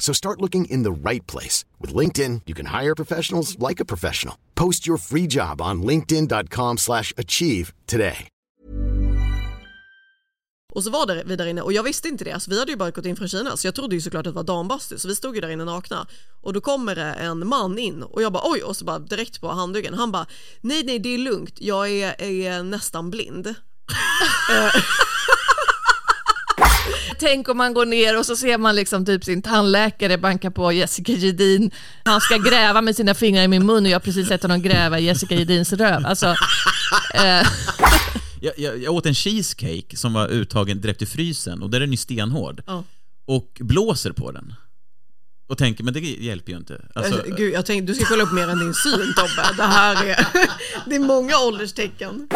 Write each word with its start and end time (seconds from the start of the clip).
So 0.00 0.12
start 0.14 0.40
looking 0.40 0.64
in 0.64 0.82
the 0.82 1.10
right 1.10 1.26
place. 1.26 1.64
With 1.78 1.94
LinkedIn, 1.94 2.40
you 2.46 2.54
can 2.54 2.66
hire 2.80 2.94
professionals 2.94 3.56
like 3.68 3.82
a 3.82 3.84
professional. 3.84 4.34
Post 4.54 4.88
your 4.88 4.98
free 4.98 5.28
job 5.28 5.60
on 5.60 5.82
linkedin.com 5.82 6.78
slash 6.78 7.12
achieve 7.16 7.72
today. 7.86 8.28
Och 10.72 10.84
så 10.84 10.90
var 10.90 11.06
det 11.06 11.22
vi 11.26 11.36
där 11.36 11.46
inne 11.46 11.62
och 11.62 11.72
jag 11.72 11.82
visste 11.82 12.08
inte 12.08 12.24
det, 12.24 12.32
alltså, 12.32 12.50
vi 12.50 12.58
hade 12.58 12.70
ju 12.70 12.76
bara 12.76 12.90
gått 12.90 13.06
in 13.06 13.16
från 13.16 13.28
Kina 13.28 13.56
så 13.56 13.66
jag 13.66 13.74
trodde 13.74 13.94
ju 13.94 14.00
såklart 14.00 14.26
att 14.26 14.32
det 14.32 14.36
var 14.36 14.42
dambastu 14.42 14.98
så 14.98 15.08
vi 15.08 15.14
stod 15.14 15.34
ju 15.34 15.40
där 15.40 15.48
inne 15.48 15.64
nakna 15.64 16.06
och 16.40 16.52
då 16.52 16.60
kommer 16.60 16.94
det 16.94 17.02
en 17.02 17.48
man 17.48 17.78
in 17.78 18.02
och 18.02 18.22
jag 18.22 18.32
bara 18.32 18.42
oj 18.46 18.62
och 18.62 18.76
så 18.76 18.84
bara 18.84 18.98
direkt 18.98 19.40
på 19.40 19.48
handduggen 19.48 19.94
han 19.94 20.12
bara 20.12 20.26
nej 20.60 20.84
nej 20.84 20.98
det 20.98 21.08
är 21.08 21.18
lugnt 21.18 21.54
jag 21.60 21.90
är, 21.90 22.22
är 22.22 22.62
nästan 22.62 23.10
blind. 23.10 23.46
Tänk 27.20 27.48
om 27.48 27.56
man 27.56 27.74
går 27.74 27.86
ner 27.86 28.18
och 28.18 28.26
så 28.26 28.36
ser 28.36 28.58
man 28.58 28.74
liksom 28.76 29.06
typ 29.06 29.24
sin 29.24 29.42
tandläkare 29.42 30.18
banka 30.18 30.50
på 30.50 30.72
Jessica 30.72 31.12
Gedin. 31.12 31.70
Han 32.04 32.20
ska 32.20 32.36
gräva 32.36 32.82
med 32.82 32.96
sina 32.96 33.14
fingrar 33.14 33.42
i 33.42 33.48
min 33.48 33.66
mun 33.66 33.84
och 33.84 33.90
jag 33.90 33.94
har 33.94 34.00
precis 34.00 34.28
sett 34.28 34.42
honom 34.42 34.62
gräva 34.62 34.98
i 34.98 35.04
Jessica 35.04 35.34
Gedins 35.34 35.72
röv. 35.72 36.06
Alltså, 36.06 36.26
eh, 37.14 37.46
Jag, 38.42 38.52
jag, 38.56 38.82
jag 38.82 38.94
åt 38.94 39.06
en 39.06 39.14
cheesecake 39.14 39.96
som 39.96 40.12
var 40.12 40.28
uttagen 40.28 40.80
direkt 40.80 41.02
ur 41.02 41.06
frysen 41.06 41.62
och 41.62 41.70
där 41.70 41.76
är 41.76 41.80
den 41.80 41.90
ju 41.90 41.96
stenhård. 41.96 42.62
Ja. 42.66 42.84
Och 43.26 43.56
blåser 43.60 44.12
på 44.12 44.30
den. 44.32 44.54
Och 45.48 45.58
tänker, 45.58 45.84
men 45.84 45.94
det 45.94 46.00
hjälper 46.00 46.52
ju 46.52 46.58
inte. 46.58 46.80
Alltså, 46.94 47.14
Alltså, 47.14 47.34
Gud, 47.34 47.54
jag 47.54 47.66
tänkte 47.66 47.92
du 47.92 47.94
ska 47.94 48.04
kolla 48.04 48.22
upp 48.22 48.32
mer 48.32 48.48
än 48.48 48.58
din 48.58 48.74
syn 48.74 49.14
Tobbe. 49.16 49.48
Det 49.56 49.62
här 49.62 50.04
är, 50.04 50.26
det 50.86 50.94
är 50.94 51.00
många 51.00 51.38
ålderstecken. 51.38 52.28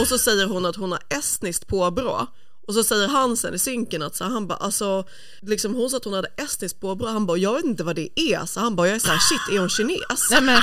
Och 0.00 0.06
så 0.06 0.18
säger 0.18 0.46
hon 0.46 0.66
att 0.66 0.76
hon 0.76 0.92
har 0.92 1.00
estniskt 1.18 1.66
påbrå. 1.66 2.26
Och 2.70 2.74
så 2.74 2.84
säger 2.84 3.08
han 3.08 3.36
sen 3.36 3.54
i 3.54 3.58
synken 3.58 4.02
att 4.02 4.16
så 4.16 4.24
han 4.24 4.46
bara 4.46 4.58
alltså, 4.58 5.04
liksom 5.40 5.74
hon 5.74 5.90
sa 5.90 5.96
att 5.96 6.04
hon 6.04 6.14
hade 6.14 6.28
estniskt 6.36 6.80
påbrå. 6.80 7.08
Han 7.08 7.26
bara 7.26 7.36
jag 7.36 7.54
vet 7.54 7.64
inte 7.64 7.84
vad 7.84 7.96
det 7.96 8.20
är. 8.20 8.46
Så 8.46 8.60
han 8.60 8.76
bara 8.76 8.86
jag 8.86 8.96
är 8.96 9.00
så 9.00 9.08
här 9.08 9.18
shit 9.18 9.56
är 9.56 9.60
hon 9.60 9.68
kines? 9.68 10.30
nej 10.30 10.40
men, 10.40 10.62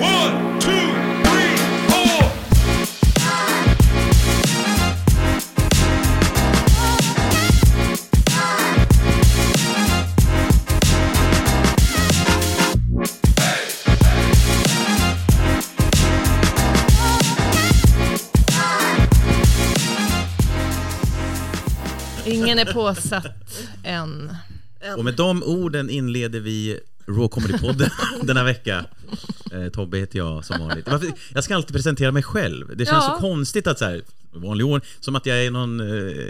One, 0.00 0.60
two, 0.60 1.25
ingen 22.36 22.58
är 22.58 22.72
påsatt 22.72 23.26
än. 23.84 24.36
Och 24.96 25.04
med 25.04 25.14
de 25.14 25.42
orden 25.42 25.90
inleder 25.90 26.40
vi 26.40 26.80
Raw 27.06 27.28
Comedy-podden 27.28 27.90
denna 28.22 28.44
vecka. 28.44 28.84
Eh, 29.52 29.68
Tobbe 29.68 29.98
heter 29.98 30.18
jag 30.18 30.44
som 30.44 30.60
vanligt. 30.60 30.88
Varför, 30.88 31.08
jag 31.34 31.44
ska 31.44 31.54
alltid 31.56 31.72
presentera 31.76 32.12
mig 32.12 32.22
själv. 32.22 32.76
Det 32.76 32.86
känns 32.86 33.04
Ja. 33.08 33.14
så 33.14 33.20
konstigt 33.20 33.66
att 33.66 33.78
så 33.78 33.84
här, 33.84 34.02
vanlig 34.32 34.66
ordning, 34.66 34.88
som 35.00 35.16
att 35.16 35.26
jag 35.26 35.44
är 35.44 35.50
någon 35.50 35.80
eh, 35.80 35.84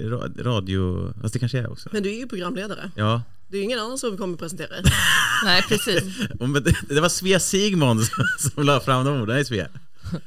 ra- 0.05 0.43
radio... 0.43 1.12
Fast 1.22 1.33
det 1.33 1.39
kanske 1.39 1.59
jag 1.59 1.65
är 1.65 1.71
också. 1.72 1.89
Men 1.93 2.03
du 2.03 2.15
är 2.15 2.19
ju 2.19 2.27
programledare. 2.28 2.91
Ja. 2.95 3.22
Det 3.49 3.56
är 3.56 3.59
ju 3.59 3.65
ingen 3.65 3.78
annan 3.78 3.99
som 3.99 4.16
kommer 4.16 4.37
presentera 4.37 4.69
dig. 4.69 4.83
Nej, 5.45 5.62
precis. 5.69 6.03
Och 6.41 6.49
men 6.49 6.62
det, 6.62 6.75
det 6.89 7.00
var 7.00 7.09
Svea 7.09 7.41
Sigmund 7.41 8.05
som, 8.05 8.25
som 8.39 8.65
la 8.66 8.81
fram 8.81 9.05
de 9.05 9.21
orden. 9.22 9.34
Hej 9.37 9.45
Svea. 9.45 9.69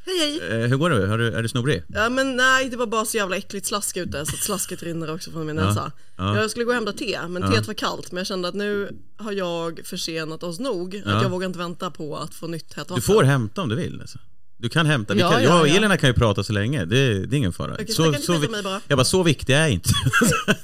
Hej 0.06 0.40
hej! 0.42 0.62
Eh, 0.64 0.68
hur 0.70 0.78
går 0.78 0.90
det? 0.90 1.08
Har 1.08 1.18
du, 1.18 1.28
är 1.34 1.42
du 1.44 1.50
snobbrig? 1.50 1.84
Ja 1.88 2.10
men 2.10 2.36
nej 2.36 2.70
det 2.70 2.78
var 2.78 2.88
bara 2.88 3.06
så 3.06 3.18
jävla 3.18 3.36
äckligt 3.38 3.66
slask 3.68 3.98
ute 3.98 4.26
så 4.26 4.36
att 4.36 4.42
slasket 4.44 4.84
rinner 4.84 5.14
också 5.14 5.32
från 5.32 5.46
min 5.46 5.56
näsa. 5.56 5.92
ja. 6.18 6.38
Jag 6.42 6.52
skulle 6.52 6.66
gå 6.66 6.72
och 6.72 6.76
hämta 6.76 6.94
te 6.94 7.20
men 7.30 7.52
teet 7.52 7.68
var 7.68 7.74
kallt 7.74 8.12
men 8.12 8.18
jag 8.18 8.28
kände 8.28 8.48
att 8.48 8.56
nu 8.56 8.90
har 9.18 9.32
jag 9.32 9.80
försenat 9.86 10.44
oss 10.44 10.60
nog 10.60 11.04
att 11.06 11.24
jag 11.24 11.30
vågar 11.30 11.48
inte 11.48 11.60
vänta 11.60 11.92
på 11.92 12.18
att 12.18 12.34
få 12.34 12.48
nytt 12.48 12.74
hett 12.74 12.88
Du 12.88 12.94
vatten. 12.94 13.02
får 13.02 13.24
hämta 13.24 13.62
om 13.62 13.70
du 13.70 13.76
vill. 13.76 14.02
Alltså. 14.02 14.18
Du 14.58 14.70
kan 14.70 14.86
hämta. 14.86 15.14
Vi 15.14 15.20
Ja, 15.20 15.32
kan, 15.32 15.44
ja, 15.44 15.50
jag 15.50 15.62
och 15.62 15.68
ja. 15.68 15.76
Elina 15.76 15.98
kan 15.98 16.10
ju 16.10 16.14
prata 16.14 16.44
så 16.44 16.54
länge. 16.54 16.86
Det, 16.86 17.26
det 17.26 17.36
är 17.36 17.38
ingen 17.38 17.54
fara. 17.54 17.74
Okej, 17.74 17.88
så, 17.88 18.14
så, 18.14 18.36
om 18.36 18.42
vi- 18.42 18.64
bara. 18.64 18.82
jag 18.88 18.98
bara, 18.98 19.04
så 19.06 19.24
viktig 19.24 19.54
är 19.54 19.60
jag 19.60 19.70
inte. 19.72 19.90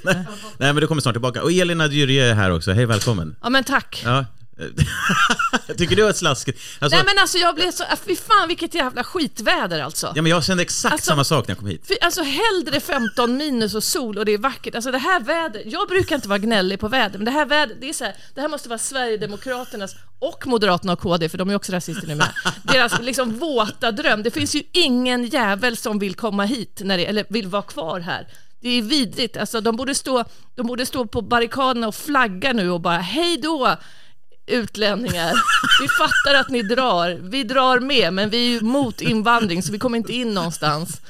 Nej, 0.02 0.16
Nej, 0.58 0.74
men 0.74 0.76
du 0.76 0.88
kommer 0.88 1.02
snart 1.02 1.14
tillbaka. 1.14 1.44
Och 1.44 1.52
Elina 1.52 1.88
Dyrje 1.88 2.26
är 2.26 2.34
här 2.34 2.52
också. 2.52 2.72
Hej, 2.72 2.86
välkommen. 2.86 3.36
Ja 3.42 3.50
men 3.50 3.64
tack. 3.64 4.02
Ja. 4.06 4.26
Tycker 5.78 5.96
du 5.96 6.10
att 6.10 6.18
slaskigt... 6.18 6.60
Alltså, 6.80 6.98
Nej 6.98 7.06
men 7.06 7.22
alltså 7.22 7.38
jag 7.38 7.56
blev 7.56 7.72
så, 7.72 7.84
äh, 7.84 7.90
fy 8.06 8.16
fan 8.16 8.48
vilket 8.48 8.74
jävla 8.74 9.04
skitväder 9.04 9.82
alltså. 9.82 10.12
ja, 10.16 10.22
men 10.22 10.30
jag 10.30 10.44
kände 10.44 10.64
exakt 10.64 10.94
Alltså- 10.94 11.06
samma 11.06 11.24
sak 11.24 11.48
när 11.48 11.52
jag 11.52 11.60
kom 11.60 11.68
hit. 11.68 11.88
För, 11.88 11.98
alltså 12.02 12.22
hellre 12.22 12.80
15 12.80 13.38
minus 13.38 13.76
och 13.76 13.84
sol 13.84 14.18
och 14.18 14.26
det 14.26 14.32
är 14.32 14.38
vackert. 14.38 14.76
Alltså 14.76 14.92
det 14.92 14.98
här 14.98 15.20
vädret, 15.20 15.64
jag 15.66 15.88
brukar 15.88 16.16
inte 16.16 16.28
vara 16.30 16.40
gnällig 16.40 16.80
på 16.80 16.88
väder, 16.88 17.18
men 17.20 17.26
det 17.26 17.32
här 17.32 17.46
vädret, 17.46 17.78
det 17.82 17.90
är 17.90 17.94
så 17.94 18.04
här, 18.04 18.16
det 18.34 18.42
här 18.42 18.48
måste 18.48 18.70
vara 18.70 18.80
Sverigedemokraternas 18.80 19.96
och 20.20 20.48
Moderaterna 20.48 20.94
och 20.94 21.00
KD, 21.00 21.30
för 21.30 21.38
de 21.38 21.50
är 21.50 21.56
också 21.56 21.72
rasister 21.72 22.08
nu 22.08 22.16
med. 22.16 22.34
Deras 22.64 23.02
liksom 23.02 23.40
våta 23.40 23.92
dröm. 23.92 24.24
Det 24.24 24.32
finns 24.32 24.56
ju 24.56 24.64
ingen 24.72 25.26
jävel 25.26 25.78
som 25.78 26.00
vill 26.00 26.16
komma 26.16 26.46
hit, 26.46 26.82
när 26.84 26.98
det, 26.98 27.06
eller 27.06 27.26
vill 27.30 27.48
vara 27.48 27.62
kvar 27.62 28.00
här. 28.00 28.28
Det 28.62 28.70
är 28.70 28.82
vidrigt. 28.82 29.38
Alltså, 29.38 29.62
de, 29.62 29.76
borde 29.76 29.96
stå, 29.96 30.24
de 30.56 30.68
borde 30.68 30.86
stå 30.86 31.06
på 31.08 31.22
barrikaderna 31.22 31.88
och 31.88 31.96
flagga 31.96 32.54
nu 32.54 32.70
och 32.72 32.82
bara 32.82 32.98
hej 32.98 33.38
då 33.38 33.76
utlänningar. 34.48 35.34
Vi 35.82 35.88
fattar 35.88 36.40
att 36.40 36.50
ni 36.50 36.62
drar. 36.64 37.18
Vi 37.30 37.44
drar 37.44 37.80
med, 37.80 38.14
men 38.14 38.30
vi 38.30 38.38
är 38.38 38.50
ju 38.50 38.62
mot 38.62 39.02
invandring 39.02 39.64
så 39.64 39.72
vi 39.72 39.80
kommer 39.80 39.98
inte 39.98 40.14
in 40.14 40.34
någonstans. 40.34 41.02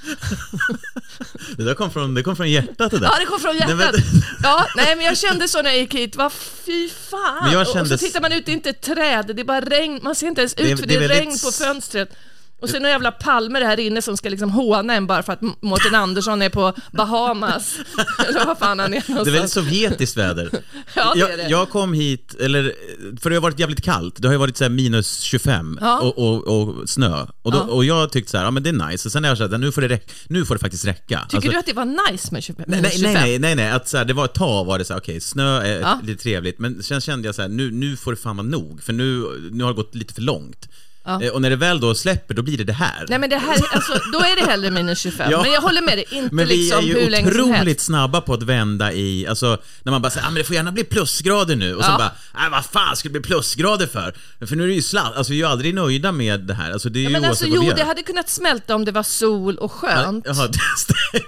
Det 1.58 1.64
där 1.64 1.74
kom 1.74 1.92
från, 1.92 2.14
det 2.14 2.24
kom 2.24 2.36
från 2.36 2.50
hjärtat 2.52 2.92
det 2.92 3.00
där. 3.00 3.08
Ja, 3.14 3.20
det 3.20 3.26
kom 3.26 3.40
från 3.40 3.56
hjärtat. 3.58 3.78
Nej, 3.78 3.88
men- 3.94 4.22
Ja, 4.44 4.66
nej, 4.76 4.96
men 4.96 5.06
jag 5.06 5.18
kände 5.18 5.48
så 5.48 5.62
när 5.62 5.70
jag 5.70 5.80
gick 5.80 5.94
hit. 5.96 6.16
Vad 6.16 6.32
fy 6.66 6.90
fan. 7.10 7.44
Men 7.44 7.54
jag 7.54 7.62
Och- 7.82 7.88
så 7.88 7.98
tittar 7.98 8.22
man 8.22 8.32
ut, 8.32 8.46
det 8.46 8.52
är 8.52 8.54
inte 8.54 8.70
ett 8.70 8.82
träd, 8.82 9.32
det 9.36 9.42
är 9.42 9.44
bara 9.46 9.62
regn. 9.62 10.00
Man 10.04 10.16
ser 10.16 10.28
inte 10.28 10.42
ens 10.42 10.54
ut 10.54 10.58
Det 10.58 10.78
för 10.78 10.86
det 10.88 10.88
det 10.88 10.94
är 10.94 11.04
är, 11.04 11.08
väldigt 11.08 11.18
regn 11.28 11.40
på 11.44 11.52
fönstret. 11.52 12.16
Och 12.62 12.70
sen 12.70 12.82
några 12.82 12.92
jävla 12.94 13.12
palmer 13.12 13.62
här 13.62 13.80
inne 13.80 14.02
som 14.02 14.18
ska 14.18 14.30
liksom 14.30 14.50
håna 14.50 14.94
en 14.94 15.08
bara 15.08 15.24
för 15.24 15.34
att 15.34 15.42
Mårten 15.62 15.96
Andersson 15.96 16.42
är 16.42 16.50
på 16.50 16.74
Bahamas. 16.92 17.78
Eller 18.30 18.46
vad 18.46 18.58
fan 18.58 18.80
han 18.80 18.94
är 18.94 18.98
Det 19.08 19.10
är 19.10 19.14
väldigt 19.14 19.34
någonstans. 19.34 19.54
sovjetiskt 19.54 20.18
väder. 20.18 20.50
Ja, 20.96 21.12
det 21.16 21.22
är 21.22 21.30
jag, 21.30 21.40
det. 21.40 21.48
jag 21.50 21.70
kom 21.70 21.94
hit, 21.94 22.36
eller, 22.40 22.74
för 23.22 23.30
det 23.30 23.36
har 23.36 23.42
varit 23.42 23.60
jävligt 23.60 23.82
kallt. 23.84 24.22
Det 24.22 24.28
har 24.28 24.34
ju 24.34 24.38
varit 24.40 24.58
så 24.58 24.64
här 24.64 24.70
minus 24.72 25.20
25 25.20 25.78
Ja. 25.82 26.00
och, 26.00 26.18
och, 26.18 26.48
och 26.70 26.90
snö. 26.90 27.26
Och, 27.42 27.52
då, 27.52 27.58
Ja. 27.58 27.62
och 27.74 27.86
jag 27.86 28.12
tyckte 28.12 28.32
så 28.32 28.38
här, 28.38 28.44
ja 28.44 28.52
men 28.52 28.64
det 28.64 28.70
är 28.70 28.90
nice. 28.92 29.08
Och 29.08 29.12
sen 29.12 29.24
har 29.24 29.32
jag 29.32 29.38
känt 29.38 29.54
att 29.54 29.60
nu 29.60 29.72
får 29.72 29.82
det, 29.82 30.00
nu 30.28 30.46
får 30.46 30.56
det 30.56 30.60
faktiskt 30.60 30.86
räcka. 30.86 31.20
Tycker 31.30 31.36
Alltså- 31.38 31.52
du 31.52 31.58
att 31.58 31.66
det 31.66 31.74
var 31.74 32.12
nice 32.12 32.34
med 32.34 32.44
25? 32.44 32.66
Nej, 32.68 32.82
nej, 32.82 32.92
25? 32.92 33.14
nej, 33.14 33.40
nej, 33.40 33.56
nej, 33.56 33.70
att 33.72 33.88
så 33.88 33.98
här, 33.98 34.06
det 34.06 34.14
var 34.14 34.26
ett 34.26 34.34
tag 34.34 34.66
var 34.66 34.80
det 34.80 34.86
så 34.86 34.94
här, 34.94 35.00
okej, 35.00 35.22
snö 35.22 35.62
är 35.62 35.80
Ja. 35.80 36.00
lite 36.04 36.24
trevligt, 36.24 36.60
men 36.60 36.84
sen 36.84 37.02
kände 37.02 37.28
jag 37.28 37.36
så 37.36 37.42
här, 37.42 37.50
nu, 37.50 37.72
nu 37.72 37.98
får 37.98 38.12
det 38.12 38.18
fan 38.18 38.38
vara 38.38 38.48
nog, 38.48 38.84
för 38.84 38.94
nu, 38.94 39.24
nu 39.52 39.64
har 39.64 39.72
det 39.72 39.76
gått 39.78 39.96
lite 39.96 40.14
för 40.14 40.22
långt. 40.22 40.70
Ja. 41.06 41.22
Eh, 41.22 41.30
Och 41.32 41.42
när 41.42 41.50
det 41.50 41.56
väl 41.56 41.80
då 41.80 41.96
släpper, 41.96 42.34
då 42.34 42.42
blir 42.42 42.58
det 42.58 42.64
det 42.64 42.74
här. 42.74 43.06
Nej 43.10 43.20
men 43.20 43.30
det 43.30 43.38
här, 43.38 43.58
alltså, 43.72 43.94
då 44.14 44.20
är 44.20 44.36
det 44.46 44.52
hellre 44.52 44.72
minus 44.72 45.00
25. 45.00 45.32
Ja. 45.32 45.42
Men 45.42 45.52
jag 45.52 45.62
håller 45.62 45.82
med 45.82 45.98
dig, 45.98 46.06
inte 46.12 46.36
Men 46.36 46.48
vi 46.48 46.58
liksom 46.58 46.80
är 46.80 46.84
ju 46.88 47.00
hur 47.00 47.10
länge 47.10 47.32
som 47.32 47.42
otroligt 47.42 47.58
helst. 47.68 47.86
snabba 47.86 48.22
på 48.22 48.34
att 48.34 48.44
vända 48.44 48.94
i, 48.94 49.28
alltså 49.28 49.58
när 49.84 49.92
man 49.92 50.02
bara 50.02 50.10
säger 50.12 50.28
ah, 50.28 50.30
men 50.30 50.36
det 50.38 50.44
får 50.44 50.56
gärna 50.56 50.72
bli 50.72 50.84
plusgrader 50.84 51.56
nu 51.56 51.76
och 51.76 51.84
så 51.86 51.92
Ja. 51.92 51.98
bara, 51.98 52.12
nej 52.42 52.50
vad 52.52 52.66
fan 52.66 52.96
ska 52.96 53.10
det 53.10 53.14
bli 53.14 53.22
plusgrader 53.22 53.88
för? 53.88 54.16
För 54.46 54.56
nu 54.56 54.64
är 54.64 54.68
det 54.68 54.74
ju 54.74 54.82
sladd, 54.82 55.14
alltså 55.16 55.32
vi 55.34 55.38
är 55.40 55.44
ju 55.46 55.52
aldrig 55.52 55.76
nöjda 55.76 56.12
med 56.12 56.40
det 56.42 56.54
här, 56.54 56.72
alltså 56.72 56.90
det 56.90 57.00
är 57.00 57.04
Ja, 57.04 57.10
ju 57.10 57.14
men 57.14 57.26
alltså, 57.26 57.46
vi 57.46 57.52
jo, 57.56 57.72
det 57.76 57.84
hade 57.84 58.04
kunnat 58.04 58.30
smälta 58.30 58.76
om 58.76 58.86
det 58.86 58.92
var 58.92 59.04
sol 59.04 59.58
och 59.58 59.72
skönt. 59.72 60.26
Jaha, 60.28 60.50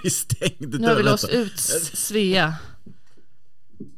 vi 0.02 0.10
stängde 0.10 0.78
Nu 0.78 0.86
har 0.88 0.94
vi 0.94 1.02
dörren, 1.02 1.04
låst 1.12 1.24
alltså. 1.24 1.36
ut 1.36 1.58
Svea. 1.98 2.54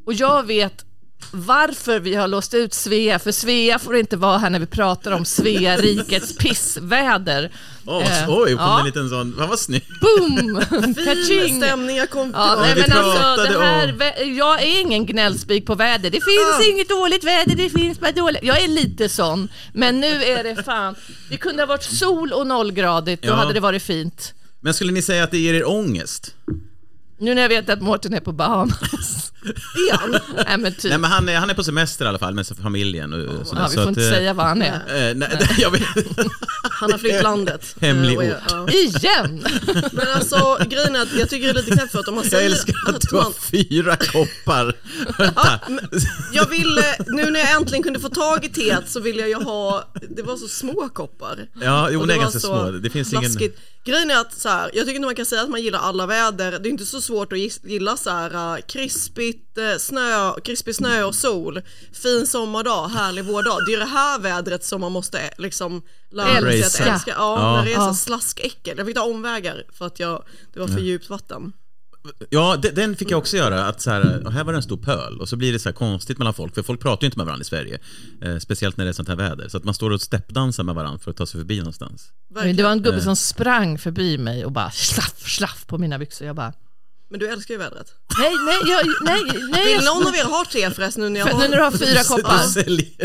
Och 0.06 0.14
jag 0.14 0.46
vet 0.46 0.84
varför 1.32 2.00
vi 2.00 2.14
har 2.14 2.28
låst 2.28 2.54
ut 2.54 2.74
Svea, 2.74 3.18
för 3.18 3.32
Svea 3.32 3.78
får 3.78 3.96
inte 3.96 4.16
vara 4.16 4.38
här 4.38 4.50
när 4.50 4.58
vi 4.58 4.66
pratar 4.66 5.12
om 5.12 5.24
Svea 5.24 5.76
rikets 5.76 6.36
pissväder. 6.38 7.50
Åh, 7.86 8.22
Eh, 8.22 8.30
oj, 8.30 8.50
kom 8.56 8.58
ja. 8.64 8.80
en 8.80 8.86
liten 8.86 9.08
sån, 9.08 9.34
fan 9.38 9.48
vad 9.48 9.58
snyggt. 9.58 9.88
Boom! 10.00 10.60
Fin 11.28 11.62
stämning, 11.62 11.96
jag 11.96 12.10
kom 12.10 12.30
Ja, 12.36 12.58
nej, 12.60 12.74
men 12.88 12.92
alltså, 12.98 13.42
det 13.52 13.60
här, 13.64 13.92
om- 13.92 14.36
jag 14.36 14.62
är 14.62 14.80
ingen 14.80 15.06
gnällspik 15.06 15.66
på 15.66 15.74
väder. 15.74 16.10
Det 16.10 16.20
finns 16.20 16.58
Ah. 16.60 16.70
inget 16.70 16.88
dåligt 16.88 17.24
väder, 17.24 17.54
det 17.56 17.70
finns 17.70 18.00
bara 18.00 18.12
dåligt. 18.12 18.42
Jag 18.42 18.62
är 18.62 18.68
lite 18.68 19.08
sån, 19.08 19.48
men 19.72 20.00
nu 20.00 20.24
är 20.24 20.44
det 20.44 20.62
fan. 20.62 20.94
Det 21.30 21.36
kunde 21.36 21.62
ha 21.62 21.66
varit 21.66 21.82
sol 21.84 22.32
och 22.32 22.46
nollgradigt, 22.46 23.22
då 23.22 23.28
Ja. 23.28 23.34
hade 23.34 23.52
det 23.52 23.60
varit 23.60 23.82
fint. 23.82 24.34
Men 24.60 24.74
skulle 24.74 24.92
ni 24.92 25.02
säga 25.02 25.24
att 25.24 25.30
det 25.30 25.38
ger 25.38 25.54
er 25.54 25.68
ångest? 25.68 26.34
Nu 27.18 27.34
när 27.34 27.42
jag 27.42 27.48
vet 27.48 27.68
att 27.70 27.82
Mårten 27.82 28.14
är 28.14 28.20
på 28.20 28.32
Bahamas. 28.32 29.29
Igen. 29.42 30.20
nej 30.46 30.58
men 30.58 30.74
typ. 30.74 30.84
Nej 30.90 30.98
men 30.98 31.10
han 31.10 31.28
är, 31.28 31.36
han 31.36 31.50
är 31.50 31.54
på 31.54 31.64
semester 31.64 32.04
i 32.04 32.08
alla 32.08 32.18
fall 32.18 32.34
med 32.34 32.46
familjen 32.62 33.12
och 33.12 33.46
sådär, 33.46 33.62
ja, 33.62 33.68
vi 33.68 33.74
så 33.74 33.82
får 33.82 33.82
att, 33.82 33.88
inte 33.88 34.04
eh, 34.04 34.10
säga 34.10 34.34
vad 34.34 34.46
han 34.46 34.62
är. 34.62 34.74
eh, 35.10 35.14
nej, 35.16 35.38
jag 35.58 35.70
vet. 35.70 35.82
Han 36.70 36.92
har 36.92 36.98
flytt 36.98 37.22
landet. 37.22 37.76
Hemlig 37.80 38.12
Eh, 38.14 38.18
ort. 38.18 38.42
ja. 38.50 38.68
Igen! 38.70 39.46
Men 39.92 40.06
alltså 40.14 40.58
grejen 40.70 40.96
är 40.96 41.02
att 41.02 41.12
jag 41.18 41.28
tycker 41.30 41.46
det 41.46 41.60
är 41.60 41.62
lite 41.64 41.76
knäppt 41.76 41.92
för 41.92 41.98
att 41.98 42.08
om 42.08 42.14
man 42.14 42.24
Jag 42.24 42.30
säger 42.32 42.50
älskar 42.50 42.74
att 42.88 43.00
du 43.10 43.16
har 43.16 43.22
man, 43.22 43.32
fyra 43.32 43.96
koppar. 43.96 44.76
Vänta. 45.18 45.60
jag 46.32 46.48
ville, 46.48 46.84
nu 47.06 47.30
när 47.30 47.40
jag 47.40 47.50
äntligen 47.52 47.82
kunde 47.82 48.00
få 48.00 48.08
tag 48.08 48.44
i 48.44 48.48
teet 48.48 48.90
så 48.90 49.00
ville 49.00 49.20
jag 49.20 49.28
ju 49.28 49.34
ha, 49.34 49.92
det 50.16 50.22
var 50.22 50.36
så 50.36 50.48
små 50.48 50.88
koppar. 50.88 51.46
Ja, 51.60 51.88
jo 51.90 52.04
det 52.06 52.12
är 52.14 52.16
var 52.16 52.22
ganska 52.22 52.40
så 52.40 52.46
små. 52.46 52.70
Det 52.70 52.90
finns 52.90 53.12
ingen... 53.12 53.20
blaskigt. 53.20 53.58
Grejen 53.84 54.10
är 54.10 54.20
att 54.20 54.34
så 54.40 54.48
här, 54.48 54.70
jag 54.74 54.86
tycker 54.86 54.96
inte 54.96 55.06
man 55.06 55.14
kan 55.14 55.26
säga 55.26 55.42
att 55.42 55.50
man 55.50 55.62
gillar 55.62 55.78
alla 55.78 56.06
väder. 56.06 56.50
Det 56.58 56.68
är 56.68 56.70
inte 56.70 56.86
så 56.86 57.00
svårt 57.00 57.32
att 57.32 57.38
gilla 57.64 57.96
så 57.96 58.10
här 58.10 58.54
uh, 58.54 58.60
krispigt 59.32 59.58
eh, 59.58 59.76
snö, 59.78 60.32
krispig 60.44 60.74
snö 60.74 61.02
och 61.04 61.14
sol, 61.14 61.62
fin 61.92 62.26
sommardag, 62.26 62.88
härlig 62.88 63.24
vårdag. 63.24 63.58
Det 63.66 63.74
är 63.74 63.78
det 63.78 63.84
här 63.84 64.18
vädret 64.20 64.64
som 64.64 64.80
man 64.80 64.92
måste 64.92 65.18
eh, 65.20 65.28
liksom 65.38 65.82
lära 66.10 66.40
sig 66.50 66.62
att 66.62 66.94
Älska. 66.94 67.10
Ja, 67.10 67.14
Ja. 67.16 67.56
när 67.56 67.64
det 67.64 67.72
är 67.72 67.76
så 67.76 67.82
Ja. 67.82 67.94
slaskäckel. 67.94 68.78
Jag 68.78 68.86
fick 68.86 68.96
ta 68.96 69.02
omvägar 69.02 69.64
för 69.72 69.86
att 69.86 70.00
jag, 70.00 70.24
det 70.52 70.60
var 70.60 70.68
för 70.68 70.80
djupt 70.80 71.10
vatten. 71.10 71.52
Ja, 72.30 72.56
de- 72.62 72.70
den 72.70 72.96
fick 72.96 73.10
jag 73.10 73.18
också 73.18 73.36
göra. 73.36 73.66
Att 73.66 73.80
så 73.80 73.90
här, 73.90 74.30
här 74.30 74.44
var 74.44 74.52
det 74.52 74.58
en 74.58 74.62
stor 74.62 74.76
pöl 74.76 75.20
och 75.20 75.28
så 75.28 75.36
blir 75.36 75.52
det 75.52 75.58
så 75.58 75.68
här 75.68 75.74
konstigt 75.76 76.18
mellan 76.18 76.34
folk, 76.34 76.54
för 76.54 76.62
folk 76.62 76.80
pratar 76.80 77.02
ju 77.02 77.06
inte 77.06 77.18
med 77.18 77.26
varandra 77.26 77.42
i 77.42 77.44
Sverige. 77.44 77.78
Eh, 78.22 78.38
speciellt 78.38 78.76
när 78.76 78.84
det 78.84 78.90
är 78.90 78.92
sånt 78.92 79.08
här 79.08 79.16
väder. 79.16 79.48
Så 79.48 79.56
att 79.56 79.64
man 79.64 79.74
står 79.74 79.90
och 79.90 80.00
steppdansar 80.02 80.62
med 80.64 80.74
varandra 80.74 80.98
för 80.98 81.10
att 81.10 81.16
ta 81.16 81.26
sig 81.26 81.40
förbi 81.40 81.58
någonstans. 81.58 82.08
Men 82.34 82.56
det 82.56 82.62
var 82.62 82.70
en 82.70 82.78
Eh. 82.78 82.84
gubbe 82.84 83.00
som 83.02 83.16
sprang 83.16 83.78
förbi 83.78 84.18
mig 84.18 84.44
och 84.44 84.52
bara 84.52 84.70
slaff, 84.70 85.28
slaff 85.30 85.66
på 85.66 85.78
mina 85.78 85.98
byxor. 85.98 86.26
Jag 86.26 86.36
bara, 86.36 86.52
Men 87.10 87.20
du 87.20 87.28
älskar 87.28 87.54
ju 87.54 87.58
vädret. 87.58 87.92
nej, 88.18 88.32
nej, 88.46 88.56
jag, 88.72 88.86
nej, 89.04 89.22
nej. 89.50 89.74
Vill 89.76 89.84
någon 89.84 90.06
av 90.06 90.16
er 90.16 90.24
ha 90.24 90.44
te 90.44 90.70
förresten 90.70 91.02
nu 91.02 91.08
när 91.08 91.20
jag 91.20 91.28
för, 91.28 91.34
har... 91.34 91.42
nu 91.42 91.48
när 91.48 91.56
du 91.56 91.62
har 91.62 91.70
fyra 91.70 92.02
koppar. 92.08 92.40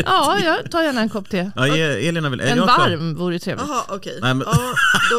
Ja, 0.06 0.38
jag 0.44 0.70
tar 0.70 0.82
gärna 0.82 1.00
en 1.00 1.08
kopp 1.08 1.28
te. 1.30 1.50
Ja, 1.56 1.68
E- 1.76 2.08
Elin 2.08 2.24
har 2.24 2.30
väl... 2.30 2.40
är 2.40 2.46
En 2.46 2.58
varm 2.58 3.14
vore 3.14 3.38
trevligt. 3.38 3.66
Jaha, 3.68 3.84
okej. 3.88 4.18
Nej, 4.22 4.34
men- 4.34 4.46
Ja, 4.46 4.74
då, 5.10 5.18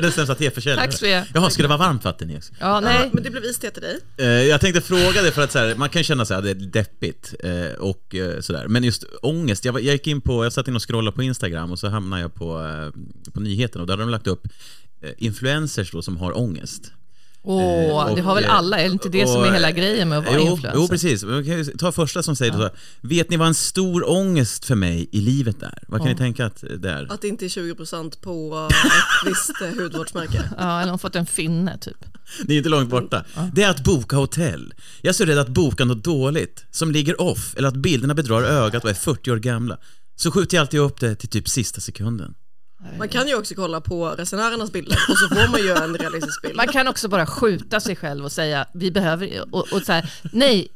mm, 0.00 0.12
sämsta 0.12 0.34
teförsäljare. 0.34 0.80
Tack, 0.86 0.98
Svea. 0.98 1.26
Jaha, 1.34 1.50
ska 1.50 1.62
det 1.62 1.68
vara 1.68 1.78
varmt 1.78 2.04
vatten 2.04 2.30
i 2.30 2.38
också? 2.38 2.52
Ja, 2.60 2.80
nej. 2.80 3.10
men 3.12 3.22
det 3.22 3.30
blev 3.30 3.44
iste 3.44 3.70
till 3.70 3.82
dig. 3.82 3.98
Eh, 4.18 4.26
Jag 4.26 4.60
tänkte 4.60 4.80
fråga 4.80 5.22
det 5.22 5.32
för 5.32 5.42
att 5.42 5.52
så 5.52 5.58
här, 5.58 5.74
man 5.74 5.88
kan 5.88 6.02
känna 6.04 6.24
sig 6.24 6.36
att 6.36 6.44
det 6.44 6.50
är 6.50 6.54
deppigt 6.54 7.34
eh, 7.40 7.78
och 7.78 8.14
eh, 8.14 8.40
sådär. 8.40 8.68
Men 8.68 8.84
just 8.84 9.04
ångest, 9.22 9.64
jag, 9.64 9.72
var- 9.72 9.80
jag 9.80 9.92
gick 9.92 10.06
in 10.06 10.20
på, 10.20 10.44
jag 10.44 10.52
satt 10.52 10.68
in 10.68 10.76
och 10.76 10.88
scrollade 10.88 11.14
på 11.16 11.22
Instagram 11.22 11.72
och 11.72 11.78
så 11.78 11.88
hamnade 11.88 12.22
jag 12.22 12.34
på, 12.34 12.80
på 13.34 13.40
nyheterna 13.40 13.80
och 13.82 13.86
där 13.86 13.92
hade 13.92 14.02
de 14.02 14.10
lagt 14.10 14.26
upp 14.26 14.42
influencers 15.18 15.90
då 15.92 16.02
som 16.02 16.16
har 16.16 16.38
ångest. 16.38 16.92
Åh, 17.48 18.10
och- 18.10 18.16
det 18.16 18.22
har 18.22 18.34
väl 18.34 18.44
alla? 18.44 18.78
Är 18.78 18.84
det 18.88 18.92
inte 18.92 19.08
det 19.08 19.26
som 19.26 19.42
är 19.42 19.48
och- 19.48 19.54
hela 19.54 19.70
grejen 19.70 20.08
med 20.08 20.18
att 20.18 20.24
vara 20.26 20.36
jo, 20.36 20.42
influencer? 20.50 20.72
Jo, 20.80 20.88
precis. 20.88 21.70
Ta 21.78 21.92
första 21.92 22.22
som 22.22 22.36
säger 22.36 22.52
så 22.52 22.58
här, 22.58 22.70
vet 23.00 23.30
ni 23.30 23.36
vad 23.36 23.48
en 23.48 23.54
stor 23.54 24.10
ångest 24.10 24.64
för 24.64 24.74
mig 24.74 25.08
i 25.12 25.20
livet 25.20 25.62
är? 25.62 25.82
Vad 25.88 26.00
kan 26.00 26.08
ni 26.08 26.16
tänka 26.16 26.46
att 26.46 26.64
det 26.80 26.90
är? 26.90 27.12
Att 27.12 27.20
det 27.22 27.28
inte 27.28 27.44
är 27.44 27.48
20% 27.48 28.20
på 28.20 28.68
eh, 28.70 28.76
ett 28.86 29.26
visst 29.30 29.62
eh, 29.62 29.82
hudvårdsmärke. 29.82 30.50
Ja, 30.58 30.80
eller 30.80 30.90
har 30.90 30.98
fått 30.98 31.16
en 31.16 31.26
finne 31.26 31.78
typ. 31.78 31.96
Det 32.44 32.54
är 32.54 32.58
inte 32.58 32.68
långt 32.70 32.90
borta. 32.90 33.24
Det 33.54 33.62
är 33.62 33.70
att 33.70 33.84
boka 33.84 34.16
hotell. 34.16 34.74
Jag 35.02 35.08
är 35.08 35.14
så 35.14 35.24
rädd 35.24 35.38
att 35.38 35.48
boka 35.48 35.84
något 35.84 36.04
dåligt, 36.04 36.64
som 36.70 36.90
ligger 36.92 37.20
off, 37.20 37.54
eller 37.56 37.68
att 37.68 37.76
bilderna 37.76 38.14
bedrar 38.14 38.42
ögat 38.42 38.84
och 38.84 38.90
är 38.90 38.94
40 38.94 39.30
år 39.30 39.36
gamla. 39.36 39.78
Så 40.16 40.30
skjuter 40.30 40.56
jag 40.56 40.62
alltid 40.62 40.80
upp 40.80 41.00
det 41.00 41.14
till 41.14 41.28
typ 41.28 41.48
sista 41.48 41.80
sekunden. 41.80 42.34
Man 42.98 43.08
kan 43.08 43.28
ju 43.28 43.34
också 43.34 43.54
kolla 43.54 43.80
på 43.80 44.08
resenärernas 44.08 44.72
bilder 44.72 44.98
och 45.08 45.18
så 45.18 45.28
får 45.28 45.50
man 45.50 45.60
ju 45.60 45.70
en 45.70 45.96
realistisk 45.96 46.42
bild. 46.42 46.56
Man 46.56 46.68
kan 46.68 46.88
också 46.88 47.08
bara 47.08 47.26
skjuta 47.26 47.80
sig 47.80 47.96
själv 47.96 48.24
och 48.24 48.32
säga, 48.32 48.66
vi 48.74 48.90
behöver, 48.90 49.54
och, 49.54 49.72
och 49.72 49.82
så 49.82 49.92
här, 49.92 50.10
nej, 50.32 50.68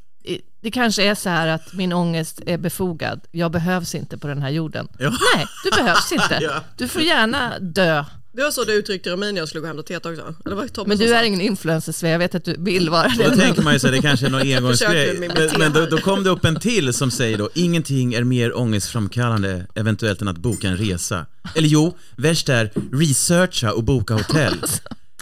det 0.63 0.71
kanske 0.71 1.03
är 1.03 1.15
så 1.15 1.29
här 1.29 1.47
att 1.49 1.73
min 1.73 1.93
ångest 1.93 2.41
är 2.47 2.59
befogad, 2.59 3.21
jag 3.31 3.51
behövs 3.53 3.95
inte 3.95 4.19
på 4.19 4.27
den 4.29 4.43
här 4.43 4.51
jorden. 4.51 4.89
Ja. 4.99 5.11
Nej, 5.37 5.47
du 5.65 5.71
behövs 5.71 6.13
inte. 6.13 6.39
Ja. 6.41 6.65
Du 6.77 6.89
får 6.89 7.03
gärna 7.03 7.59
dö. 7.59 8.05
Det 8.33 8.43
var 8.43 8.51
så 8.51 8.65
du 8.65 8.73
uttryckte 8.73 9.09
dig 9.09 9.15
om 9.15 9.21
mig 9.21 9.33
när 9.33 9.41
jag 9.41 9.49
skulle 9.49 9.61
gå 9.61 9.67
hem 9.67 9.77
till 9.77 9.85
Teta 9.85 10.11
också. 10.11 10.35
Eller 10.45 10.57
var 10.57 10.69
det 10.75 10.87
Men 10.87 10.99
du 10.99 11.15
är 11.15 11.23
ingen 11.23 11.41
influencer, 11.41 11.93
Svea. 11.93 12.11
jag 12.13 12.19
vet 12.19 12.35
att 12.35 12.45
du 12.45 12.57
vill 12.59 12.91
vara 12.91 13.07
Och 13.07 13.13
då 13.25 13.31
det. 13.31 13.37
tänker 13.37 13.63
man 13.63 13.73
ju 13.73 13.79
så 13.79 13.87
här, 13.87 13.95
det 13.95 14.03
kanske 14.03 14.27
är 14.27 14.31
någon 14.31 14.41
engångsgrej. 14.57 15.31
Men, 15.59 15.73
då, 15.73 15.87
då 15.87 15.99
kom 15.99 16.25
det 16.25 16.31
upp 16.31 16.45
en 16.45 16.61
till 16.61 16.93
som 16.95 17.11
säger 17.11 17.39
då, 17.39 17.49
ingenting 17.55 18.15
är 18.15 18.25
mer 18.25 18.59
ångestframkallande 18.59 19.67
eventuellt 19.75 20.21
än 20.23 20.29
att 20.29 20.39
boka 20.39 20.69
en 20.69 20.77
resa. 20.77 21.27
Eller 21.55 21.69
jo, 21.69 21.97
värst 22.17 22.49
är 22.49 22.71
researcha 22.93 23.73
och 23.73 23.85
boka 23.85 24.15
hotell. 24.15 24.55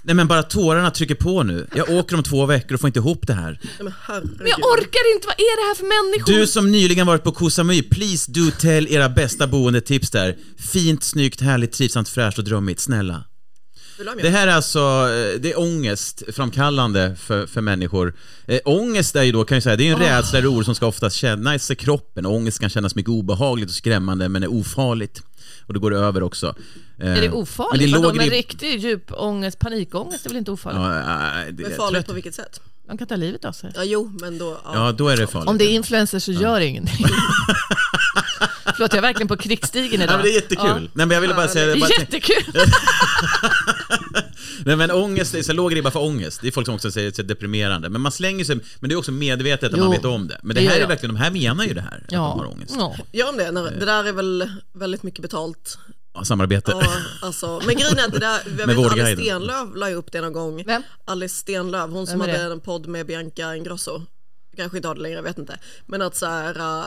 Nej 0.02 0.14
men 0.14 0.28
bara 0.28 0.42
tårarna 0.42 0.90
trycker 0.90 1.14
på 1.14 1.42
nu. 1.42 1.66
Jag 1.74 1.90
åker 1.90 2.16
om 2.16 2.22
två 2.22 2.46
veckor 2.46 2.74
och 2.74 2.80
får 2.80 2.88
inte 2.88 2.98
ihop 2.98 3.26
det 3.26 3.32
här. 3.32 3.60
Men. 3.78 3.92
Men 4.38 4.46
jag 4.46 4.58
orkar 4.58 5.14
inte, 5.14 5.26
vad 5.26 5.36
är 5.38 5.62
det 5.62 5.68
här 5.68 5.74
för 5.74 5.84
människor? 5.84 6.32
Du 6.32 6.46
som 6.46 6.70
nyligen 6.70 7.06
varit 7.06 7.24
på 7.24 7.32
Koh 7.32 7.48
Samui, 7.48 7.82
please 7.82 8.32
do 8.32 8.50
tell 8.60 8.88
era 8.88 9.08
bästa 9.08 9.46
boendetips 9.46 10.10
där. 10.10 10.36
Fint, 10.58 11.02
snyggt, 11.02 11.40
härligt, 11.40 11.72
trivsamt, 11.72 12.08
fräscht 12.08 12.38
och 12.38 12.44
drömmigt, 12.44 12.80
snälla. 12.80 13.24
Det 14.22 14.28
här 14.30 14.46
är 14.46 14.52
alltså, 14.52 14.78
eh, 14.78 15.40
det 15.40 15.52
är 15.52 15.58
ångestframkallande 15.58 17.16
för, 17.20 17.46
för 17.46 17.60
människor. 17.60 18.14
Eh, 18.46 18.60
ångest 18.64 19.16
är 19.16 19.22
ju 19.22 19.32
då, 19.32 19.44
kan 19.44 19.56
jag 19.56 19.62
säga, 19.62 19.76
det 19.76 19.82
är 19.82 19.86
ju 19.86 19.92
en 19.92 19.98
rädsla 19.98 20.38
eller 20.38 20.52
oro 20.52 20.64
som 20.64 20.74
ska 20.74 20.86
oftast 20.86 21.16
kännas 21.16 21.70
i 21.70 21.74
kroppen. 21.74 22.26
Ångest 22.26 22.60
kan 22.60 22.70
kännas 22.70 22.94
mycket 22.94 23.10
obehagligt 23.10 23.68
och 23.68 23.74
skrämmande 23.74 24.28
men 24.28 24.42
är 24.42 24.52
ofarligt. 24.52 25.22
Och 25.68 25.74
det 25.74 25.80
går 25.80 25.94
över 25.94 26.22
också. 26.22 26.54
Eh, 27.00 27.06
Är 27.12 27.14
det 27.14 27.20
men 27.20 27.32
ofarligt? 27.32 27.86
det 27.86 27.92
Vadå, 27.92 28.02
låg 28.08 28.16
men 28.16 28.26
i- 28.26 28.30
riktig 28.30 28.80
djup 28.84 29.12
ångest, 29.12 29.58
panikångest 29.58 30.24
är 30.26 30.30
väl 30.30 30.38
inte 30.38 30.50
ofarligt? 30.50 30.80
Ja, 30.82 31.40
eh, 31.40 31.52
det, 31.52 31.62
Men 31.62 31.72
farligt 31.76 32.06
på 32.06 32.12
vilket 32.12 32.34
sätt? 32.34 32.60
De 32.88 32.98
kan 32.98 33.06
ta 33.06 33.16
livet 33.16 33.44
av 33.44 33.52
sig. 33.52 33.72
Ja, 33.74 33.84
jo, 33.84 34.12
men 34.20 34.38
då... 34.38 34.60
Ja. 34.64 34.70
Ja, 34.74 34.92
då 34.92 35.08
är 35.08 35.16
det 35.16 35.26
farligt. 35.26 35.48
Om 35.48 35.58
det 35.58 35.64
är 35.64 35.70
influencers 35.70 36.22
så 36.24 36.32
gör 36.32 36.60
ingenting. 36.60 37.06
Förlåt, 38.64 38.92
jag 38.92 38.98
är 38.98 39.02
verkligen 39.02 39.28
på 39.28 39.36
krigsstigen 39.36 40.00
Ja, 40.00 40.04
idag. 40.04 40.16
men 40.16 40.22
det 40.24 40.30
är 40.30 40.34
jättekul. 40.34 40.90
Nej 40.94 41.06
men 41.06 41.10
jag 41.10 41.20
ville 41.20 41.34
bara 41.34 41.48
säga... 41.48 41.66
Ja. 41.74 41.80
Bara, 41.80 41.90
Jättekul! 42.00 42.44
nej 44.64 44.76
men 44.76 44.90
ångest, 44.90 45.34
är 45.34 45.42
så 45.42 45.52
låg 45.52 45.76
ribba 45.76 45.90
för 45.90 46.00
ångest. 46.02 46.40
Det 46.42 46.48
är 46.48 46.52
folk 46.52 46.66
som 46.66 46.74
också 46.74 46.90
säger 46.90 47.08
att 47.08 47.14
det 47.14 47.22
är 47.22 47.24
deprimerande. 47.24 47.88
Men 47.88 48.00
man 48.00 48.12
slänger 48.12 48.44
sig, 48.44 48.56
men 48.80 48.88
det 48.88 48.94
är 48.94 48.96
också 48.96 49.12
medvetet 49.12 49.72
att 49.72 49.78
Jo, 49.78 49.84
man 49.84 49.92
vet 49.92 50.04
om 50.04 50.28
det. 50.28 50.40
Men 50.42 50.54
det, 50.56 50.60
det 50.62 50.68
här 50.68 50.80
är 50.80 50.86
verkligen, 50.86 51.14
de 51.14 51.20
här 51.20 51.30
menar 51.30 51.64
ju 51.64 51.74
det 51.74 51.80
här, 51.80 51.98
att 52.04 52.08
de 52.08 52.16
har 52.16 52.44
Ja. 52.44 52.50
ångest. 52.50 52.74
ja. 52.78 52.96
Gör 53.12 53.26
de 53.26 53.36
det? 53.44 53.50
När, 53.50 53.70
det 53.70 53.86
där 53.86 54.04
är 54.04 54.12
väl 54.12 54.52
väldigt 54.72 55.02
mycket 55.02 55.22
betalt. 55.22 55.78
Ja, 56.14 56.24
samarbete. 56.24 56.70
Ja, 56.80 56.92
alltså, 57.22 57.60
men 57.66 57.74
grejen 57.76 57.98
är 57.98 58.04
att 58.06 58.12
det 58.12 58.18
där, 58.18 58.40
jag 58.58 58.66
Med 58.66 58.76
vet 58.76 58.92
Alice. 58.92 59.16
Stenlöf 59.22 59.68
la 59.74 59.88
ju 59.90 59.94
upp 59.96 60.12
det 60.12 60.20
någon 60.20 60.32
gång. 60.32 60.62
Vem? 60.66 60.82
Alice 61.04 61.34
Stenlöf, 61.36 61.90
hon 61.90 62.06
som 62.06 62.20
hade 62.20 62.32
det? 62.32 62.52
en 62.52 62.60
podd 62.60 62.86
med 62.86 63.06
Bianca 63.06 63.56
Ingrosso. 63.56 64.02
Kanske 64.56 64.76
inte 64.78 64.88
har 64.88 64.94
det 64.94 65.00
längre, 65.00 65.16
jag 65.16 65.22
vet 65.22 65.38
inte. 65.38 65.58
Men 65.86 66.02
att 66.02 66.16
så 66.16 66.26
här, 66.26 66.84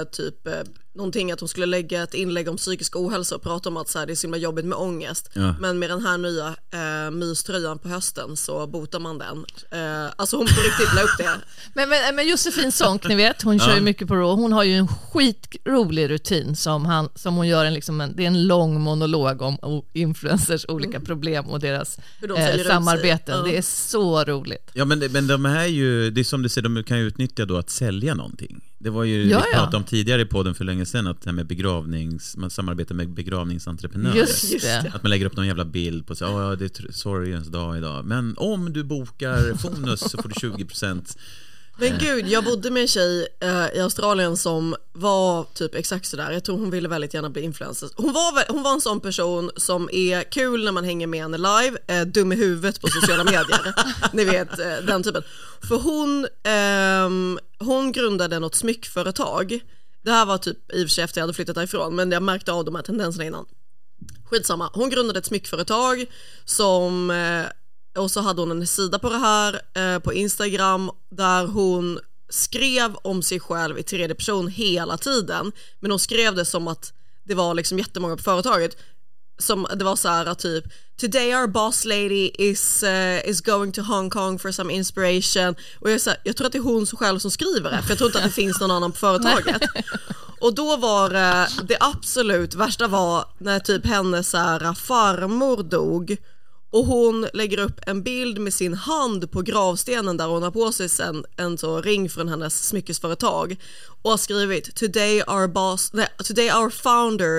eh, 0.00 0.04
typ 0.04 0.46
eh, 0.46 0.52
någonting 0.94 1.32
att 1.32 1.40
hon 1.40 1.48
skulle 1.48 1.66
lägga 1.66 2.02
ett 2.02 2.14
inlägg 2.14 2.48
om 2.48 2.56
psykisk 2.56 2.96
ohälsa 2.96 3.34
och 3.34 3.42
prata 3.42 3.68
om 3.68 3.76
att 3.76 3.88
så 3.88 3.98
här, 3.98 4.06
det 4.06 4.12
är 4.12 4.14
så 4.14 4.26
himla 4.26 4.38
jobbigt 4.38 4.64
med 4.64 4.78
ångest. 4.78 5.30
Ja. 5.34 5.54
Men 5.60 5.78
med 5.78 5.90
den 5.90 6.06
här 6.06 6.18
nya 6.18 6.46
eh, 6.70 7.10
myströjan 7.10 7.78
på 7.78 7.88
hösten 7.88 8.36
så 8.36 8.66
botar 8.66 9.00
man 9.00 9.18
den. 9.18 9.44
Eh, 9.70 10.12
alltså 10.16 10.36
hon 10.36 10.46
på 10.46 10.60
riktigt 10.60 10.94
la 10.94 11.02
upp 11.02 11.18
det. 11.18 11.30
Men, 11.74 11.88
men, 11.88 12.16
men 12.16 12.28
Josefin 12.28 12.72
Sonck, 12.72 13.08
ni 13.08 13.14
vet, 13.14 13.42
hon 13.42 13.58
kör 13.58 13.74
ju 13.74 13.80
mycket 13.80 14.08
på 14.08 14.14
Raw. 14.14 14.42
Hon 14.42 14.52
har 14.52 14.64
ju 14.64 14.74
en 14.74 14.88
skitrolig 14.88 16.10
rutin 16.10 16.56
som, 16.56 16.84
han, 16.84 17.08
som 17.14 17.36
hon 17.36 17.48
gör, 17.48 17.64
en, 17.64 17.74
liksom 17.74 18.00
en, 18.00 18.16
det 18.16 18.22
är 18.22 18.26
en 18.26 18.46
lång 18.46 18.80
monolog 18.80 19.42
om 19.42 19.82
influencers 19.92 20.64
olika 20.68 21.00
problem 21.00 21.46
och 21.46 21.60
deras 21.60 21.98
Mm. 22.22 22.36
De 22.36 22.60
eh, 22.60 22.66
samarbeten. 22.66 23.38
Ja. 23.38 23.42
Det 23.42 23.56
är 23.56 23.62
så 23.62 24.24
roligt. 24.24 24.70
Ja 24.72 24.84
men, 24.84 24.98
men 24.98 25.26
de 25.26 25.46
är 25.46 25.66
ju, 25.66 26.10
det 26.10 26.20
är 26.20 26.24
som 26.24 26.42
du 26.42 26.48
säger, 26.48 26.68
de 26.68 26.84
kan 26.84 26.98
ju 26.98 27.06
utnyttja 27.06 27.46
då 27.46 27.56
att 27.56 27.70
sälja 27.70 28.14
någonting. 28.14 28.60
Det 28.82 28.90
var 28.90 29.04
ju, 29.04 29.28
Ja, 29.28 29.44
vi 29.46 29.56
pratade 29.56 29.76
om 29.76 29.84
tidigare 29.84 30.22
i 30.22 30.24
podden 30.24 30.54
för 30.54 30.64
länge 30.64 30.86
sedan, 30.86 31.06
att 31.06 31.22
det 31.22 31.30
här 31.30 31.34
med 31.34 31.46
begravnings, 31.46 32.36
man 32.36 32.50
samarbetar 32.50 32.94
med 32.94 33.14
begravningsentreprenörer. 33.14 34.16
Just 34.16 34.62
det. 34.62 34.92
Att 34.94 35.02
man 35.02 35.10
lägger 35.10 35.26
upp 35.26 35.36
någon 35.36 35.46
jävla 35.46 35.64
bild 35.64 36.06
på 36.06 36.14
så 36.14 36.26
oh, 36.26 36.52
det 36.52 36.64
är 36.80 36.92
sorgens 36.92 37.48
dag 37.48 37.78
idag. 37.78 38.04
Men 38.04 38.34
om 38.36 38.72
du 38.72 38.84
bokar 38.84 39.58
Fonus 39.58 40.00
så 40.00 40.22
får 40.22 40.28
du 40.28 40.64
20% 40.64 41.18
Men 41.82 41.98
gud, 41.98 42.28
jag 42.28 42.44
bodde 42.44 42.70
med 42.70 42.82
en 42.82 42.88
tjej 42.88 43.28
eh, 43.40 43.66
i 43.74 43.80
Australien 43.80 44.36
som 44.36 44.76
var 44.92 45.44
typ 45.54 45.74
exakt 45.74 46.06
sådär. 46.06 46.30
Jag 46.30 46.44
tror 46.44 46.58
hon 46.58 46.70
ville 46.70 46.88
väldigt 46.88 47.14
gärna 47.14 47.30
bli 47.30 47.42
influencer. 47.42 47.90
Hon 47.96 48.12
var, 48.12 48.52
hon 48.52 48.62
var 48.62 48.72
en 48.72 48.80
sån 48.80 49.00
person 49.00 49.50
som 49.56 49.88
är 49.92 50.22
kul 50.22 50.64
när 50.64 50.72
man 50.72 50.84
hänger 50.84 51.06
med 51.06 51.22
henne 51.22 51.38
live, 51.38 51.78
eh, 51.86 52.02
dum 52.02 52.32
i 52.32 52.36
huvudet 52.36 52.80
på 52.80 52.88
sociala 52.88 53.24
medier. 53.24 53.74
Ni 54.12 54.24
vet, 54.24 54.58
eh, 54.58 54.76
den 54.86 55.02
typen. 55.02 55.22
För 55.68 55.76
hon, 55.76 56.26
ehm, 56.42 57.38
hon 57.58 57.92
grundade 57.92 58.38
något 58.38 58.54
smyckföretag. 58.54 59.60
Det 60.02 60.10
här 60.10 60.26
var 60.26 60.38
typ 60.38 60.72
i 60.72 60.84
och 60.84 60.88
för 60.88 60.92
sig 60.92 61.04
efter 61.04 61.20
jag 61.20 61.22
hade 61.22 61.34
flyttat 61.34 61.54
därifrån 61.54 61.96
men 61.96 62.12
jag 62.12 62.22
märkte 62.22 62.52
av 62.52 62.64
de 62.64 62.74
här 62.74 62.82
tendenserna 62.82 63.24
innan. 63.24 63.46
Skitsamma, 64.24 64.70
hon 64.72 64.90
grundade 64.90 65.18
ett 65.18 65.26
smyckföretag 65.26 66.06
som 66.44 67.10
eh, 67.10 67.46
och 67.96 68.10
så 68.10 68.20
hade 68.20 68.42
hon 68.42 68.50
en 68.50 68.66
sida 68.66 68.98
på 68.98 69.10
det 69.10 69.18
här 69.18 69.60
eh, 69.74 69.98
på 69.98 70.12
Instagram 70.12 70.90
där 71.10 71.46
hon 71.46 71.98
skrev 72.28 72.94
om 72.94 73.22
sig 73.22 73.40
själv 73.40 73.78
i 73.78 73.82
tredje 73.82 74.14
person 74.14 74.48
hela 74.48 74.96
tiden. 74.96 75.52
Men 75.80 75.90
hon 75.90 76.00
skrev 76.00 76.34
det 76.34 76.44
som 76.44 76.68
att 76.68 76.92
det 77.24 77.34
var 77.34 77.54
liksom 77.54 77.78
jättemånga 77.78 78.16
på 78.16 78.22
företaget. 78.22 78.76
Som 79.38 79.66
det 79.76 79.84
var 79.84 79.96
så 79.96 80.08
här 80.08 80.34
typ 80.34 80.64
Today 81.00 81.34
our 81.34 81.46
boss 81.46 81.84
lady 81.84 82.30
is, 82.38 82.82
eh, 82.82 83.28
is 83.28 83.40
going 83.40 83.72
to 83.72 83.82
Hong 83.82 84.10
Kong 84.10 84.38
for 84.38 84.50
some 84.50 84.72
inspiration. 84.72 85.54
Och 85.80 85.90
jag, 85.90 86.00
så 86.00 86.10
här, 86.10 86.18
jag 86.24 86.36
tror 86.36 86.46
att 86.46 86.52
det 86.52 86.58
är 86.58 86.62
hon 86.62 86.86
själv 86.86 87.18
som 87.18 87.30
skriver 87.30 87.70
det 87.70 87.82
för 87.82 87.90
jag 87.90 87.98
tror 87.98 88.08
inte 88.08 88.18
att 88.18 88.24
det 88.24 88.30
finns 88.30 88.60
någon 88.60 88.70
annan 88.70 88.92
på 88.92 88.98
företaget. 88.98 89.62
Och 90.40 90.54
då 90.54 90.76
var 90.76 91.10
det, 91.10 91.48
det 91.62 91.76
absolut 91.80 92.54
värsta 92.54 92.88
var 92.88 93.24
när 93.38 93.60
typ 93.60 93.86
hennes 93.86 94.30
så 94.30 94.36
här, 94.36 94.74
farmor 94.74 95.62
dog 95.62 96.16
och 96.72 96.84
hon 96.86 97.26
lägger 97.32 97.58
upp 97.58 97.80
en 97.86 98.02
bild 98.02 98.38
med 98.38 98.54
sin 98.54 98.74
hand 98.74 99.30
på 99.32 99.42
gravstenen 99.42 100.16
där 100.16 100.26
hon 100.26 100.42
har 100.42 100.50
på 100.50 100.72
sig 100.72 100.88
en, 101.02 101.24
en 101.36 101.58
så 101.58 101.80
ring 101.80 102.10
från 102.10 102.28
hennes 102.28 102.68
smyckesföretag 102.68 103.56
och 104.02 104.10
har 104.10 104.18
skrivit 104.18 104.74
today 104.76 105.22
our 105.22 105.46
boss, 105.46 105.92
nej, 105.92 106.08
today 106.24 106.50
our 106.52 106.70
founder 106.70 107.38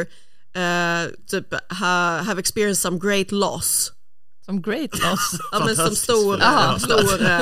eh, 0.56 1.12
typ 1.28 1.54
ha, 1.80 2.18
have 2.22 2.40
experienced 2.40 2.82
some 2.82 3.00
great 3.00 3.32
loss. 3.32 3.92
Som 4.46 4.62
great 4.62 5.00
loss. 5.04 5.32
Ja 5.52 5.66
men 5.66 5.76
som 5.76 5.96
stor, 5.96 6.38
förlust. 6.38 6.86
stor 6.86 7.22
eh, 7.22 7.40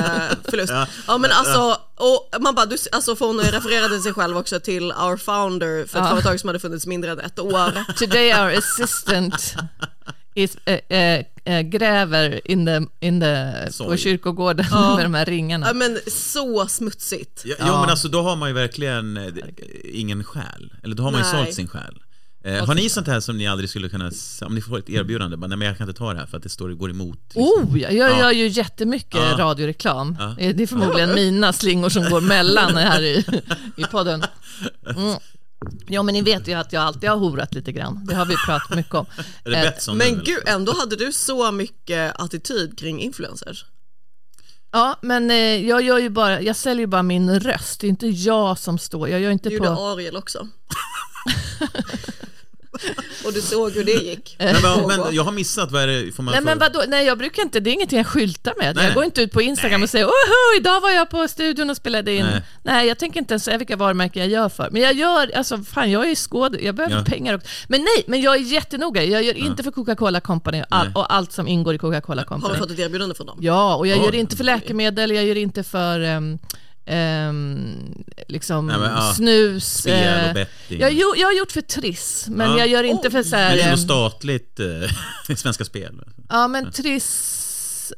förlust. 0.50 0.74
Ja. 1.08 1.18
men 1.18 1.32
alltså, 1.32 1.78
och 1.96 2.42
man 2.42 2.56
bara, 2.56 2.66
du, 2.66 2.78
alltså 2.92 3.16
för 3.16 3.26
hon 3.26 3.40
refererade 3.42 4.00
sig 4.02 4.14
själv 4.14 4.38
också 4.38 4.60
till 4.60 4.92
our 4.92 5.18
founder 5.18 5.86
för 5.88 6.00
ett 6.00 6.06
Ja. 6.06 6.10
företag 6.12 6.40
som 6.40 6.48
hade 6.50 6.60
funnits 6.60 6.86
mindre 6.88 7.12
än 7.12 7.20
ett 7.20 7.40
år. 7.40 7.94
Today 7.98 8.34
our 8.34 8.58
assistant 8.58 9.56
is, 10.36 10.58
eh, 10.66 10.98
eh, 10.98 11.26
gräver 11.64 12.42
in 12.52 12.66
the, 12.66 12.82
in 13.00 13.20
the, 13.22 13.54
på 13.78 13.98
kyrkogården 13.98 14.66
med 14.96 15.06
de 15.06 15.14
här 15.14 15.26
ringarna. 15.26 15.68
Ja 15.68 15.74
men 15.74 15.98
så 16.08 16.68
smutsigt. 16.68 17.42
Ja, 17.46 17.56
Jo 17.60 17.66
men 17.66 17.90
alltså 17.90 18.08
då 18.08 18.22
har 18.22 18.36
man 18.36 18.50
ju 18.50 18.54
verkligen 18.56 19.18
eh, 19.18 19.24
ingen 19.94 20.24
själ. 20.24 20.74
Eller 20.84 20.96
då 20.96 21.04
har 21.04 21.12
man 21.12 21.20
ju 21.22 21.26
Nej. 21.34 21.46
sålt 21.46 21.56
sin 21.56 21.68
själ. 21.68 21.98
Eh, 22.44 22.66
har 22.66 22.76
ni 22.76 22.90
sånt 22.90 23.08
här 23.08 23.20
som 23.20 23.38
ni 23.38 23.48
aldrig 23.48 23.70
skulle 23.70 23.90
kunna, 23.90 24.12
om 24.42 24.56
ni 24.56 24.62
får 24.62 24.78
ett 24.80 24.90
erbjudande, 24.90 25.38
bara, 25.38 25.48
nej 25.48 25.58
men 25.58 25.68
jag 25.68 25.78
kan 25.78 25.88
inte 25.90 25.98
ta 26.00 26.14
det 26.14 26.20
här 26.20 26.26
för 26.26 26.38
att 26.38 26.44
det 26.44 26.50
står, 26.50 26.70
går 26.70 26.90
emot. 26.90 27.20
liksom. 27.24 27.42
Oh, 27.44 27.80
jag 27.80 27.94
jag 27.94 28.12
Ja. 28.12 28.20
gör 28.20 28.32
ju 28.32 28.48
jättemycket 28.48 29.14
Ja. 29.16 29.36
radioreklam. 29.38 30.16
Ja. 30.20 30.36
Eh, 30.40 30.56
Det 30.56 30.64
är 30.64 30.68
förmodligen 30.68 31.14
mina 31.14 31.54
slingor 31.54 31.90
som 31.90 32.10
går 32.10 32.22
mellan 32.22 32.76
här 32.78 33.02
i, 33.02 33.26
i 33.78 33.84
podden. 33.92 34.24
Mm. 34.96 35.16
Ja, 35.88 36.04
men 36.04 36.14
ni 36.14 36.22
vet 36.22 36.48
ju 36.48 36.54
att 36.54 36.74
jag 36.74 36.84
alltid 36.84 37.10
har 37.10 37.18
horat 37.18 37.54
lite 37.54 37.72
grann. 37.72 38.06
Det 38.06 38.16
har 38.16 38.26
vi 38.26 38.36
pratat 38.46 38.78
mycket 38.78 38.94
om. 38.96 39.06
Är 39.44 39.52
det 39.52 39.58
Eh, 39.58 39.64
Betsson 39.64 39.98
nu, 39.98 40.06
Men 40.06 40.24
gud, 40.24 40.44
ändå 40.46 40.74
hade 40.74 40.96
du 40.96 41.12
så 41.12 41.52
mycket 41.52 42.20
attityd 42.20 42.80
kring 42.80 43.02
influencers. 43.02 43.66
Ja, 44.72 45.00
men 45.02 45.32
eh, 45.32 45.68
jag 45.68 45.82
gör 45.82 45.98
ju 45.98 46.10
bara, 46.10 46.42
jag 46.42 46.56
säljer 46.56 46.82
ju 46.82 46.88
bara 46.88 47.04
min 47.04 47.40
röst. 47.40 47.80
Det 47.80 47.88
är 47.88 47.90
inte 47.90 48.08
jag 48.08 48.60
som 48.60 48.78
står, 48.78 49.10
jag 49.10 49.20
gör 49.20 49.32
inte 49.32 49.50
Det 49.50 49.56
gjorde 49.56 49.76
på... 49.76 49.82
Ariel 49.82 50.16
också. 50.16 50.48
Och 53.26 53.34
du 53.34 53.42
såg 53.42 53.72
hur 53.72 53.84
det 53.84 53.92
gick. 53.92 54.36
Nej, 54.40 54.56
men, 54.64 54.88
men 54.88 55.16
jag 55.16 55.24
har 55.24 55.32
missat, 55.32 55.72
vad 55.72 55.84
är 55.84 55.88
det, 55.88 56.12
får 56.12 56.24
man 56.24 56.32
Nej 56.32 56.42
få- 56.42 56.46
men 56.46 56.60
vadå, 56.60 56.84
nej 56.88 57.06
jag 57.06 57.18
brukar 57.18 57.44
inte, 57.44 57.60
det 57.60 57.70
är 57.70 57.74
ingenting 57.74 57.98
jag 57.98 58.08
skyltar 58.08 58.54
med. 58.58 58.76
Nej. 58.76 58.86
Jag 58.86 58.94
går 58.94 59.04
inte 59.04 59.22
ut 59.22 59.32
på 59.32 59.42
Instagram 59.42 59.84
och 59.84 59.90
säger 59.90 60.06
åh 60.06 60.58
idag 60.60 60.82
var 60.82 60.90
jag 60.90 61.10
på 61.10 61.28
studion 61.28 61.70
och 61.70 61.78
spelade 61.78 62.14
in. 62.14 62.26
Nej. 62.26 62.42
Nej, 62.64 62.88
jag 62.88 62.98
tänker 63.00 63.20
inte 63.20 63.34
ens 63.34 63.44
säga 63.44 63.58
vilka 63.58 63.76
varumärken 63.76 64.22
jag 64.22 64.32
gör 64.32 64.50
för. 64.50 64.70
Men 64.72 64.82
jag 64.82 64.94
gör, 64.94 65.32
alltså 65.38 65.58
fan 65.58 65.92
jag 65.92 66.12
är 66.12 66.16
skåd, 66.16 66.58
jag 66.62 66.76
behöver 66.76 66.96
Ja. 66.96 67.04
pengar 67.06 67.36
också. 67.36 67.48
Men 67.68 67.82
nej, 67.82 68.04
men 68.08 68.22
jag 68.22 68.36
är 68.36 68.40
jättenoga. 68.40 69.04
Jag 69.04 69.24
gör 69.24 69.38
inte 69.38 69.64
för 69.64 69.72
Coca-Cola 69.72 70.20
Company 70.20 70.62
och, 70.62 70.66
all, 70.70 70.86
Nej. 70.86 70.96
och 70.96 71.14
allt 71.14 71.32
som 71.32 71.48
ingår 71.48 71.76
i 71.76 71.78
Coca-Cola 71.78 72.22
Har 72.22 72.26
Company. 72.26 72.54
du 72.54 72.60
fått 72.60 72.72
ett 72.72 72.80
erbjudande 72.80 73.16
från 73.16 73.28
dem? 73.28 73.38
Ja, 73.42 73.76
och 73.76 73.88
jag 73.88 74.00
Oj. 74.00 74.06
gör 74.06 74.16
inte 74.16 74.36
för 74.38 74.44
läkemedel, 74.44 75.12
jag 75.12 75.26
gör 75.26 75.38
inte 75.38 75.64
för 75.64 76.00
ehm, 76.00 76.40
ehm, 76.86 78.04
liksom 78.28 78.68
Nej, 78.68 78.78
men, 78.78 78.92
ja. 78.92 79.14
snus. 79.16 79.78
Spel 79.78 79.94
och 79.94 80.28
eh, 80.28 80.34
betting. 80.34 80.80
jag, 80.80 80.88
har 80.88 80.92
gjort- 80.92 81.18
jag 81.18 81.28
har 81.28 81.34
gjort 81.34 81.52
för 81.52 81.62
Triss, 81.62 82.26
men 82.30 82.50
Ja. 82.52 82.58
jag 82.58 82.68
gör 82.68 82.84
inte 82.84 83.12
för 83.12 83.24
så 83.24 83.36
här... 83.36 83.50
Men 83.50 83.58
det 83.58 83.64
är 83.64 83.68
ändå 83.72 83.78
statligt 83.84 84.60
eh, 84.60 85.36
Svenska 85.36 85.66
Spel. 85.66 86.02
Ja, 86.30 86.48
men 86.48 86.72
Triss... 86.72 87.94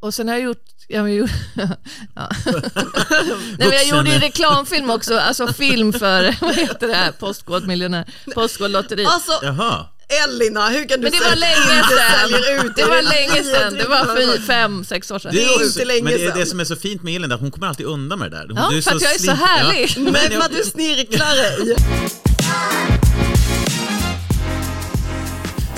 Och 0.00 0.14
sen 0.14 0.28
har 0.28 0.34
jag 0.34 0.44
gjort... 0.44 0.64
Jag 0.88 1.10
gjort 1.14 1.30
ja. 1.54 1.68
Nej, 2.44 3.68
men 3.68 3.70
jag 3.72 3.86
gjorde 3.86 4.10
ju 4.10 4.18
reklamfilm 4.18 4.90
också, 4.90 5.18
alltså 5.18 5.46
film 5.52 5.92
för, 5.92 6.36
vad 6.40 6.54
heter 6.54 6.88
det 6.88 6.94
här, 6.94 7.12
Postkodmiljonär, 7.12 8.04
Postkodlotteri. 8.34 9.04
Alltså 9.04 9.32
Jaha. 9.42 9.86
Elina, 10.24 10.68
hur 10.68 10.88
kan 10.88 11.00
du 11.00 11.02
Men 11.02 11.10
det 11.12 11.18
säga 11.18 11.28
var 11.28 11.32
att 11.32 11.38
länge 11.38 11.72
du 11.72 11.76
inte 11.78 11.88
sedan. 11.88 12.28
säljer 12.30 12.64
ut 12.66 12.76
Det 12.76 12.84
var 12.84 13.02
länge 13.02 13.42
sedan, 13.44 13.74
det 13.74 13.84
var 13.88 14.04
för 14.04 14.32
fy, 14.36 14.42
fem, 14.46 14.84
sex 14.84 15.10
år 15.10 15.18
sedan. 15.18 15.30
Det 15.34 15.42
är 15.44 15.64
inte 15.64 15.84
länge 15.84 16.02
men 16.02 16.12
det, 16.12 16.24
är 16.24 16.34
det 16.34 16.46
som 16.46 16.60
är 16.60 16.64
så 16.64 16.76
fint 16.76 17.02
med 17.02 17.16
Elin, 17.16 17.30
är 17.30 17.34
att 17.34 17.40
hon 17.40 17.50
kommer 17.50 17.66
alltid 17.66 17.86
undan 17.86 18.18
med 18.18 18.30
det 18.30 18.36
där. 18.36 18.46
Hon, 18.48 18.56
Ja, 18.56 18.70
du 18.70 18.82
för 18.82 18.96
att 18.96 19.02
jag 19.02 19.14
är 19.14 19.18
så 19.18 19.30
härlig. 19.32 19.92
Ja. 19.96 20.00
Men 20.12 20.14
jag- 20.32 20.40
vad 20.40 20.50
du 20.50 20.62
snirklar 20.64 21.36
dig. 21.36 21.76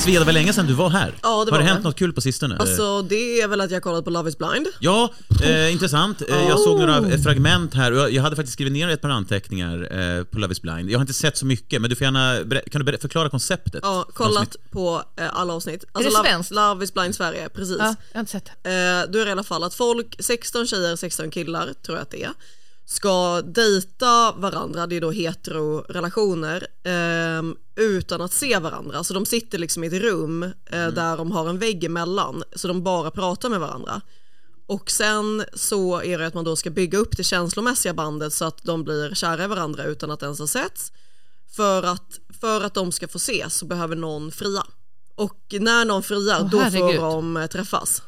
Svea, 0.04 0.18
det 0.20 0.26
var 0.26 0.32
länge 0.32 0.52
sedan 0.52 0.66
du 0.66 0.72
var 0.74 0.90
här. 0.90 1.14
Ja, 1.22 1.28
det 1.28 1.28
Har 1.28 1.44
var 1.50 1.58
det 1.58 1.64
hänt 1.64 1.84
något 1.84 1.96
kul 1.96 2.12
på 2.12 2.20
sistone? 2.20 2.56
Alltså 2.56 3.02
det 3.02 3.40
är 3.40 3.48
väl 3.48 3.60
att 3.60 3.70
jag 3.70 3.76
har 3.76 3.80
kollat 3.80 4.04
på 4.04 4.10
Love 4.10 4.28
is 4.30 4.38
blind. 4.38 4.66
Ja, 4.80 5.12
eh, 5.42 5.72
intressant. 5.72 6.22
Eh, 6.22 6.48
jag 6.48 6.60
såg 6.60 6.78
några 6.78 7.00
Oh. 7.00 7.12
eh, 7.12 7.20
fragment 7.22 7.74
här 7.74 7.92
och 7.92 7.98
jag, 7.98 8.12
jag 8.12 8.22
hade 8.22 8.36
faktiskt 8.36 8.52
skrivit 8.52 8.72
ner 8.72 8.88
ett 8.88 9.00
par 9.00 9.08
anteckningar 9.08 9.98
eh, 10.18 10.24
på 10.24 10.38
Love 10.38 10.52
is 10.52 10.62
blind. 10.62 10.90
Jag 10.90 10.98
har 10.98 11.00
inte 11.00 11.14
sett 11.14 11.36
så 11.36 11.46
mycket, 11.46 11.80
men 11.80 11.90
du 11.90 11.96
får 11.96 12.04
gärna, 12.04 12.36
kan 12.70 12.84
du 12.84 12.98
förklara 12.98 13.28
konceptet? 13.30 13.80
Ja, 13.82 14.06
kollat 14.14 14.56
på 14.70 15.02
eh, 15.16 15.24
alla 15.40 15.52
avsnitt. 15.52 15.84
Alltså, 15.92 16.10
det 16.10 16.16
Love, 16.16 16.28
svenskt? 16.28 16.50
Love 16.50 16.84
is 16.84 16.94
blind 16.94 17.14
Sverige, 17.14 17.48
precis. 17.48 17.76
Ja, 17.78 17.94
jag 18.12 18.16
har 18.16 18.20
inte 18.20 18.32
sett 18.32 18.50
det. 18.62 18.70
Eh, 18.70 19.12
då 19.12 19.18
är 19.18 19.24
det 19.24 19.28
i 19.28 19.32
alla 19.32 19.42
fall 19.42 19.64
att 19.64 19.74
folk, 19.74 20.16
16 20.18 20.66
tjejer, 20.66 20.96
16 20.96 21.30
killar 21.30 21.72
tror 21.86 21.98
jag 21.98 22.02
att 22.02 22.10
det 22.10 22.22
är, 22.24 22.30
ska 22.86 23.42
dejta 23.42 24.32
varandra, 24.32 24.86
det 24.86 24.96
är 24.96 25.00
då 25.00 25.10
heterorelationer, 25.10 26.66
ehm, 26.84 27.56
utan 27.76 28.20
att 28.20 28.32
se 28.32 28.58
varandra. 28.58 29.04
Så 29.04 29.14
de 29.14 29.26
sitter 29.26 29.58
liksom 29.58 29.84
i 29.84 29.86
ett 29.86 29.92
rum 29.92 30.42
eh, 30.42 30.88
där 30.88 31.16
de 31.16 31.32
har 31.32 31.48
en 31.48 31.58
vägg 31.58 31.84
emellan, 31.84 32.42
så 32.56 32.68
de 32.68 32.82
bara 32.82 33.10
pratar 33.10 33.48
med 33.48 33.60
varandra. 33.60 34.00
Och 34.66 34.90
sen 34.90 35.44
så 35.54 36.02
är 36.02 36.18
det 36.18 36.26
att 36.26 36.34
man 36.34 36.44
då 36.44 36.56
ska 36.56 36.70
bygga 36.70 36.98
upp 36.98 37.16
det 37.16 37.24
känslomässiga 37.24 37.94
bandet 37.94 38.32
så 38.32 38.44
att 38.44 38.62
de 38.62 38.84
blir 38.84 39.14
kära 39.14 39.44
i 39.44 39.46
varandra 39.46 39.84
utan 39.84 40.10
att 40.10 40.22
ens 40.22 40.38
ha 40.38 40.46
setts. 40.46 40.92
För 41.56 41.82
att, 41.82 42.18
för 42.40 42.60
att 42.60 42.74
de 42.74 42.92
ska 42.92 43.08
få 43.08 43.16
ses 43.16 43.54
så 43.54 43.66
behöver 43.66 43.96
någon 43.96 44.30
fria. 44.30 44.66
Och 45.14 45.54
när 45.60 45.84
någon 45.84 46.02
friar 46.02 46.40
Åh, 46.40 46.50
då 46.50 46.58
får 46.58 47.00
de 47.00 47.36
eh, 47.36 47.46
träffas. 47.46 48.02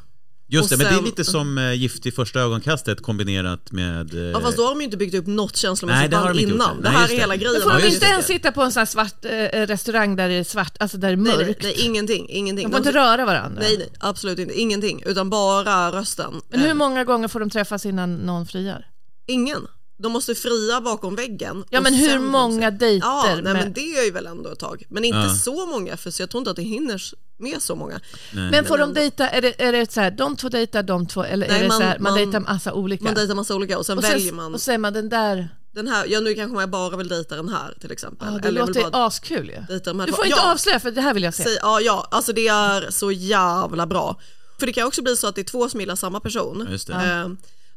Just 0.49 0.69
det, 0.69 0.75
och 0.75 0.79
men 0.79 0.87
det 0.87 0.93
är 0.93 0.95
sen- 0.95 1.05
lite 1.05 1.23
som 1.23 1.57
eh, 1.57 1.73
Gift 1.73 2.05
i 2.05 2.11
första 2.11 2.39
ögonkastet 2.39 3.01
kombinerat 3.01 3.71
med... 3.71 4.13
Eh, 4.13 4.19
Ja 4.21 4.41
fast 4.41 4.57
då 4.57 4.63
har 4.63 4.69
de 4.69 4.79
ju 4.79 4.85
inte 4.85 4.97
byggt 4.97 5.15
upp 5.15 5.27
något 5.27 5.51
Nej, 5.53 5.59
känslomässigt 5.61 6.11
band 6.11 6.35
de 6.35 6.39
innan. 6.39 6.77
det. 6.77 6.83
Det 6.83 6.89
Nej, 6.89 6.91
här 6.91 7.01
just 7.01 7.11
är 7.11 7.15
det. 7.15 7.21
hela 7.21 7.35
grejen. 7.35 7.53
Men 7.53 7.61
får 7.61 7.71
Ja, 7.71 7.79
de 7.87 7.93
inte 7.93 8.05
ens 8.05 8.25
sitta 8.27 8.51
på 8.51 8.61
en 8.61 8.71
sån 8.71 8.79
här 8.81 8.85
svart 8.85 9.25
eh, 9.25 9.61
restaurang 9.67 10.15
där 10.15 10.29
det 10.29 10.33
är 10.35 10.43
svart, 10.43 10.77
alltså 10.79 10.97
där 10.97 11.07
det 11.07 11.13
är 11.13 11.17
nej, 11.17 11.37
nej, 11.37 11.45
mörkt? 11.45 11.63
nej, 11.63 11.73
ingenting, 11.85 12.29
ingenting. 12.29 12.65
De 12.65 12.71
får 12.71 12.77
inte 12.77 12.91
röra 12.99 13.25
varandra? 13.25 13.61
nej, 13.61 13.77
nej, 13.77 13.89
absolut 13.99 14.39
inte, 14.39 14.59
ingenting, 14.59 15.03
utan 15.05 15.29
bara 15.29 15.91
rösten. 15.91 16.41
Men 16.49 16.59
hur 16.59 16.67
Eh, 16.69 16.73
många 16.73 17.03
gånger 17.03 17.27
får 17.27 17.39
de 17.39 17.49
träffas 17.49 17.85
innan 17.85 18.15
någon 18.15 18.45
friar? 18.45 18.85
Ingen. 19.27 19.67
De 19.99 20.11
måste 20.11 20.35
fria 20.35 20.81
bakom 20.81 21.15
väggen. 21.15 21.63
Ja 21.69 21.81
men 21.81 21.93
hur 21.93 22.13
de 22.13 22.25
många 22.25 22.71
se. 22.71 22.77
dejter? 22.77 23.07
Ja, 23.07 23.23
nej, 23.33 23.43
med... 23.43 23.53
men 23.53 23.73
det 23.73 23.81
är 23.99 24.05
ju 24.05 24.11
väl 24.11 24.25
ändå 24.27 24.49
ett 24.49 24.59
tag. 24.59 24.83
Men 24.89 25.03
inte 25.05 25.17
Ja. 25.17 25.33
så 25.35 25.65
många, 25.65 25.97
för 25.97 26.11
så 26.11 26.21
jag 26.21 26.29
tror 26.29 26.39
inte 26.41 26.49
att 26.49 26.55
det 26.55 26.61
hinner 26.63 27.01
med 27.37 27.61
så 27.61 27.75
många. 27.75 27.99
nej. 28.33 28.51
Men 28.51 28.65
får 28.65 28.77
Men 28.77 28.93
de 28.93 28.99
dejta, 28.99 29.29
är 29.29 29.41
det, 29.41 29.61
är 29.61 29.71
det 29.71 29.91
så 29.91 30.01
här, 30.01 30.11
de 30.11 30.35
två 30.35 30.49
dejtar 30.49 30.83
de 30.83 31.07
två, 31.07 31.23
eller 31.23 31.47
Nej, 31.47 31.57
är 31.57 31.61
det 31.61 31.67
man- 31.67 31.77
så 31.77 31.83
här, 31.83 31.99
man, 31.99 32.11
man- 32.13 32.19
dejtar 32.23 32.39
massa 32.39 32.73
olika? 32.73 33.03
Man 33.03 33.13
dejtar 33.13 33.35
massa 33.35 33.55
olika 33.55 33.77
och 33.77 33.85
sen 33.85 33.97
och, 33.97 34.03
väljer 34.03 34.27
sen, 34.27 34.35
man 34.35 34.53
och 34.53 34.61
säger 34.61 34.77
man 34.79 34.93
den 34.93 35.09
där, 35.09 35.49
den 35.75 35.87
här, 35.87 36.05
ja 36.09 36.19
nu 36.19 36.33
kanske 36.33 36.59
jag 36.61 36.69
bara 36.69 36.97
vill 36.97 37.07
dejta 37.07 37.35
den 37.35 37.49
här 37.49 37.77
till 37.81 37.91
exempel. 37.91 38.27
ja, 38.33 38.39
det 38.39 38.47
Eller 38.47 38.59
låter 38.67 38.91
bara 38.91 39.05
askul 39.05 39.49
ju. 39.49 39.79
de 39.83 39.99
här 39.99 40.05
Du 40.05 40.11
två. 40.11 40.17
får 40.17 40.25
inte 40.25 40.39
ja. 40.39 40.51
avslöja 40.53 40.79
för 40.79 40.91
det 40.91 41.01
här 41.01 41.13
vill 41.13 41.23
jag 41.23 41.33
se. 41.33 41.43
Säg, 41.43 41.57
ja, 41.61 41.81
ja, 41.81 42.07
alltså 42.11 42.33
det 42.33 42.47
är 42.47 42.91
så 42.91 43.11
jävla 43.11 43.85
bra. 43.87 44.19
För 44.59 44.65
det 44.65 44.73
kan 44.73 44.87
också 44.87 45.01
bli 45.01 45.15
så 45.15 45.27
att 45.27 45.35
det 45.35 45.41
är 45.41 45.45
två 45.45 45.69
som 45.69 45.79
gillar 45.79 45.95
samma 45.95 46.19
person. 46.19 46.63
Ja, 46.65 46.71
just 46.71 46.87
det. 46.87 46.93
Eh, 46.93 47.27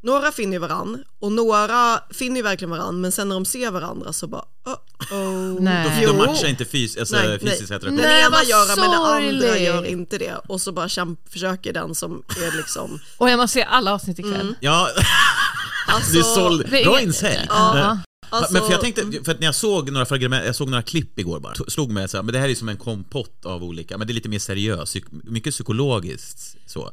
några 0.02 0.32
finner 0.32 0.52
ju 0.52 0.58
varann 0.58 1.04
och 1.20 1.32
några 1.32 2.00
finner 2.10 2.36
ju 2.36 2.42
verkligen 2.42 2.70
varann 2.70 3.00
men 3.00 3.12
sen 3.12 3.28
när 3.28 3.34
de 3.34 3.44
ser 3.44 3.70
varandra 3.70 4.12
så 4.12 4.26
bara 4.26 4.44
oh, 4.64 4.72
oh. 5.18 5.60
Nej. 5.60 6.00
de, 6.00 6.06
de 6.06 6.16
matchar 6.16 6.48
inte 6.48 6.64
fys 6.64 6.96
alltså, 6.96 7.16
Nej, 7.16 7.38
fysisk 7.38 7.70
nej. 7.70 7.78
Den 7.78 7.94
Nej, 7.94 8.20
ena 8.20 8.30
vad 8.30 8.44
gör 8.44 8.76
det 8.76 8.80
men 8.80 8.90
den 8.90 9.00
andra 9.00 9.58
gör 9.58 9.84
inte 9.84 10.18
det 10.18 10.34
och 10.48 10.60
så 10.60 10.72
bara 10.72 10.88
kämp, 10.88 11.32
försöker 11.32 11.72
den 11.72 11.94
som 11.94 12.22
är 12.28 12.56
liksom 12.56 12.98
Och 13.16 13.30
jag 13.30 13.36
måste 13.36 13.54
se 13.54 13.62
alla 13.62 13.94
avsnitt 13.94 14.18
ikväll. 14.18 14.54
Ja, 14.60 14.88
alltså, 15.88 16.12
du 16.16 16.22
såld. 16.22 16.68
Bra 16.70 16.78
inget- 16.80 17.02
insälj. 17.02 17.46
Ja. 17.48 17.98
alltså, 18.30 18.52
men 18.52 18.62
för 18.62 18.72
jag 18.72 18.80
tänkte, 18.80 19.02
för 19.24 19.32
att 19.32 19.40
när 19.40 19.46
jag 19.46 19.54
såg 19.54 19.90
några 19.90 20.06
fragment, 20.06 20.46
jag 20.46 20.56
såg 20.56 20.68
några 20.68 20.82
klipp 20.82 21.18
igår 21.18 21.40
bara, 21.40 21.54
slog 21.54 21.90
mig 21.90 22.08
så 22.08 22.16
här, 22.16 22.22
men 22.22 22.32
det 22.32 22.38
här 22.38 22.48
är 22.48 22.54
som 22.54 22.68
en 22.68 22.76
kompott 22.76 23.46
av 23.46 23.64
olika, 23.64 23.98
men 23.98 24.06
det 24.06 24.12
är 24.12 24.14
lite 24.14 24.28
mer 24.28 24.38
seriöst, 24.38 24.96
mycket 25.10 25.54
psykologiskt 25.54 26.56
så. 26.66 26.92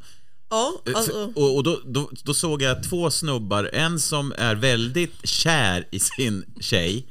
Ja, 0.50 0.82
Eh, 0.86 0.92
alltså, 0.96 1.32
Och, 1.34 1.56
och 1.56 1.62
då, 1.62 1.80
då, 1.84 2.10
då 2.24 2.34
såg 2.34 2.62
jag 2.62 2.82
två 2.84 3.10
snubbar, 3.10 3.70
en 3.72 4.00
som 4.00 4.32
är 4.38 4.54
väldigt 4.54 5.14
kär 5.28 5.84
i 5.90 5.98
sin 6.00 6.44
tjej 6.60 7.06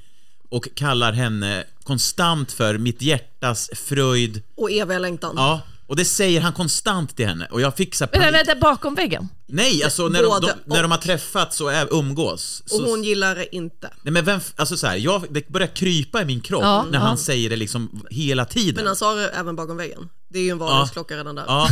och 0.50 0.68
kallar 0.76 1.12
henne 1.14 1.64
konstant 1.84 2.52
för 2.52 2.78
mitt 2.78 3.02
hjärtas 3.02 3.70
fröjd. 3.76 4.44
och 4.58 4.72
eviga 4.72 5.00
längtan. 5.00 5.34
Ja, 5.38 5.62
och 5.88 5.96
det 5.96 6.06
säger 6.06 6.42
han 6.42 6.54
konstant 6.54 7.16
till 7.16 7.28
henne 7.28 7.48
och 7.52 7.62
jag 7.62 7.76
fick 7.76 7.96
så 7.96 8.08
panik. 8.08 8.34
vänta, 8.34 8.56
bakom 8.56 8.96
väggen? 8.96 9.30
Nej, 9.48 9.84
alltså 9.84 10.08
när 10.08 10.24
de, 10.24 10.42
de, 10.42 10.52
när 10.66 10.82
de 10.82 10.86
och. 10.86 10.90
har 10.92 10.98
träffats 10.98 11.62
och 11.62 11.74
är, 11.74 11.94
umgås. 11.94 12.62
Och 12.66 12.70
Så, 12.70 12.90
hon 12.90 13.04
gillar 13.04 13.36
det 13.36 13.56
inte. 13.56 13.90
nej 14.04 14.12
men 14.14 14.26
vem, 14.26 14.40
alltså 14.56 14.78
så 14.78 14.88
här, 14.88 14.96
jag, 14.98 15.26
det 15.30 15.48
börjar 15.50 15.68
krypa 15.68 16.22
i 16.22 16.26
min 16.26 16.42
kropp 16.42 16.62
Ja, 16.64 16.86
när 16.92 17.00
ja. 17.00 17.06
han 17.06 17.18
säger 17.18 17.50
det 17.50 17.56
liksom 17.56 18.06
hela 18.10 18.46
tiden. 18.46 18.76
Men 18.76 18.88
han 18.88 18.96
sa 18.96 19.14
det 19.16 19.30
även 19.30 19.56
bakom 19.56 19.78
väggen. 19.78 20.10
Det 20.30 20.40
är 20.40 20.44
ju 20.44 20.50
en 20.50 20.58
varningsklocka 20.58 21.18
redan 21.18 21.36
där. 21.36 21.44
Ja, 21.48 21.70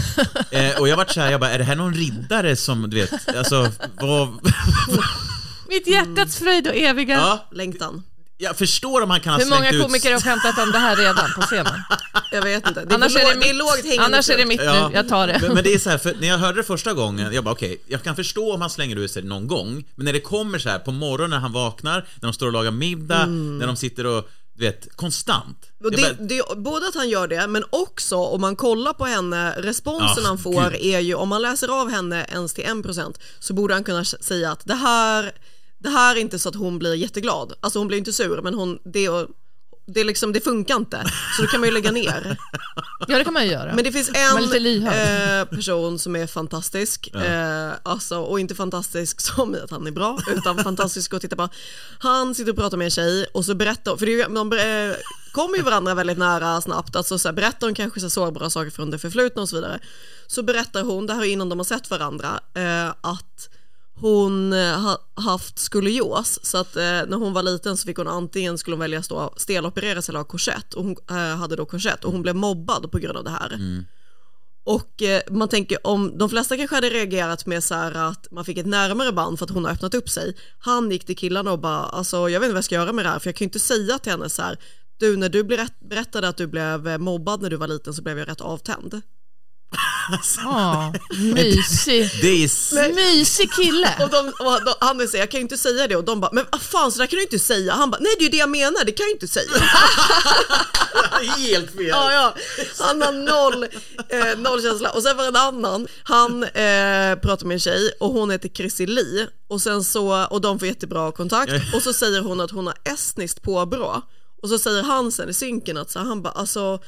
eh, 0.51 0.79
och 0.79 0.87
jag 0.87 0.97
vart 0.97 1.11
såhär, 1.11 1.31
jag 1.31 1.39
bara, 1.39 1.51
är 1.51 1.57
det 1.57 1.63
här 1.63 1.75
någon 1.75 1.93
riddare 1.93 2.55
som, 2.55 2.89
du 2.89 2.95
vet, 3.01 3.35
alltså, 3.37 3.71
vad... 4.01 4.29
Mitt 5.69 5.87
hjärtats 5.87 6.37
fröjd 6.37 6.67
och 6.67 6.75
eviga... 6.75 7.15
Ja, 7.15 7.47
Längtan. 7.51 8.03
jag 8.37 8.57
förstår 8.57 9.01
om 9.01 9.09
han 9.09 9.19
kan 9.19 9.33
ha 9.33 9.39
Hur 9.39 9.45
många 9.49 9.59
slängt 9.61 9.75
ut... 9.75 9.81
komiker 9.81 10.13
har 10.13 10.19
skämtat 10.19 10.57
om 10.57 10.71
det 10.71 10.79
här 10.79 10.95
redan 10.95 11.29
på 11.35 11.41
scenen? 11.41 11.73
Jag 12.31 12.41
vet 12.41 12.67
inte. 12.67 12.85
Det 12.85 12.91
är, 12.91 12.95
Annars 12.95 13.15
är 13.15 13.19
det, 13.19 13.33
lågt, 13.33 13.41
det 13.43 13.49
är 13.49 13.53
mitt, 13.53 13.57
lågt 13.57 13.85
hängande 13.85 14.05
annars 14.05 14.29
är 14.29 14.37
det 14.37 14.45
mitt 14.45 14.61
Ja. 14.63 14.89
nu, 14.89 14.95
jag 14.95 15.09
tar 15.09 15.27
det. 15.27 15.39
Men, 15.41 15.53
men 15.53 15.63
det 15.63 15.73
är 15.73 15.79
så 15.79 15.89
här, 15.89 15.97
för 15.97 16.15
när 16.21 16.27
jag 16.27 16.37
hörde 16.37 16.59
det 16.59 16.63
första 16.63 16.93
gången, 16.93 17.33
jag 17.33 17.43
bara 17.43 17.51
okej, 17.51 17.81
jag 17.87 18.03
kan 18.03 18.15
förstå 18.15 18.53
om 18.53 18.61
han 18.61 18.69
slänger 18.69 18.95
ut 18.95 19.11
sig 19.11 19.23
någon 19.23 19.47
gång, 19.47 19.83
men 19.95 20.05
när 20.05 20.13
det 20.13 20.19
kommer 20.19 20.59
så 20.59 20.69
här 20.69 20.79
på 20.79 20.91
morgonen 20.91 21.29
när 21.29 21.37
han 21.37 21.51
vaknar, 21.51 21.95
när 21.95 22.27
de 22.27 22.33
står 22.33 22.45
och 22.47 22.53
lagar 22.53 22.71
middag, 22.71 23.25
när 23.25 23.67
de 23.67 23.75
sitter 23.75 24.05
och, 24.05 24.29
du 24.57 24.65
vet, 24.65 24.95
konstant. 24.95 25.71
Det, 25.79 26.17
det, 26.19 26.57
både 26.57 26.87
att 26.87 26.95
han 26.95 27.09
gör 27.09 27.27
det, 27.27 27.47
men 27.47 27.63
också 27.69 28.15
om 28.15 28.41
man 28.41 28.55
kollar 28.55 28.93
på 28.93 29.05
henne, 29.05 29.51
responsen 29.57 30.23
Ah, 30.25 30.27
han 30.27 30.37
får 30.37 30.69
gud. 30.71 30.81
är 30.81 30.99
ju, 30.99 31.15
om 31.15 31.29
man 31.29 31.41
läser 31.41 31.81
av 31.81 31.89
henne 31.89 32.25
ens 32.31 32.53
till 32.53 32.63
1% 32.63 33.19
så 33.39 33.53
borde 33.53 33.73
han 33.73 33.83
kunna 33.83 34.05
säga 34.05 34.51
att 34.51 34.65
det 34.65 34.75
här, 34.75 35.31
det 35.77 35.89
här 35.89 36.15
är 36.15 36.19
inte 36.19 36.39
så 36.39 36.49
att 36.49 36.55
hon 36.55 36.79
blir 36.79 36.93
jätteglad. 36.93 37.53
Alltså 37.59 37.79
hon 37.79 37.87
blir 37.87 37.97
inte 37.97 38.13
sur, 38.13 38.41
men 38.41 38.53
hon, 38.53 38.79
det, 38.83 39.09
det, 39.85 40.03
liksom, 40.03 40.33
det 40.33 40.41
funkar 40.41 40.75
inte. 40.75 41.03
Så 41.35 41.41
då 41.41 41.47
kan 41.47 41.59
man 41.59 41.69
ju 41.69 41.73
lägga 41.73 41.91
ner. 41.91 42.37
Ja, 43.07 43.17
det 43.17 43.23
kan 43.23 43.33
man 43.33 43.45
ju 43.45 43.51
göra. 43.51 43.75
Men 43.75 43.83
det 43.83 43.91
finns 43.91 44.09
en 44.09 44.87
eh, 44.87 45.45
person 45.45 45.99
som 45.99 46.15
är 46.15 46.27
fantastisk, 46.27 47.15
eh, 47.15 47.71
alltså, 47.83 48.17
och 48.17 48.39
inte 48.39 48.55
fantastisk 48.55 49.21
som 49.21 49.55
i 49.55 49.59
att 49.59 49.71
han 49.71 49.87
är 49.87 49.91
bra, 49.91 50.19
utan 50.27 50.63
fantastisk 50.63 51.13
att 51.13 51.21
titta 51.21 51.35
på. 51.35 51.49
Han 51.99 52.35
sitter 52.35 52.51
och 52.51 52.57
pratar 52.57 52.77
med 52.77 52.85
en 52.85 52.91
tjej 52.91 53.25
och 53.33 53.45
så 53.45 53.55
berättar, 53.55 53.97
för 53.97 54.05
det 54.05 54.23
de 54.23 54.53
eh, 54.53 54.95
kommer 55.31 55.57
ju 55.57 55.63
varandra 55.63 55.93
väldigt 55.93 56.17
nära 56.17 56.61
snabbt, 56.61 56.95
alltså 56.95 57.17
så 57.17 57.27
här, 57.27 57.33
berättar 57.33 57.67
hon 57.67 57.75
kanske 57.75 57.99
så 57.99 58.09
sårbara 58.09 58.49
saker 58.49 58.71
från 58.71 58.91
det 58.91 58.99
förflutna 58.99 59.41
och 59.41 59.49
så 59.49 59.55
vidare. 59.55 59.79
Så 60.27 60.43
berättar 60.43 60.83
hon, 60.83 61.07
det 61.07 61.13
här 61.13 61.21
är 61.21 61.25
innan 61.25 61.49
de 61.49 61.59
har 61.59 61.63
sett 61.63 61.89
varandra, 61.89 62.39
eh, 62.53 62.89
att 63.01 63.49
hon 63.99 64.53
eh, 64.53 64.79
har 64.79 64.97
haft 65.21 65.59
skolios 65.59 66.39
så 66.43 66.57
att 66.57 66.75
eh, 66.75 66.81
när 66.83 67.17
hon 67.17 67.33
var 67.33 67.43
liten 67.43 67.77
så 67.77 67.85
fick 67.85 67.97
hon 67.97 68.07
antingen 68.07 68.57
skulle 68.57 68.73
hon 68.75 68.79
välja 68.79 68.99
att 68.99 69.05
stå 69.05 69.33
stelopereras 69.37 70.09
eller 70.09 70.19
ha 70.19 70.23
korsett 70.23 70.73
och 70.73 70.83
hon 70.83 70.95
eh, 71.09 71.15
hade 71.37 71.55
då 71.55 71.65
korsett 71.65 72.03
och 72.05 72.11
hon 72.11 72.21
blev 72.21 72.35
mobbad 72.35 72.91
på 72.91 72.97
grund 72.99 73.17
av 73.17 73.23
det 73.23 73.29
här. 73.29 73.57
Och 74.63 75.01
eh, 75.03 75.21
man 75.31 75.49
tänker 75.49 75.87
om 75.87 76.17
de 76.17 76.29
flesta 76.29 76.57
kanske 76.57 76.75
hade 76.75 76.89
reagerat 76.89 77.45
med 77.45 77.63
så 77.63 77.75
här 77.75 77.93
att 78.09 78.31
man 78.31 78.45
fick 78.45 78.57
ett 78.57 78.65
närmare 78.65 79.11
band 79.11 79.39
för 79.39 79.45
att 79.45 79.51
hon 79.51 79.65
har 79.65 79.71
öppnat 79.71 79.93
upp 79.93 80.09
sig. 80.09 80.35
Han 80.59 80.91
gick 80.91 81.05
till 81.05 81.17
killarna 81.17 81.51
och 81.51 81.59
bara, 81.59 81.79
alltså 81.83 82.29
jag 82.29 82.39
vet 82.39 82.45
inte 82.47 82.53
vad 82.53 82.57
jag 82.57 82.65
ska 82.65 82.75
göra 82.75 82.93
med 82.93 83.05
det 83.05 83.09
här 83.09 83.19
för 83.19 83.27
jag 83.27 83.35
kan 83.35 83.45
ju 83.45 83.47
inte 83.47 83.59
säga 83.59 83.99
till 83.99 84.11
henne 84.11 84.29
så 84.29 84.41
här, 84.41 84.57
du 84.97 85.17
när 85.17 85.29
du 85.29 85.43
berätt- 85.43 85.89
berättade 85.89 86.27
att 86.27 86.37
du 86.37 86.47
blev 86.47 86.87
eh, 86.87 86.97
mobbad 86.97 87.41
när 87.41 87.49
du 87.49 87.55
var 87.55 87.67
liten 87.67 87.93
så 87.93 88.01
blev 88.01 88.19
jag 88.19 88.27
rätt 88.27 88.41
avtänd. 88.41 89.01
Ja, 90.37 90.93
mysig. 91.33 92.09
det 92.21 92.27
är... 92.27 92.45
s- 92.45 92.73
Mysig 92.95 93.51
kille. 93.53 93.89
Och, 94.03 94.09
de, 94.09 94.17
och 94.39 94.65
de, 94.65 94.73
han 94.79 95.07
säger, 95.07 95.17
jag 95.23 95.31
kan 95.31 95.37
ju 95.39 95.41
inte 95.41 95.57
säga 95.57 95.87
det 95.87 95.95
och 95.95 96.03
de 96.03 96.19
bara, 96.21 96.31
men 96.33 96.45
vad 96.51 96.61
fan 96.61 96.91
så 96.91 96.99
där 96.99 97.07
kan 97.07 97.17
du 97.17 97.23
inte 97.23 97.39
säga. 97.39 97.73
Han 97.73 97.91
bara, 97.91 97.97
nej 98.01 98.11
det 98.19 98.21
är 98.21 98.25
ju 98.25 98.29
det 98.31 98.37
jag 98.37 98.49
menar, 98.49 98.85
det 98.85 98.91
kan 98.91 99.03
jag 99.03 99.07
ju 99.09 99.13
inte 99.13 99.27
säga. 99.27 99.51
Helt 101.37 101.71
fel! 101.71 101.85
Ja, 101.87 102.11
ja. 102.11 102.35
Han 102.79 103.01
har 103.01 103.11
noll, 103.11 103.63
eh, 104.09 104.37
noll 104.39 104.61
känsla. 104.61 104.89
Och 104.91 105.03
sen 105.03 105.17
var 105.17 105.23
det 105.23 105.29
en 105.29 105.35
annan, 105.35 105.87
han 106.03 106.43
eh, 106.43 107.15
pratar 107.21 107.45
med 107.45 107.55
en 107.55 107.59
tjej 107.59 107.91
och 107.99 108.09
hon 108.09 108.29
heter 108.31 108.49
Chrissy 108.49 108.85
Lee 108.85 109.27
och, 109.47 109.61
sen 109.61 109.83
så, 109.83 110.25
och 110.25 110.41
de 110.41 110.59
får 110.59 110.67
jättebra 110.67 111.11
kontakt 111.11 111.51
och 111.75 111.81
så 111.81 111.93
säger 111.93 112.21
hon 112.21 112.39
att 112.41 112.51
hon 112.51 112.67
har 112.67 112.75
estniskt 112.93 113.41
påbrå 113.41 114.01
och 114.43 114.49
så 114.49 114.59
säger 114.59 114.83
han 114.83 115.11
sen 115.11 115.29
i 115.29 115.33
synken 115.33 115.77
att 115.77 115.91
så, 115.91 115.99
han 115.99 116.21
bara 116.21 116.33
alltså 116.33 116.79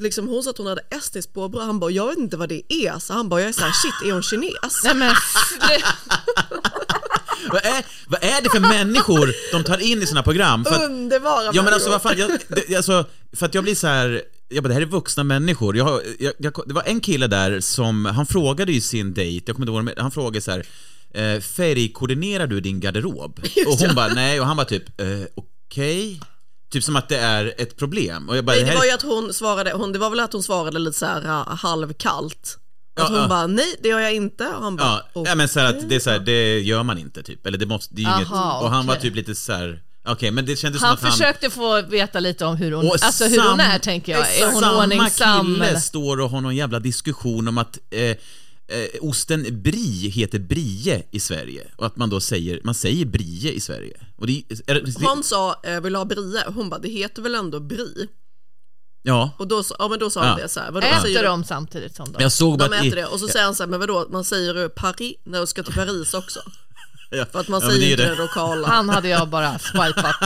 Liksom 0.00 0.28
hon 0.28 0.42
sa 0.42 0.50
att 0.50 0.58
hon 0.58 0.66
hade 0.66 0.82
estniskt 0.90 1.32
påbrå, 1.34 1.60
han 1.60 1.80
bara 1.80 1.90
jag 1.90 2.06
vet 2.06 2.18
inte 2.18 2.36
vad 2.36 2.48
det 2.48 2.62
är, 2.72 2.98
så 2.98 3.12
han 3.12 3.28
bara 3.28 3.40
jag 3.40 3.48
är 3.48 3.52
såhär 3.52 3.72
shit 3.72 4.08
är 4.08 4.12
hon 4.12 4.22
kines? 4.22 4.84
Nej, 4.84 4.94
men, 4.94 5.14
Vad, 7.50 7.64
är, 7.66 7.84
vad 8.06 8.24
är 8.24 8.42
det 8.42 8.50
för 8.50 8.60
människor 8.60 9.34
de 9.52 9.64
tar 9.64 9.78
in 9.78 10.02
i 10.02 10.06
sina 10.06 10.22
program? 10.22 10.64
För 10.64 10.74
att, 10.74 10.82
Underbara 10.82 11.50
ja 11.52 11.62
men 11.62 11.74
alltså 11.74 11.90
vad 11.90 12.02
fan, 12.02 12.18
jag, 12.18 12.30
det, 12.48 12.76
alltså, 12.76 13.04
för 13.32 13.46
att 13.46 13.54
jag 13.54 13.64
blir 13.64 13.74
så 13.74 13.86
här. 13.86 14.22
Jag 14.48 14.62
bara, 14.64 14.68
det 14.68 14.74
här 14.74 14.80
är 14.80 14.86
vuxna 14.86 15.24
människor. 15.24 15.76
Jag, 15.76 15.84
har- 15.84 16.02
jag, 16.18 16.32
jag, 16.38 16.52
det 16.66 16.74
var 16.74 16.82
en 16.86 17.00
kille 17.00 17.26
där 17.26 17.60
som, 17.60 18.04
han 18.04 18.26
frågade 18.26 18.72
ju 18.72 18.80
sin 18.80 19.14
dejt, 19.14 19.44
jag 19.46 19.56
kommer 19.56 19.80
inte 19.82 19.90
ihåg, 19.90 19.98
han 20.02 20.10
frågade 20.10 20.40
så 20.40 20.50
här. 20.50 20.66
Eh, 21.14 21.40
färgkoordinerar 21.40 22.46
du 22.46 22.60
din 22.60 22.80
garderob? 22.80 23.40
Och 23.66 23.74
hon 23.78 23.94
bara 23.94 24.08
nej, 24.08 24.40
och 24.40 24.46
han 24.46 24.56
bara 24.56 24.66
typ, 24.66 25.00
eh, 25.00 25.06
okej? 25.34 26.20
Typ 26.72 26.84
som 26.84 26.96
att 26.96 27.08
det 27.08 27.18
är 27.18 27.54
ett 27.58 27.76
problem. 27.76 28.28
Och 28.28 28.36
jag 28.36 28.44
bara, 28.44 28.52
Nej, 28.52 28.60
det 28.60 28.64
det 28.66 28.70
här 28.70 28.76
var 28.78 28.84
är- 28.84 28.88
ju 28.88 28.94
att 28.94 29.02
hon 29.02 29.32
svarade, 29.32 29.72
hon, 29.72 29.92
det 29.92 29.98
var 29.98 30.10
väl 30.10 30.20
att 30.20 30.32
hon 30.32 30.42
svarade 30.42 30.78
lite 30.78 30.98
så 30.98 31.06
här 31.06 31.20
uh, 31.24 31.54
halvkallt. 31.56 32.58
Att 32.96 33.02
Ja, 33.02 33.08
hon 33.08 33.16
ja. 33.22 33.28
bara 33.28 33.46
nej 33.46 33.76
det 33.82 33.88
gör 33.88 34.00
jag 34.00 34.14
inte 34.14 34.46
och 34.48 34.62
han 34.64 34.76
bara 34.76 34.86
Ja, 34.86 35.08
"Okej." 35.12 35.30
ja 35.30 35.34
men 35.34 35.48
så 35.48 35.60
här 35.60 35.66
att 35.66 35.88
det 35.88 35.94
är 35.94 36.00
så 36.00 36.10
här, 36.10 36.18
det 36.18 36.60
gör 36.60 36.82
man 36.82 36.98
inte 36.98 37.22
typ. 37.22 37.46
Eller 37.46 37.58
det 37.58 37.66
måste, 37.66 37.94
det 37.94 38.02
är 38.02 38.06
ju 38.10 38.16
inget, 38.16 38.28
Aha, 38.32 38.60
och 38.60 38.70
han 38.70 38.86
var 38.86 38.96
typ 38.96 39.14
lite 39.14 39.34
så 39.34 39.52
här. 39.52 39.80
okej 40.08 40.30
men 40.30 40.46
det 40.46 40.56
kändes 40.56 40.82
han 40.82 40.88
som 40.88 40.94
att 40.94 41.02
han... 41.02 41.12
försökte 41.12 41.50
få 41.50 41.82
veta 41.82 42.20
lite 42.20 42.44
om 42.44 42.56
hur 42.56 42.72
hon, 42.72 42.86
Och 42.86 42.96
alltså 43.02 43.24
hur 43.24 43.38
hon 43.38 43.48
sam- 43.58 43.60
är 43.60 43.78
tänker 43.78 44.12
jag. 44.12 44.36
Är 44.40 44.52
hon 44.52 44.60
Samma 44.62 44.82
ordningsam? 44.82 45.46
kille 45.54 45.66
eller? 45.66 45.78
står 45.80 46.20
och 46.20 46.30
har 46.30 46.40
någon 46.40 46.56
jävla 46.56 46.80
diskussion 46.80 47.48
om 47.48 47.58
att 47.58 47.78
eh, 47.90 48.16
eh, 48.72 49.08
osten 49.08 49.62
brie 49.62 50.08
heter 50.10 50.38
brie 50.38 51.02
i 51.10 51.20
Sverige 51.20 51.66
och 51.76 51.86
att 51.86 51.96
man 51.96 52.10
då 52.10 52.20
säger, 52.20 52.60
man 52.64 52.74
säger 52.74 53.04
brie 53.06 53.52
i 53.52 53.60
Sverige. 53.60 54.06
Och 54.16 54.26
det, 54.26 54.42
är, 54.66 54.74
det, 54.74 55.06
Han 55.06 55.22
sa 55.22 55.60
eh, 55.64 55.80
vill 55.80 55.94
ha 55.94 56.04
brie? 56.04 56.42
Hon 56.46 56.68
bara 56.70 56.80
det 56.80 56.88
heter 56.88 57.22
väl 57.22 57.34
ändå 57.34 57.60
brie? 57.60 58.08
ja, 59.02 59.30
Och 59.38 59.48
då, 59.48 59.62
ja, 59.78 59.88
men 59.88 59.98
då 59.98 60.10
sa 60.10 60.20
Ja. 60.20 60.26
han 60.26 60.38
det 60.40 60.48
så 60.48 60.60
här, 60.60 60.70
vadå, 60.70 60.86
säger 61.02 61.16
Äter 61.16 61.22
du? 61.22 61.28
de 61.28 61.44
samtidigt 61.44 61.96
som 61.96 62.12
de? 62.12 62.22
jag 62.22 62.32
såg 62.32 62.58
bara 62.58 62.68
De 62.68 62.76
äter 62.88 62.96
det 62.96 63.06
och 63.06 63.20
så 63.20 63.28
säger 63.28 63.44
han 63.44 63.54
så 63.54 63.62
här, 63.62 63.70
men 63.70 63.80
vadå, 63.80 64.06
man 64.10 64.24
säger 64.24 64.54
du 64.54 64.68
Paris 64.68 65.16
när 65.24 65.40
du 65.40 65.46
ska 65.46 65.62
till 65.62 65.74
Paris 65.74 66.14
också? 66.14 66.40
Ja, 67.12 67.24
För 67.32 67.40
att 67.40 67.48
man 67.48 67.60
ja, 67.62 67.68
säger 67.70 67.90
inte 67.90 68.02
det. 68.04 68.10
det 68.10 68.16
lokala. 68.22 68.68
Han 68.68 68.88
hade 68.88 69.08
jag 69.08 69.28
bara 69.28 69.58
swipat 69.58 70.16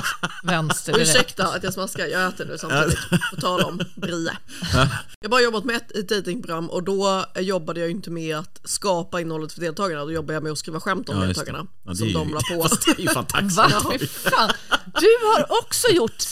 vänster 0.45 0.93
Och 0.93 0.99
direkt. 0.99 1.17
ursäkta 1.17 1.47
att 1.47 1.63
jag 1.63 1.73
smaskar, 1.73 2.07
jag 2.07 2.27
äter 2.29 2.45
nu 2.47 2.59
samtidigt. 2.59 2.99
På 3.35 3.41
tal 3.41 3.61
om 3.61 3.81
brie. 3.97 4.33
Jag 4.73 4.79
har 5.23 5.29
bara 5.29 5.41
jobbat 5.41 5.65
med 5.65 5.77
ett, 5.77 6.09
dejtingprogram 6.09 6.71
och 6.71 6.83
då 6.83 7.25
jobbade 7.37 7.81
jag 7.81 7.91
inte 7.91 8.11
med 8.11 8.37
att 8.37 8.61
skapa 8.65 9.21
innehållet 9.21 9.53
för 9.53 9.61
deltagarna, 9.61 10.05
då 10.05 10.13
jobbade 10.13 10.35
jag 10.35 10.43
med 10.43 10.53
att 10.53 10.59
skriva 10.59 10.81
skämt 10.81 11.09
om 11.09 11.17
Ja, 11.21 11.27
deltagarna. 11.27 11.67
Ja, 11.85 11.95
som 11.95 12.07
ju- 12.09 12.15
de 12.15 12.35
la 12.35 12.41
på. 12.41 12.69
Det 12.87 12.91
är 12.99 13.01
ju 13.01 13.09
fantastiskt. 13.09 14.25
Va? 14.33 14.51
Du 15.01 15.09
har 15.35 15.59
också 15.63 15.89
gjort 15.89 16.25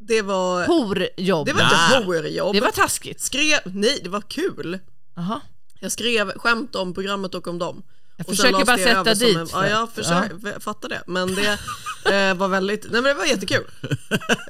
Det 0.00 0.22
var, 0.22 0.66
horjobb. 0.66 1.46
det 1.46 1.52
var 1.52 1.62
inte 1.62 2.06
horjobb. 2.06 2.54
Det 2.54 2.60
var 2.60 2.70
taskigt. 2.70 3.20
Skrev, 3.20 3.58
nej 3.64 4.00
det 4.02 4.08
var 4.08 4.20
kul. 4.20 4.78
Aha. 5.18 5.40
Jag 5.80 5.92
skrev 5.92 6.32
skämt 6.38 6.74
om 6.74 6.94
programmet 6.94 7.34
och 7.34 7.48
om 7.48 7.58
dem. 7.58 7.82
Jag 8.18 8.28
Och 8.28 8.36
försöker 8.36 8.64
bara 8.64 8.76
det 8.76 8.82
sätta 8.82 9.14
dit. 9.14 9.36
En, 9.36 9.48
ja, 9.52 9.68
jag 9.68 9.88
försöker, 9.94 10.60
fattar 10.60 10.88
det. 10.88 11.02
Men 11.06 11.34
det 11.34 11.48
eh, 12.14 12.34
var 12.34 12.48
väldigt, 12.48 12.82
nej 12.82 12.92
men 12.92 13.04
det 13.04 13.14
var 13.14 13.24
jättekul. 13.24 13.64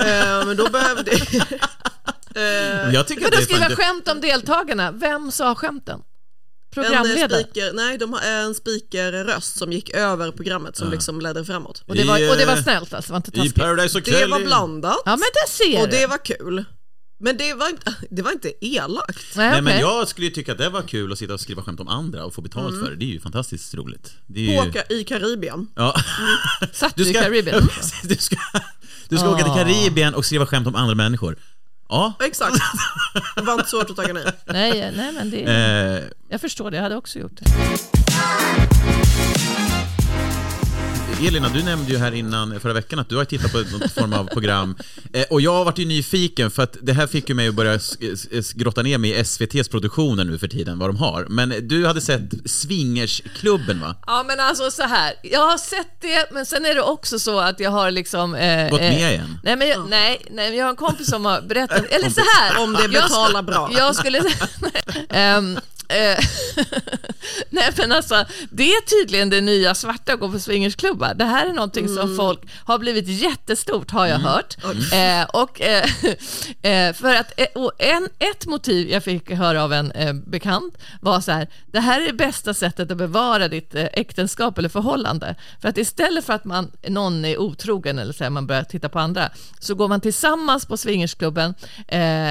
eh, 0.00 0.46
men 0.46 0.56
då 0.56 0.68
behövde 0.70 1.10
eh, 2.34 2.94
Jag 2.94 3.06
tycker 3.06 3.20
Men 3.22 3.26
att 3.28 3.32
då 3.32 3.38
det 3.38 3.44
skriva 3.44 3.66
fan, 3.66 3.76
skämt 3.76 4.08
om 4.08 4.20
deltagarna. 4.20 4.90
Vem 4.92 5.30
sa 5.30 5.54
skämten? 5.54 6.00
en 6.00 6.82
Programledare? 6.84 7.28
speaker, 7.42 7.72
nej 7.72 7.98
de 7.98 8.12
har 8.12 8.20
en 8.20 8.54
speakerröst 8.54 9.58
som 9.58 9.72
gick 9.72 9.90
över 9.90 10.32
programmet 10.32 10.76
som 10.76 10.90
liksom 10.90 11.20
ledde 11.20 11.44
framåt. 11.44 11.82
Och 11.86 11.94
det, 11.94 12.04
var, 12.04 12.18
I, 12.18 12.30
och 12.30 12.36
det 12.36 12.46
var 12.46 12.56
eh, 12.56 12.62
snällt 12.62 12.94
alltså, 12.94 13.08
det 13.08 13.12
var 13.12 13.16
inte 13.16 13.30
I 13.30 13.34
taskigt. 13.34 13.54
Paradise 13.54 14.00
Det 14.00 14.10
Hotel... 14.12 14.30
var 14.30 14.40
blandat 14.40 15.02
Ja 15.04 15.10
men 15.10 15.18
det 15.18 15.52
ser 15.52 15.82
och 15.82 15.88
det 15.88 16.06
var 16.06 16.24
kul. 16.24 16.64
Men 17.20 17.36
det 17.36 17.54
var 17.54 17.68
inte, 17.68 17.94
det 18.10 18.22
var 18.22 18.32
inte 18.32 18.52
elakt. 18.66 19.36
Nej, 19.36 19.50
Nej 19.50 19.62
men 19.62 19.80
jag 19.80 20.08
skulle 20.08 20.26
ju 20.26 20.32
tycka 20.32 20.52
att 20.52 20.58
det 20.58 20.68
var 20.68 20.82
kul 20.82 21.12
att 21.12 21.18
sitta 21.18 21.34
och 21.34 21.40
skriva 21.40 21.62
skämt 21.62 21.80
om 21.80 21.88
andra 21.88 22.24
och 22.24 22.34
få 22.34 22.40
betalt 22.42 22.72
Mm. 22.74 22.84
för 22.84 22.90
det. 22.90 22.96
Det 22.96 23.04
är 23.04 23.06
ju 23.12 23.20
fantastiskt 23.20 23.74
roligt. 23.74 24.12
Det 24.26 24.40
är 24.40 24.64
ju... 24.64 24.68
Åka 24.70 24.82
i 24.88 25.04
Karibien. 25.04 25.66
Ja. 25.74 25.94
Satt 26.72 26.96
Du 26.96 27.04
du 27.04 27.10
i 27.10 27.12
ska, 27.14 27.22
Karibien 27.22 27.68
du 28.02 28.14
ska, 28.16 28.36
du 29.08 29.16
ska 29.18 29.28
åka 29.30 29.42
till 29.42 29.52
Ah. 29.52 29.56
Karibien 29.56 30.14
och 30.14 30.24
skriva 30.24 30.46
skämt 30.46 30.66
om 30.66 30.74
andra 30.74 30.94
människor. 30.94 31.36
Ja. 31.88 32.12
Exakt. 32.20 32.56
Det 33.36 33.42
var 33.42 33.54
inte 33.54 33.68
svårt 33.70 33.90
att 33.90 33.96
tacka 33.96 34.12
nej. 34.12 34.24
Nej, 34.46 34.92
nej 34.96 35.12
men 35.12 35.30
det, 35.30 35.42
Eh, 35.42 36.04
jag 36.28 36.40
förstår 36.40 36.70
det, 36.70 36.76
jag 36.76 36.82
hade 36.82 36.96
också 36.96 37.18
gjort 37.18 37.32
det. 37.40 37.44
Elina, 41.26 41.48
du 41.48 41.62
nämnde 41.62 41.92
ju 41.92 41.98
här 41.98 42.12
innan 42.12 42.60
förra 42.60 42.72
veckan 42.72 42.98
att 42.98 43.08
du 43.08 43.16
har 43.16 43.24
tittat 43.24 43.52
på 43.52 43.58
någon 43.58 43.88
form 43.88 44.12
av 44.12 44.24
program. 44.24 44.76
Eh, 45.12 45.24
och 45.30 45.40
jag 45.40 45.52
har 45.54 45.64
varit 45.64 45.78
ju 45.78 45.84
nyfiken 45.84 46.50
för 46.50 46.62
att 46.62 46.76
det 46.82 46.92
här 46.92 47.06
fick 47.06 47.28
ju 47.28 47.34
mig 47.34 47.48
att 47.48 47.54
börja 47.54 47.78
grotta 48.54 48.82
ner 48.82 48.98
mig 48.98 49.10
i 49.10 49.14
SVTs 49.14 49.68
produktioner 49.68 50.24
nu 50.24 50.38
för 50.38 50.48
tiden, 50.48 50.78
vad 50.78 50.88
de 50.88 50.96
har. 50.96 51.26
Men 51.28 51.68
du 51.68 51.86
hade 51.86 52.00
sett 52.00 52.22
Swingersklubben 52.50 53.80
va? 53.80 53.94
Ja 54.06 54.24
men 54.28 54.40
alltså 54.40 54.70
så 54.70 54.82
här, 54.82 55.12
jag 55.22 55.46
har 55.46 55.58
sett 55.58 56.00
det 56.00 56.28
men 56.32 56.46
sen 56.46 56.64
är 56.64 56.74
det 56.74 56.82
också 56.82 57.18
så 57.18 57.40
att 57.40 57.60
jag 57.60 57.70
har 57.70 57.90
liksom... 57.90 58.34
Eh, 58.34 58.70
Gått 58.70 58.80
eh, 58.80 58.86
med 58.90 59.12
igen? 59.12 59.38
Nej, 59.44 59.56
men 59.56 59.68
jag, 59.68 59.88
nej, 59.88 60.22
nej, 60.30 60.56
jag 60.56 60.64
har 60.64 60.70
en 60.70 60.76
kompis 60.76 61.06
som 61.10 61.24
har 61.24 61.40
berättat, 61.42 61.84
eller 61.90 62.10
så 62.10 62.20
här. 62.38 62.62
Om 62.62 62.72
det 62.72 62.80
jag 62.82 62.90
betalar 62.90 63.42
sk- 63.42 63.46
bra. 63.46 63.70
Jag 63.72 63.96
skulle 63.96 64.18
eh, 65.08 65.42
Nej 67.50 67.72
men 67.78 67.92
alltså, 67.92 68.24
det 68.50 68.62
är 68.70 68.80
tydligen 69.00 69.30
det 69.30 69.40
nya 69.40 69.74
svarta 69.74 70.12
att 70.12 70.20
gå 70.20 70.32
på 70.32 70.38
swingersklubbar. 70.38 71.14
Det 71.14 71.24
här 71.24 71.46
är 71.46 71.52
någonting 71.52 71.84
Mm. 71.84 71.96
som 71.96 72.16
folk 72.16 72.40
har 72.64 72.78
blivit 72.78 73.08
jättestort 73.08 73.90
har 73.90 74.06
jag 74.06 74.18
hört. 74.18 74.56
Eh, 74.92 75.22
och, 75.32 75.60
eh, 75.60 75.84
eh, 76.88 76.92
för 76.94 77.14
att, 77.14 77.40
eh, 77.40 77.46
och 77.54 77.72
en, 77.78 78.08
ett 78.18 78.46
motiv 78.46 78.90
jag 78.90 79.04
fick 79.04 79.30
höra 79.30 79.64
av 79.64 79.72
en 79.72 79.92
eh, 79.92 80.12
bekant 80.12 80.78
var 81.00 81.20
så 81.20 81.32
här, 81.32 81.48
det 81.72 81.80
här 81.80 82.00
är 82.00 82.06
det 82.06 82.12
bästa 82.12 82.54
sättet 82.54 82.90
att 82.90 82.96
bevara 82.96 83.48
ditt 83.48 83.74
eh, 83.74 83.84
äktenskap 83.92 84.58
eller 84.58 84.68
förhållande. 84.68 85.34
För 85.62 85.68
att 85.68 85.78
istället 85.78 86.24
för 86.24 86.32
att 86.32 86.44
man, 86.44 86.72
någon 86.88 87.24
är 87.24 87.38
otrogen 87.38 87.98
eller 87.98 88.12
så 88.12 88.24
här, 88.24 88.30
man 88.30 88.46
börjar 88.46 88.64
titta 88.64 88.88
på 88.88 88.98
andra, 88.98 89.30
så 89.60 89.74
går 89.74 89.88
man 89.88 90.00
tillsammans 90.00 90.66
på 90.66 90.76
swingersklubben, 90.76 91.54
eh, 91.88 92.30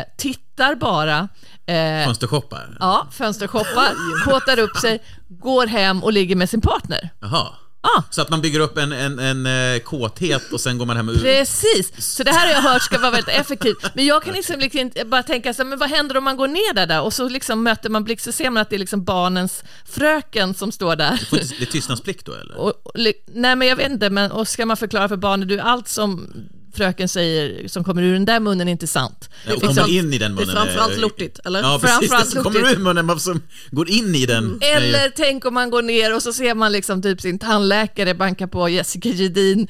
tittar 0.57 0.75
bara, 0.75 1.29
eh, 1.65 2.05
Fönstershoppar? 2.05 2.77
Ja, 2.79 3.07
fönstershoppar, 3.11 4.23
kåtar 4.25 4.59
upp 4.59 4.77
sig, 4.77 5.03
går 5.29 5.67
hem 5.67 6.03
och 6.03 6.13
ligger 6.13 6.35
med 6.35 6.49
sin 6.49 6.61
partner. 6.61 7.09
Jaha. 7.21 7.47
Ja. 7.81 8.03
Så 8.09 8.21
att 8.21 8.29
man 8.29 8.41
bygger 8.41 8.59
upp 8.59 8.77
en, 8.77 8.91
en, 8.91 9.19
en 9.19 9.45
eh, 9.45 9.79
kåthet 9.79 10.51
och 10.53 10.61
sen 10.61 10.77
går 10.77 10.85
man 10.85 10.97
hem 10.97 11.09
och... 11.09 11.15
Precis, 11.15 12.15
så 12.15 12.23
det 12.23 12.31
här 12.31 12.47
har 12.47 12.53
jag 12.53 12.61
hört 12.61 12.81
ska 12.81 12.99
vara 12.99 13.11
väldigt 13.11 13.35
effektivt. 13.35 13.95
Men 13.95 14.05
jag 14.05 14.23
kan 14.23 14.33
liksom, 14.33 14.59
liksom 14.59 14.91
bara 15.05 15.23
tänka 15.23 15.53
så 15.53 15.63
här, 15.63 15.69
men 15.69 15.79
vad 15.79 15.89
händer 15.89 16.17
om 16.17 16.23
man 16.23 16.37
går 16.37 16.47
ner 16.47 16.73
där, 16.73 16.87
där 16.87 17.01
och 17.01 17.13
så 17.13 17.29
liksom 17.29 17.63
möter 17.63 17.89
man 17.89 18.03
blick 18.03 18.21
så 18.21 18.31
ser 18.31 18.49
man 18.49 18.61
att 18.61 18.69
det 18.69 18.75
är 18.75 18.79
liksom 18.79 19.03
barnens 19.03 19.63
fröken 19.85 20.53
som 20.53 20.71
står 20.71 20.95
där. 20.95 21.19
Det 21.31 21.61
är 21.61 21.65
tystnadsplikt 21.65 22.25
då 22.25 22.33
eller? 22.33 22.57
Och, 22.57 22.73
och, 22.83 22.91
nej 23.25 23.55
men 23.55 23.67
jag 23.67 23.75
vet 23.75 23.91
inte, 23.91 24.09
men 24.09 24.31
och 24.31 24.47
ska 24.47 24.65
man 24.65 24.77
förklara 24.77 25.09
för 25.09 25.17
barnen, 25.17 25.47
du 25.47 25.59
allt 25.59 25.87
som 25.87 26.33
fröken 26.73 27.09
säger 27.09 27.67
som 27.67 27.83
kommer 27.83 28.01
ur 28.03 28.13
den 28.13 28.25
där 28.25 28.39
munnen 28.39 28.67
är 28.67 28.71
inte 28.71 28.87
sant. 28.87 29.29
Ja, 29.45 29.53
och 29.55 29.61
Liksom- 29.61 29.75
kommer 29.83 29.97
in 29.99 30.13
i 30.13 30.17
den 30.17 30.35
Det 30.35 30.41
är 30.43 30.45
munnen. 30.45 30.55
framförallt 30.63 30.93
eh, 30.93 30.99
lortigt, 30.99 31.39
eller? 31.45 31.59
Ja, 31.61 31.79
precis. 31.81 32.09
Det 32.11 32.25
som 32.25 32.43
kommer 32.43 32.59
ur 32.73 32.77
munnen, 32.77 33.19
som 33.19 33.41
går 33.71 33.89
in 33.89 34.15
i 34.15 34.25
den. 34.25 34.59
ju- 34.61 34.67
Eller 34.67 35.09
tänk 35.15 35.45
om 35.45 35.53
man 35.53 35.69
går 35.69 35.81
ner 35.81 36.15
och 36.15 36.23
så 36.23 36.33
ser 36.33 36.55
man 36.55 36.71
liksom 36.71 37.01
typ 37.01 37.21
sin 37.21 37.39
tandläkare 37.39 38.13
banka 38.15 38.47
på 38.47 38.69
Jessica 38.69 39.09
Gedin, 39.09 39.67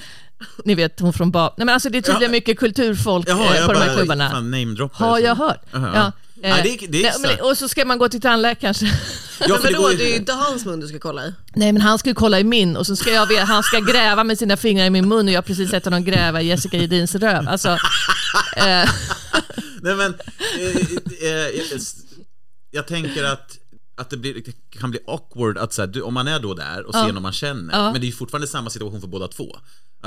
ni 0.65 0.75
vet 0.75 0.99
hon 0.99 1.13
från 1.13 1.31
Bab. 1.31 1.53
Nej 1.57 1.65
men 1.65 1.73
alltså 1.73 1.89
det 1.89 1.97
är 1.97 2.01
tydligen 2.01 2.21
Ja. 2.23 2.29
mycket 2.31 2.60
kulturfolk 2.60 3.29
Jaha, 3.29 3.55
eh, 3.55 3.65
på 3.67 3.73
de 3.73 3.79
här 3.79 3.95
klubbarna. 3.95 4.29
Har 4.93 5.19
jag 5.19 5.36
hört. 5.36 5.62
Jaha. 5.71 5.91
Ja. 5.95 6.12
Ja, 6.41 6.57
eh, 6.57 6.63
det 6.63 6.69
är- 6.69 6.88
det 6.88 7.05
är 7.05 7.19
nej, 7.19 7.41
och 7.41 7.57
så 7.57 7.67
ska 7.67 7.86
man 7.86 7.97
gå 7.97 8.10
till 8.10 8.21
tandläkaren. 8.21 8.73
Ja, 9.39 9.47
Men 9.50 9.58
för 9.62 9.67
det 9.67 9.73
vadå, 9.73 9.82
går 9.82 9.91
ju... 9.91 9.97
det 9.97 10.04
är 10.04 10.10
ju 10.10 10.15
inte 10.15 10.34
hans 10.34 10.65
mun 10.65 10.80
du 10.80 10.88
ska 10.88 11.00
kolla 11.00 11.26
i. 11.26 11.34
Nej 11.54 11.71
men 11.71 11.82
han 11.82 12.00
ska 12.00 12.10
ju 12.10 12.15
kolla 12.15 12.39
i 12.39 12.43
min 12.43 12.78
och 12.78 12.86
så 12.88 12.95
ska 12.95 13.12
jag 13.12 13.26
han 13.26 13.63
ska 13.63 13.80
gräva 13.80 14.23
med 14.23 14.38
sina 14.38 14.58
fingrar 14.58 14.86
i 14.86 14.89
min 14.89 15.08
mun 15.08 15.28
och 15.28 15.32
jag 15.34 15.38
har 15.38 15.41
precis 15.43 15.69
sett 15.69 15.86
honom 15.86 16.04
gräva 16.04 16.41
i 16.41 16.47
Jessica 16.47 16.78
Gedins 16.78 17.15
röv. 17.15 17.47
Alltså, 17.50 17.69
eh, 18.58 18.89
Nej 19.82 19.95
men, 19.95 20.13
eh, 20.60 20.76
eh, 21.30 21.45
eh, 21.45 21.80
jag 22.71 22.88
tänker 22.88 23.23
att, 23.23 23.58
att 23.97 24.10
det, 24.10 24.17
blir, 24.17 24.34
det 24.34 24.80
kan 24.80 24.91
bli 24.91 25.00
awkward 25.08 25.58
att 25.58 25.73
så 25.73 25.82
här, 25.82 25.88
du, 25.88 26.02
om 26.02 26.13
man 26.13 26.28
är 26.28 26.39
då 26.39 26.54
där 26.54 26.86
och 26.86 26.93
ser 26.93 27.13
någon 27.13 27.21
man 27.21 27.34
känner, 27.34 27.73
Ja. 27.73 27.91
men 27.91 28.02
det 28.02 28.06
är 28.06 28.10
ju 28.10 28.15
fortfarande 28.15 28.47
samma 28.47 28.69
situation 28.69 29.02
för 29.02 29.08
båda 29.08 29.28
två. 29.28 29.58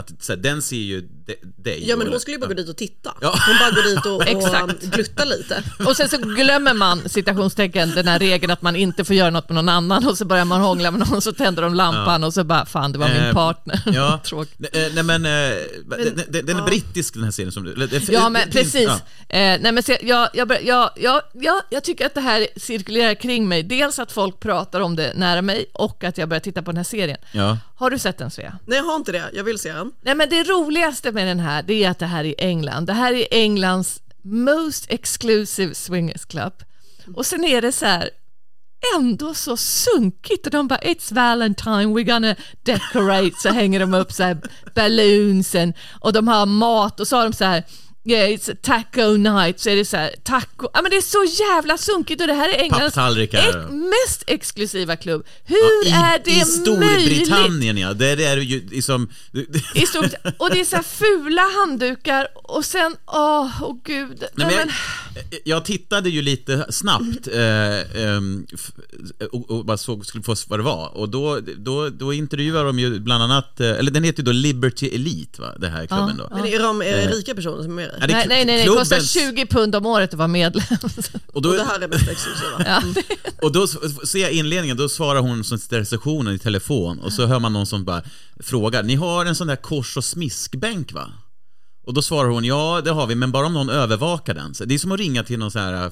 Att 0.01 0.11
så 0.25 0.33
här, 0.33 0.41
den 0.41 0.63
ser 0.63 0.77
ju 0.77 1.01
de, 1.01 1.37
dig. 1.57 1.89
Ja 1.89 1.97
men 1.97 2.09
hon 2.09 2.21
skulle 2.21 2.35
ju 2.37 2.41
bara 2.41 2.47
gå 2.47 2.53
ja. 2.53 2.57
dit 2.57 2.69
och 2.69 2.77
titta. 2.77 3.15
Ja. 3.21 3.35
Hon 3.47 3.57
bara 3.61 3.71
går 3.71 3.95
dit 3.95 4.07
och, 4.07 4.17
och 4.17 4.29
Exakt. 4.29 4.83
glutta 4.97 5.25
lite. 5.25 5.63
och 5.87 5.97
sen 5.97 6.09
så 6.09 6.17
glömmer 6.19 6.75
man 6.75 7.09
citationstecken 7.09 7.91
den 7.95 8.09
här 8.09 8.19
regeln 8.19 8.51
att 8.53 8.63
man 8.63 8.77
inte 8.77 9.05
får 9.05 9.17
göra 9.17 9.31
något 9.31 9.49
med 9.49 9.55
någon 9.55 9.69
annan 9.69 10.09
och 10.09 10.19
så 10.19 10.25
börjar 10.25 10.45
man 10.45 10.61
hångla 10.61 10.91
med 10.91 11.09
någon 11.11 11.23
så 11.23 11.33
tänder 11.33 11.63
de 11.63 11.75
lampan 11.75 12.25
och 12.25 12.35
så 12.35 12.45
bara 12.45 12.67
fan 12.67 12.93
det 12.93 12.99
var 12.99 13.09
min 13.09 13.17
Eh, 13.21 13.33
partner. 13.35 13.83
Ja, 13.87 14.21
Tråkigt. 14.25 14.55
nej, 14.59 14.71
eh, 14.87 14.93
nej 14.95 15.05
men, 15.05 15.27
eh, 15.27 15.31
den, 15.89 16.23
den, 16.29 16.47
den 16.47 16.57
är 16.59 16.63
brittisk 16.63 17.15
den 17.15 17.25
här 17.25 17.31
serien 17.31 17.53
som 17.53 17.65
du... 17.65 17.73
eller, 17.73 18.13
Ja, 18.13 18.29
men 18.29 18.51
precis. 18.51 18.89
ja. 19.29 19.37
Eh, 19.37 19.61
nej, 19.61 19.73
men 19.73 19.83
se, 19.83 19.99
jag, 20.03 20.29
jag, 20.35 20.49
bör- 20.49 20.61
jag, 20.65 20.91
jag, 20.97 21.23
jag, 21.33 21.63
jag 21.71 21.85
tycker 21.85 22.07
att 22.07 22.15
det 22.15 22.21
här 22.21 22.47
cirkulerar 22.57 23.15
kring 23.15 23.49
mig. 23.49 23.63
Dels 23.63 23.99
att 23.99 24.13
folk 24.13 24.41
pratar 24.41 24.81
om 24.81 24.97
det 24.97 25.13
nära 25.15 25.43
mig 25.43 25.67
och 25.73 26.05
att 26.05 26.19
jag 26.19 26.29
börjar 26.29 26.41
titta 26.41 26.63
på 26.63 26.71
den 26.71 26.77
här 26.77 26.85
serien. 26.85 27.19
Ja. 27.33 27.59
Har 27.77 27.91
du 27.91 27.99
sett 27.99 28.19
den 28.19 28.31
Svea? 28.31 28.59
Nej 28.67 28.79
jag 28.79 28.85
har 28.85 28.97
inte 28.97 29.13
det, 29.13 29.31
jag 29.33 29.45
vill 29.45 29.59
se 29.59 29.73
den. 29.73 29.90
Nej, 30.01 30.15
men 30.15 30.29
det 30.29 30.43
roligaste 30.43 31.13
med 31.13 31.27
den 31.27 31.41
här, 31.41 31.63
det 31.63 31.85
är 31.85 31.91
att 31.91 31.99
det 31.99 32.07
här 32.07 32.25
är 32.25 32.35
England. 32.39 32.87
Det 32.87 32.93
här 32.93 33.13
är 33.13 33.27
Englands 33.31 34.01
most 34.23 34.87
exclusive 34.89 35.75
swingers 35.75 36.25
club. 36.25 36.53
Och 37.15 37.27
sen 37.27 37.45
är 37.45 37.63
det 37.63 37.73
så 37.73 37.87
här, 37.87 38.11
ändå 38.97 39.35
så 39.35 39.57
sunkigt 39.57 40.47
och 40.47 40.53
de 40.53 40.69
bara 40.69 40.79
“It's 40.79 41.15
Valentine, 41.15 41.87
we're 41.87 42.13
gonna 42.13 42.37
decorate” 42.63 43.37
så 43.37 43.49
hänger 43.49 43.81
de 43.81 43.95
upp 43.95 44.13
så 44.13 44.23
här 44.23 44.39
balloons 44.75 45.55
and, 45.55 45.73
och 46.01 46.13
de 46.13 46.29
har 46.29 46.47
mat 46.47 47.01
och 47.01 47.09
så 47.09 47.17
har 47.17 47.25
de 47.25 47.33
så 47.33 47.45
här 47.45 47.65
A 48.15 48.39
taco 48.63 49.17
night, 49.17 49.61
så 49.61 49.71
är 49.71 49.77
det 49.77 49.85
så 49.85 49.97
här, 49.97 50.15
taco, 50.25 50.69
ja 50.73 50.83
men 50.83 50.91
det 50.91 50.97
är 50.97 51.01
så 51.01 51.25
jävla 51.43 51.79
sunkigt 51.79 52.21
och 52.21 52.27
det 52.27 52.35
här 52.35 52.49
är 52.49 52.63
Englands 52.63 52.97
ex- 53.19 53.71
mest 53.71 54.25
exklusiva 54.27 54.97
klubb. 54.97 55.27
Hur 55.45 55.87
I, 55.87 55.91
är 55.91 56.21
det 56.25 56.31
I 56.31 56.79
möjligt? 56.79 57.27
Storbritannien 57.27 57.77
ja, 57.77 57.93
där 57.93 58.21
är 58.21 58.37
det 58.37 58.43
ju 58.43 58.69
liksom... 58.71 59.11
I 59.75 59.87
stort, 59.87 60.11
och 60.39 60.51
det 60.51 60.61
är 60.61 60.65
så 60.65 60.77
här 60.77 60.83
fula 60.83 61.43
handdukar 61.43 62.29
och 62.35 62.65
sen, 62.65 62.97
åh, 63.07 63.63
åh 63.63 63.77
gud. 63.85 64.25
Nej, 64.35 64.47
men 64.47 64.51
jag, 64.57 64.67
men, 64.67 64.75
jag 65.45 65.65
tittade 65.65 66.11
ju 66.11 66.23
lite 66.23 66.67
snabbt 66.69 67.29
eh, 67.33 67.79
f- 68.55 68.71
och, 69.33 69.51
och 69.51 69.65
bara 69.65 69.77
såg, 69.77 70.07
skulle 70.07 70.25
få 70.25 70.35
vad 70.49 70.59
det 70.59 70.63
var 70.63 70.97
och 70.97 71.09
då, 71.09 71.41
då, 71.57 71.89
då 71.89 72.13
intervjuar 72.13 72.65
de 72.65 72.79
ju 72.79 73.01
bland 73.01 73.23
annat, 73.23 73.61
eh, 73.61 73.71
eller 73.71 73.91
den 73.91 74.05
heter 74.05 74.19
ju 74.19 74.25
då 74.25 74.33
Liberty 74.33 74.87
Elite 74.89 75.41
va, 75.43 75.55
det 75.59 75.69
här 75.69 75.87
klubben 75.87 76.17
då. 76.17 76.29
Men 76.31 76.47
är 76.47 76.59
de 76.59 76.83
är 76.83 76.97
det 76.97 77.07
rika 77.09 77.35
personer 77.35 77.63
som 77.63 77.79
är 77.79 77.83
med 77.87 78.00
Ja, 78.01 78.07
det? 78.07 78.13
nej, 78.13 78.27
nej, 78.29 78.45
nej, 78.45 78.63
det 78.63 78.69
kostar 78.69 79.01
20 79.01 79.47
pund 79.47 79.75
om 79.75 79.87
året 79.87 80.11
att 80.13 80.19
vara 80.19 80.29
medlem. 80.29 80.65
Och 81.33 81.43
då, 81.43 81.49
Och 81.49 81.57
det 81.57 81.65
här 81.65 81.81
är 81.81 81.89
mest 81.89 82.09
exklusiva. 82.09 82.63
ja. 82.67 82.83
och 83.43 83.53
då 83.53 83.67
ser 84.07 84.19
jag 84.19 84.33
inledningen, 84.33 84.77
då 84.77 84.89
svarar 84.89 85.21
hon 85.21 85.45
som 85.45 85.59
sitter 85.59 85.77
i 85.77 85.81
receptionen 85.81 86.35
i 86.35 86.39
telefon 86.39 86.99
och 86.99 87.13
så 87.13 87.27
hör 87.27 87.39
man 87.39 87.53
någon 87.53 87.67
som 87.67 87.85
bara 87.85 88.03
frågar, 88.41 88.83
ni 88.83 88.95
har 88.95 89.25
en 89.27 89.35
sån 89.37 89.47
där 89.47 89.57
kors 89.57 89.97
och 89.97 90.05
smiskbänk 90.05 90.93
va? 90.93 91.13
Och 91.87 91.95
då 91.95 92.03
svarar 92.03 92.29
hon, 92.29 92.45
ja 92.45 92.81
det 92.85 92.91
har 92.91 93.07
vi, 93.07 93.15
men 93.15 93.33
bara 93.33 93.47
om 93.47 93.55
någon 93.55 93.71
övervakar 93.71 94.35
den. 94.35 94.55
Så 94.55 94.65
det 94.65 94.75
är 94.75 94.79
som 94.79 94.93
att 94.93 94.99
ringa 94.99 95.25
till 95.25 95.39
någon 95.39 95.51
sån 95.51 95.63
här 95.63 95.85
eh, 95.85 95.91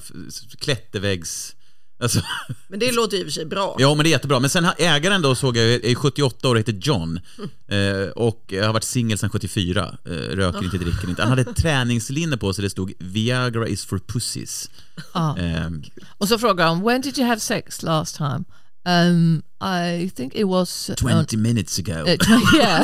klätterväggs... 0.59 1.55
Alltså, 2.01 2.21
Men 2.67 2.79
det 2.79 2.91
låter 2.91 3.17
ju 3.17 3.21
i 3.21 3.23
och 3.23 3.27
för 3.27 3.31
sig 3.33 3.45
bra. 3.45 3.75
ja 3.79 3.95
men 3.95 4.03
det 4.03 4.09
är 4.09 4.11
jättebra. 4.11 4.39
Men 4.39 4.49
sen 4.49 4.67
ägaren 4.77 5.21
då 5.21 5.35
såg 5.35 5.57
jag 5.57 5.65
är 5.65 5.95
78 5.95 6.47
år 6.49 6.55
och 6.55 6.59
heter 6.59 6.79
John. 6.81 7.19
Eh, 7.67 8.09
och 8.15 8.53
har 8.63 8.73
varit 8.73 8.83
singel 8.83 9.17
sedan 9.17 9.29
74. 9.29 9.97
Eh, 10.05 10.09
röker 10.11 10.63
inte, 10.63 10.77
dricker 10.77 11.09
inte. 11.09 11.21
Han 11.21 11.29
hade 11.29 11.41
ett 11.41 11.55
träningslinne 11.61 12.37
på 12.37 12.53
sig 12.53 12.63
det 12.63 12.69
stod 12.69 12.93
Viagra 12.99 13.67
is 13.67 13.85
for 13.85 13.99
pussies. 13.99 14.69
Ja. 15.13 15.37
Eh, 15.37 15.69
Och 16.17 16.27
så 16.27 16.37
frågar 16.39 16.65
de, 16.65 16.83
when 16.83 17.01
did 17.01 17.17
you 17.17 17.27
have 17.27 17.39
sex 17.39 17.83
last 17.83 18.15
time? 18.17 18.43
Um, 18.85 19.43
I 19.61 20.09
think 20.15 20.35
it 20.35 20.45
was... 20.45 20.89
on- 20.89 20.95
20 20.95 21.37
minutes 21.37 21.77
ago. 21.79 22.05
uh, 22.07 22.17
yeah, 22.55 22.83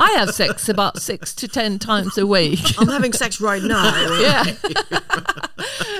I 0.00 0.16
have 0.18 0.30
sex 0.30 0.68
about 0.68 1.02
six 1.02 1.34
to 1.34 1.48
ten 1.48 1.78
times 1.78 2.16
a 2.18 2.24
week. 2.26 2.60
I'm 2.78 2.88
having 2.88 3.12
sex 3.12 3.40
right 3.40 3.62
now. 3.62 3.90
Yeah. 4.20 4.44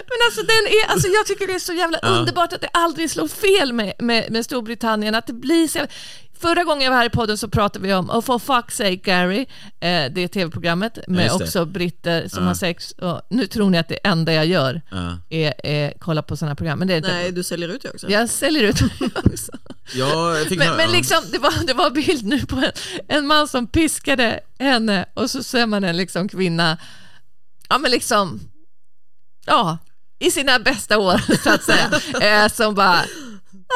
Men 0.06 0.18
alltså, 0.26 0.42
den 0.42 0.66
är, 0.66 0.90
alltså 0.92 1.08
jag 1.08 1.26
tycker 1.26 1.46
det 1.46 1.54
är 1.54 1.58
så 1.58 1.72
jävla 1.72 1.98
underbart 1.98 2.52
att 2.52 2.60
det 2.60 2.68
aldrig 2.72 3.10
slår 3.10 3.28
fel 3.28 3.72
med, 3.72 3.92
med, 3.98 4.32
med 4.32 4.44
Storbritannien, 4.44 5.14
att 5.14 5.26
det 5.26 5.32
blir 5.32 5.68
så 5.68 5.78
jävla... 5.78 5.92
Förra 6.44 6.64
gången 6.64 6.85
jag 6.85 6.90
var 6.90 6.98
här 6.98 7.07
i 7.07 7.11
podden 7.11 7.38
så 7.38 7.48
pratade 7.48 7.87
vi 7.88 7.94
om 7.94 8.11
Oh 8.11 8.20
for 8.20 8.38
fuck's 8.38 8.70
sake 8.70 8.96
Gary, 8.96 9.40
eh, 9.80 10.12
det 10.12 10.28
tv-programmet 10.28 10.98
med 11.09 11.26
det. 11.26 11.33
också 11.33 11.64
britter 11.64 12.28
som 12.28 12.46
har 12.46 12.54
sex. 12.54 12.90
Och 12.90 13.20
nu 13.30 13.46
tror 13.46 13.70
ni 13.70 13.78
att 13.78 13.88
det 13.88 13.94
enda 14.07 14.33
jag 14.33 14.46
gör 14.46 14.83
Ja. 14.90 15.18
är, 15.30 15.54
är 15.66 15.92
kolla 15.98 16.22
på 16.22 16.37
sådana 16.37 16.54
program, 16.54 16.78
men 16.78 16.88
det 16.88 16.94
är 16.94 16.98
inte. 16.98 17.12
Nej, 17.12 17.33
du 17.33 17.42
säljer 17.42 17.68
ut 17.68 17.83
det 17.83 17.90
också. 17.90 18.11
Jag 18.11 18.28
säljer 18.30 18.62
ut 18.62 18.83
också. 19.24 19.52
Ja, 19.94 20.38
jag 20.38 20.46
fick 20.46 20.59
Men, 20.59 20.66
höra- 20.68 20.76
men 20.76 20.92
liksom, 20.92 21.18
det 21.33 21.38
var, 21.38 21.66
det 21.66 21.72
var 21.74 21.90
bild 21.90 22.24
nu 22.26 22.46
på 22.46 22.57
en, 22.57 22.72
en 23.09 23.26
man 23.26 23.48
som 23.48 23.66
piskade 23.66 24.40
henne 24.59 25.04
och 25.14 25.30
så 25.30 25.42
ser 25.42 25.66
man 25.66 25.85
en 25.85 25.96
liksom 25.96 26.28
kvinna, 26.28 26.78
ja 27.68 27.78
men 27.78 27.90
liksom, 27.90 28.40
ja, 29.46 29.78
i 30.18 30.30
sina 30.30 30.59
bästa 30.59 30.98
år 30.98 31.18
så 31.42 31.50
att 31.50 31.62
säga, 31.62 31.90
eh, 32.44 32.48
som 32.52 32.74
bara, 32.74 33.00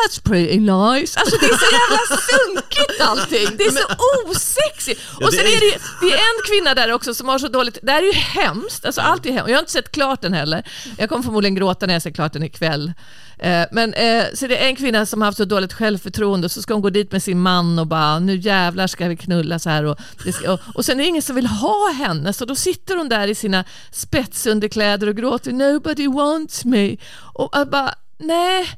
That's 0.07 0.23
pretty 0.23 0.61
nice. 0.61 1.21
Alltså 1.21 1.37
det 1.41 1.47
är 1.47 1.59
så 1.59 1.71
jävla 1.81 2.23
sunkigt 2.31 3.01
allting. 3.01 3.57
Det 3.59 3.65
är 3.65 3.71
så 3.71 3.87
osexigt. 4.31 5.01
Och 5.21 5.33
sen 5.33 5.47
är 5.47 5.61
det, 5.61 5.79
det 6.01 6.13
är 6.13 6.19
en 6.19 6.43
kvinna 6.47 6.75
där 6.75 6.93
också 6.93 7.15
som 7.15 7.29
har 7.29 7.39
så 7.39 7.49
dåligt, 7.49 7.79
det 7.83 7.93
här 7.93 8.03
är 8.03 8.07
ju 8.07 8.13
hemskt. 8.13 8.85
Alltså 8.85 9.01
allt 9.01 9.27
är 9.27 9.33
hemskt. 9.33 9.49
Jag 9.49 9.57
har 9.57 9.61
inte 9.61 9.73
sett 9.73 9.93
klart 9.93 10.21
den 10.23 10.33
heller. 10.33 10.63
Jag 10.99 11.09
kommer 11.09 11.23
förmodligen 11.25 11.55
gråta 11.55 11.87
när 11.87 11.93
jag 11.95 12.03
ser 12.03 12.11
klart 12.11 12.33
den 12.33 12.43
ikväll. 12.43 12.93
Eh, 13.39 13.65
Men 13.73 13.95
eh, 13.95 14.25
så 14.35 14.47
det 14.47 14.57
är 14.65 14.67
en 14.69 14.77
kvinna 14.77 15.07
som 15.07 15.21
har 15.21 15.27
haft 15.27 15.39
så 15.39 15.45
dåligt 15.45 15.73
självförtroende 15.73 16.45
och 16.45 16.51
så 16.51 16.63
ska 16.63 16.75
hon 16.75 16.83
gå 16.83 16.91
dit 16.91 17.13
med 17.13 17.23
sin 17.23 17.41
man 17.41 17.79
och 17.79 17.87
bara 17.87 18.19
nu 18.19 18.37
jävlar 18.37 18.87
ska 18.87 19.09
vi 19.09 19.17
knulla 19.17 19.59
så 19.59 19.71
här 19.71 19.85
och, 19.85 19.99
ska, 20.35 20.53
och, 20.53 20.61
och 20.75 20.85
sen 20.85 21.01
är 21.01 21.03
det 21.05 21.09
ingen 21.09 21.23
som 21.23 21.37
vill 21.37 21.47
ha 21.47 21.93
henne 21.93 22.33
så 22.33 22.45
då 22.45 22.55
sitter 22.55 22.97
hon 22.97 23.09
där 23.09 23.29
i 23.29 23.35
sina 23.35 23.65
spetsunderkläder 23.93 25.07
och 25.07 25.17
gråter 25.17 25.53
nobody 25.53 26.09
wants 26.09 26.65
me 26.65 26.97
och 27.35 27.69
bara 27.71 27.95
nej 28.19 28.69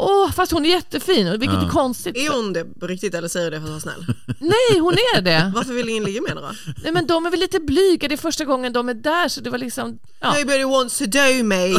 Åh, 0.00 0.30
fast 0.32 0.52
hon 0.52 0.64
är 0.64 0.70
jättefin, 0.70 1.38
vilket 1.40 1.62
är 1.62 1.68
konstigt. 1.68 2.16
Är 2.16 2.30
hon 2.30 2.52
det 2.52 2.64
på 2.80 2.86
riktigt 2.86 3.14
eller 3.14 3.28
säger 3.28 3.50
du 3.50 3.56
det 3.56 3.60
för 3.60 3.76
att 3.76 3.84
vara 3.84 3.94
snäll? 3.94 4.14
Nej, 4.38 4.78
hon 4.80 4.92
är 4.92 5.20
det. 5.20 5.52
Varför 5.54 5.72
vill 5.72 5.88
ingen 5.88 6.04
ligga 6.04 6.20
med 6.20 6.28
henne 6.28 6.40
då? 6.40 6.72
Nej, 6.82 6.92
men 6.92 7.06
de 7.06 7.26
är 7.26 7.30
väl 7.30 7.40
lite 7.40 7.60
blyga, 7.60 8.08
det 8.08 8.14
är 8.14 8.16
första 8.16 8.44
gången 8.44 8.72
de 8.72 8.88
är 8.88 8.94
där 8.94 9.28
så 9.28 9.40
det 9.40 9.50
var 9.50 9.58
liksom... 9.58 9.98
Ja. 10.20 10.34
Nobody 10.38 10.64
wants 10.64 10.98
to 10.98 11.06
do 11.06 11.44
me. 11.44 11.68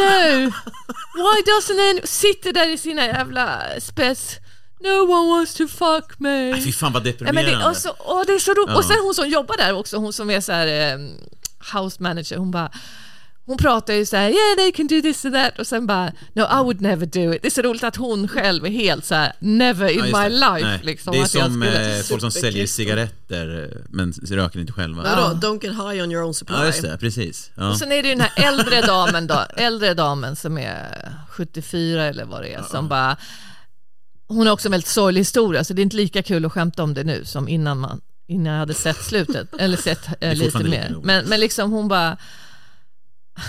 No! 0.00 0.52
Why 1.14 1.42
doesn't 1.46 1.80
anyone... 1.80 2.06
Sitter 2.06 2.52
där 2.52 2.68
i 2.68 2.78
sina 2.78 3.06
jävla 3.06 3.62
spets... 3.80 4.36
No 4.80 5.12
one 5.12 5.28
wants 5.28 5.54
to 5.54 5.68
fuck 5.68 6.18
me. 6.18 6.50
Nej, 6.50 6.62
fy 6.64 6.72
fan 6.72 6.92
vad 6.92 7.06
Ja, 7.06 7.12
men 7.12 7.26
deprimerande. 7.26 7.64
det, 7.64 7.70
och, 7.70 7.76
så, 7.76 7.90
och 7.90 8.26
det 8.26 8.32
är 8.32 8.38
så 8.38 8.50
roligt. 8.50 8.68
Ja. 8.68 8.76
Och 8.76 8.84
sen 8.84 8.96
hon 9.02 9.14
som 9.14 9.28
jobbar 9.28 9.56
där 9.56 9.72
också, 9.72 9.96
hon 9.96 10.12
som 10.12 10.30
är 10.30 10.40
så 10.40 10.52
här, 10.52 10.66
eh, 10.92 10.98
house 11.74 12.02
manager, 12.02 12.36
hon 12.36 12.50
bara 12.50 12.70
hon 13.48 13.56
pratar 13.58 13.94
ju 13.94 14.06
så 14.06 14.16
här, 14.16 14.28
yeah 14.28 14.56
they 14.56 14.72
can 14.72 14.86
do 14.86 15.02
this 15.02 15.24
and 15.24 15.34
that 15.34 15.58
och 15.58 15.66
sen 15.66 15.86
bara, 15.86 16.12
no 16.32 16.42
I 16.42 16.62
would 16.62 16.80
never 16.80 17.06
do 17.06 17.34
it. 17.34 17.42
Det 17.42 17.48
är 17.48 17.50
så 17.50 17.62
roligt 17.62 17.84
att 17.84 17.96
hon 17.96 18.28
själv 18.28 18.66
är 18.66 18.70
helt 18.70 19.04
så 19.04 19.14
här, 19.14 19.32
never 19.38 19.88
in 19.88 19.98
Ja, 20.12 20.22
my 20.22 20.28
life. 20.34 20.60
Nej, 20.66 20.80
Liksom, 20.82 21.12
det 21.12 21.18
är 21.18 21.24
som 21.24 21.52
skulle- 21.62 21.96
eh, 21.98 22.02
folk 22.02 22.20
som 22.20 22.30
säljer 22.30 22.66
cigaretter 22.66 23.62
eh, 23.72 23.80
men 23.88 24.12
röker 24.12 24.60
inte 24.60 24.72
själva. 24.72 25.02
Vadå? 25.02 25.46
Don't 25.48 25.64
get 25.64 25.72
high 25.72 26.04
on 26.04 26.12
your 26.12 26.24
own 26.24 26.34
supply. 26.34 26.56
Ja, 26.56 26.66
just 26.66 26.82
det, 26.82 26.98
precis. 27.00 27.50
Ja. 27.54 27.70
Och 27.70 27.78
sen 27.78 27.92
är 27.92 28.02
det 28.02 28.08
ju 28.08 28.14
den 28.14 28.20
här 28.34 28.48
äldre 28.48 28.80
damen 28.80 29.26
då, 29.26 29.44
äldre 29.56 29.94
damen 29.94 30.36
som 30.36 30.58
är 30.58 31.12
74 31.30 32.04
eller 32.04 32.24
vad 32.24 32.42
det 32.42 32.52
är, 32.54 32.62
som 32.62 32.88
bara, 32.88 33.16
hon 34.28 34.46
har 34.46 34.52
också 34.54 34.68
en 34.68 34.72
väldigt 34.72 34.88
sorglig 34.88 35.20
historia, 35.20 35.64
så 35.64 35.74
det 35.74 35.80
är 35.80 35.84
inte 35.84 35.96
lika 35.96 36.22
kul 36.22 36.44
att 36.44 36.52
skämta 36.52 36.82
om 36.82 36.94
det 36.94 37.04
nu 37.04 37.24
som 37.24 37.48
innan 37.48 37.78
man 37.78 38.00
innan 38.30 38.52
jag 38.52 38.60
hade 38.60 38.74
sett 38.74 39.04
slutet, 39.04 39.48
eller 39.58 39.76
sett 39.76 40.08
eh, 40.20 40.34
lite 40.34 40.58
mer. 40.64 40.96
Men, 41.02 41.24
men 41.24 41.40
liksom 41.40 41.72
hon 41.72 41.88
bara, 41.88 42.16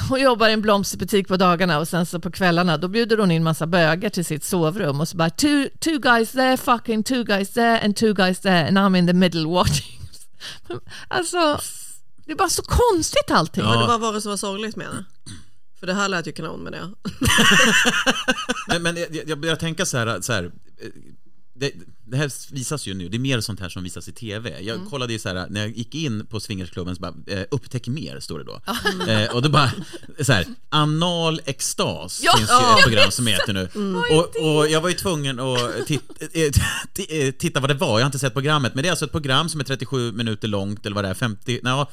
hon 0.09 0.21
jobbar 0.21 0.49
i 0.49 0.53
en 0.53 0.61
blomsterbutik 0.61 1.27
på 1.27 1.37
dagarna 1.37 1.79
och 1.79 1.87
sen 1.87 2.05
så 2.05 2.19
på 2.19 2.31
kvällarna 2.31 2.77
då 2.77 2.87
bjuder 2.87 3.17
hon 3.17 3.31
in 3.31 3.43
massa 3.43 3.67
bögar 3.67 4.09
till 4.09 4.25
sitt 4.25 4.43
sovrum 4.43 4.99
och 5.01 5.07
så 5.07 5.17
bara 5.17 5.29
two, 5.29 5.69
two 5.79 5.99
guys 6.01 6.31
there, 6.31 6.57
fucking 6.57 7.03
two 7.03 7.23
guys 7.23 7.49
there 7.53 7.79
and 7.79 7.95
two 7.95 8.13
guys 8.13 8.39
there 8.39 8.67
and 8.67 8.77
I'm 8.77 8.97
in 8.97 9.07
the 9.07 9.13
middle 9.13 9.45
watching. 9.45 9.99
Alltså, 11.07 11.59
det 12.25 12.31
är 12.31 12.35
bara 12.35 12.49
så 12.49 12.61
konstigt 12.61 13.31
allting. 13.31 13.63
Men 13.63 13.73
Ja. 13.73 13.81
det 13.81 13.87
var 13.87 13.97
vad 13.99 14.13
det 14.13 14.21
som 14.21 14.29
var 14.29 14.37
sorgligt 14.37 14.75
med 14.75 14.87
henne? 14.87 15.05
För 15.79 15.87
det 15.87 15.93
här 15.93 16.09
lät 16.09 16.27
ju 16.27 16.31
kanon 16.31 16.59
med 16.59 16.73
det. 16.73 16.89
Nej, 18.67 18.79
men 18.79 18.95
jag, 18.97 19.07
jag 19.27 19.39
börjar 19.39 19.55
tänka 19.55 19.85
så 19.85 19.97
här, 19.97 20.21
så 20.21 20.33
här 20.33 20.51
det, 21.59 21.71
det 22.05 22.17
här 22.17 22.53
visas 22.53 22.87
ju 22.87 22.93
nu, 22.93 23.09
det 23.09 23.17
är 23.17 23.19
mer 23.19 23.41
sånt 23.41 23.59
här 23.59 23.69
som 23.69 23.83
visas 23.83 24.07
i 24.07 24.11
TV. 24.11 24.61
Jag 24.61 24.75
Mm. 24.77 24.89
kollade 24.89 25.13
ju 25.13 25.19
så 25.19 25.29
här, 25.29 25.47
när 25.49 25.59
jag 25.61 25.69
gick 25.77 25.95
in 25.95 26.25
på 26.25 26.39
swingersklubben 26.39 26.95
så 26.95 27.01
bara, 27.01 27.13
eh, 27.27 27.43
upptäck 27.51 27.87
mer, 27.87 28.19
står 28.19 28.39
det 28.39 28.45
då. 28.45 28.61
Eh, 29.11 29.35
och 29.35 29.41
då 29.41 29.49
bara, 29.49 29.71
så 30.21 30.33
här, 30.33 30.45
anal 30.69 31.41
extas 31.45 32.21
Ja, 32.23 32.37
finns 32.37 32.49
ju 32.49 32.53
ja, 32.53 32.77
ett 32.77 32.83
program 32.83 33.11
som 33.11 33.27
heter 33.27 33.53
nu. 33.53 33.69
Mm. 33.75 33.95
Och, 33.95 34.57
och 34.57 34.67
jag 34.69 34.81
var 34.81 34.89
ju 34.89 34.95
tvungen 34.95 35.39
att 35.39 35.87
titta, 35.87 36.13
eh, 37.09 37.31
titta 37.31 37.59
vad 37.59 37.69
det 37.69 37.73
var, 37.73 37.99
jag 37.99 38.05
har 38.05 38.05
inte 38.05 38.19
sett 38.19 38.33
programmet, 38.33 38.75
men 38.75 38.81
det 38.83 38.87
är 38.87 38.91
alltså 38.91 39.05
ett 39.05 39.11
program 39.11 39.49
som 39.49 39.59
är 39.59 39.63
37 39.63 40.11
minuter 40.11 40.47
långt, 40.47 40.85
eller 40.85 40.95
vad 40.95 41.03
det 41.03 41.09
är, 41.09 41.13
50, 41.13 41.59
nej, 41.63 41.85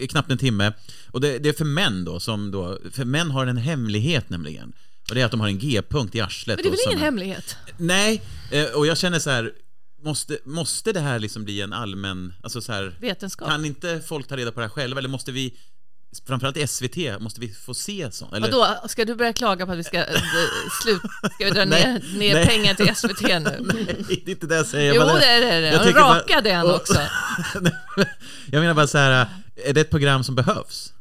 eh, 0.00 0.06
knappt 0.06 0.30
en 0.30 0.38
timme. 0.38 0.72
Och 1.10 1.20
det, 1.20 1.38
det 1.38 1.48
är 1.48 1.52
för 1.52 1.64
män 1.64 2.04
då, 2.04 2.20
som 2.20 2.50
då, 2.50 2.78
för 2.92 3.04
män 3.04 3.30
har 3.30 3.46
en 3.46 3.56
hemlighet 3.56 4.30
nämligen. 4.30 4.72
Och 5.08 5.14
det 5.14 5.20
är 5.20 5.24
att 5.24 5.30
de 5.30 5.40
har 5.40 5.48
en 5.48 5.58
G-punkt 5.58 6.14
i 6.14 6.20
arslet. 6.20 6.56
Men 6.56 6.62
det 6.62 6.68
är 6.68 6.70
väl 6.70 6.80
ingen 6.92 6.98
hemlighet? 7.04 7.56
Nej, 7.76 8.22
eh, 8.50 8.64
och 8.64 8.86
jag 8.86 8.98
känner 8.98 9.18
så 9.18 9.30
här, 9.30 9.52
måste, 10.04 10.38
måste 10.44 10.92
det 10.92 11.00
här 11.00 11.18
liksom 11.18 11.44
bli 11.44 11.60
en 11.60 11.72
allmän, 11.72 12.34
alltså 12.42 12.60
så 12.60 12.72
här, 12.72 12.96
Vetenskap. 13.00 13.48
kan 13.48 13.64
inte 13.64 14.00
folk 14.08 14.26
ta 14.28 14.36
reda 14.36 14.52
på 14.52 14.60
det 14.60 14.66
här 14.66 14.70
själva 14.70 14.98
eller 14.98 15.08
måste 15.08 15.32
vi, 15.32 15.54
framförallt 16.26 16.56
i 16.56 16.66
SVT, 16.66 17.20
måste 17.20 17.40
vi 17.40 17.48
få 17.48 17.74
se 17.74 18.08
sånt? 18.12 18.32
Eller, 18.34 18.50
Vadå, 18.50 18.88
ska 18.88 19.04
du 19.04 19.14
börja 19.14 19.32
klaga 19.32 19.66
på 19.66 19.72
att 19.72 19.78
vi 19.78 19.84
ska 19.84 19.98
eh, 19.98 20.20
slut, 20.82 21.00
ska 21.34 21.44
vi 21.44 21.50
dra 21.50 21.64
Nej, 21.64 21.84
ner, 21.92 22.18
ner 22.18 22.34
nej. 22.34 22.46
pengar 22.46 22.74
till 22.74 22.94
SVT 22.96 23.20
nu? 23.22 23.38
Nej, 23.74 24.04
det 24.24 24.30
är 24.30 24.34
inte 24.34 24.46
det 24.46 24.56
jag 24.56 24.66
säger. 24.66 24.94
Jo, 24.94 25.02
det 25.02 25.24
är 25.26 25.60
det. 25.60 25.66
jag 25.68 25.80
Och 25.80 25.86
tycker 25.86 26.00
bara- 26.00 26.18
raka 26.18 26.40
den 26.40 26.70
också. 26.70 26.94
jag 28.50 28.60
menar 28.60 28.74
bara 28.74 28.86
så 28.86 28.98
här, 28.98 29.26
är 29.64 29.72
det 29.72 29.80
ett 29.80 29.90
program 29.90 30.24
som 30.24 30.34
behövs? 30.34 30.92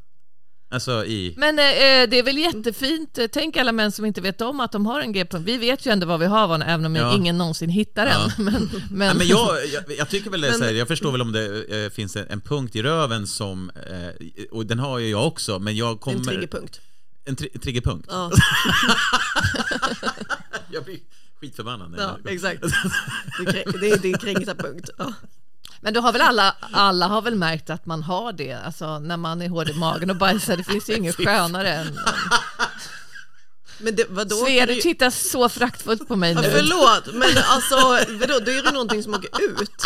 Alltså 0.70 1.06
i... 1.06 1.34
Men 1.38 1.60
eh, 1.60 1.64
det 2.10 2.20
är 2.20 2.24
väl 2.24 2.38
jättefint. 2.38 3.18
Eh, 3.18 3.26
Tänk 3.32 3.58
alla 3.58 3.72
män 3.72 3.92
som 3.92 4.06
inte 4.06 4.22
vet 4.22 4.42
om 4.42 4.60
att 4.60 4.72
de 4.72 4.86
har 4.86 5.02
en 5.02 5.12
G-punkt. 5.12 5.48
Vi 5.48 5.58
vet 5.58 5.86
ju 5.86 5.92
ändå 5.92 6.08
vad 6.08 6.20
vi 6.20 6.26
har, 6.26 6.60
även 6.64 6.86
om 6.86 6.96
Ja. 6.96 7.16
ingen 7.16 7.38
någonsin 7.38 7.70
hittar 7.70 8.06
den. 8.06 8.14
Ja. 8.20 8.32
Men, 8.44 8.54
Nej, 8.54 8.82
men, 8.92 9.18
men 9.18 9.28
jag, 9.28 9.58
jag, 9.74 9.84
jag 9.98 10.10
tycker 10.10 10.30
väl 10.30 10.42
det 10.42 10.54
så 10.54 10.64
här, 10.64 10.72
jag 10.74 10.88
förstår 10.88 11.12
väl 11.12 11.22
om 11.22 11.32
det 11.32 11.84
eh, 11.86 11.90
finns 11.92 12.16
en, 12.16 12.28
en 12.30 12.42
punkt 12.42 12.76
i 12.76 12.84
röven 12.84 13.28
som, 13.28 13.70
eh, 13.70 14.48
och 14.52 14.66
den 14.66 14.80
har 14.80 15.00
ju 15.00 15.10
jag 15.10 15.28
också, 15.28 15.60
men 15.60 15.76
jag 15.78 16.00
kommer... 16.00 16.18
En 16.18 16.26
triggerpunkt. 16.26 16.82
En 17.26 17.36
tri- 17.36 17.60
triggerpunkt? 17.60 18.08
Ja, 18.12 18.32
Jag 20.72 20.84
blir 20.84 20.98
skitförbannad. 21.42 21.96
ja 21.98 22.18
exakt. 22.32 22.62
Det 23.40 23.44
är 23.50 23.54
krä- 23.64 23.80
Det 23.80 23.90
är 23.92 23.98
din 23.98 24.18
kränkta 24.18 24.56
punkt. 24.56 24.90
Ja. 24.98 25.14
Men 25.82 25.94
då 25.94 26.02
har 26.02 26.12
väl 26.12 26.22
alla, 26.22 26.56
alla 26.72 27.08
har 27.08 27.22
väl 27.22 27.36
märkt 27.36 27.70
att 27.70 27.86
man 27.86 28.04
har 28.04 28.34
det, 28.34 28.54
alltså 28.54 29.00
när 29.00 29.18
man 29.18 29.42
är 29.42 29.50
hård 29.50 29.70
i 29.70 29.74
magen 29.74 30.10
och 30.10 30.16
bajsar. 30.16 30.58
Det 30.58 30.64
finns 30.64 30.90
ju 30.90 30.94
inget 30.96 31.16
skönare 31.16 31.74
än... 31.74 32.00
Men 33.80 33.96
det, 33.96 34.06
vadå? 34.10 34.36
Svea, 34.36 34.66
du 34.66 34.76
tittar 34.76 35.10
så 35.10 35.50
fraktfullt 35.50 36.08
på 36.08 36.16
mig 36.16 36.34
Ja, 36.34 36.42
nu. 36.42 36.50
förlåt, 36.52 37.06
men 37.14 37.30
alltså 37.46 37.76
vadå, 38.20 38.40
då 38.46 38.52
är 38.52 38.64
det 38.64 38.72
någonting 38.72 39.04
som 39.04 39.14
åker 39.14 39.42
ut. 39.62 39.82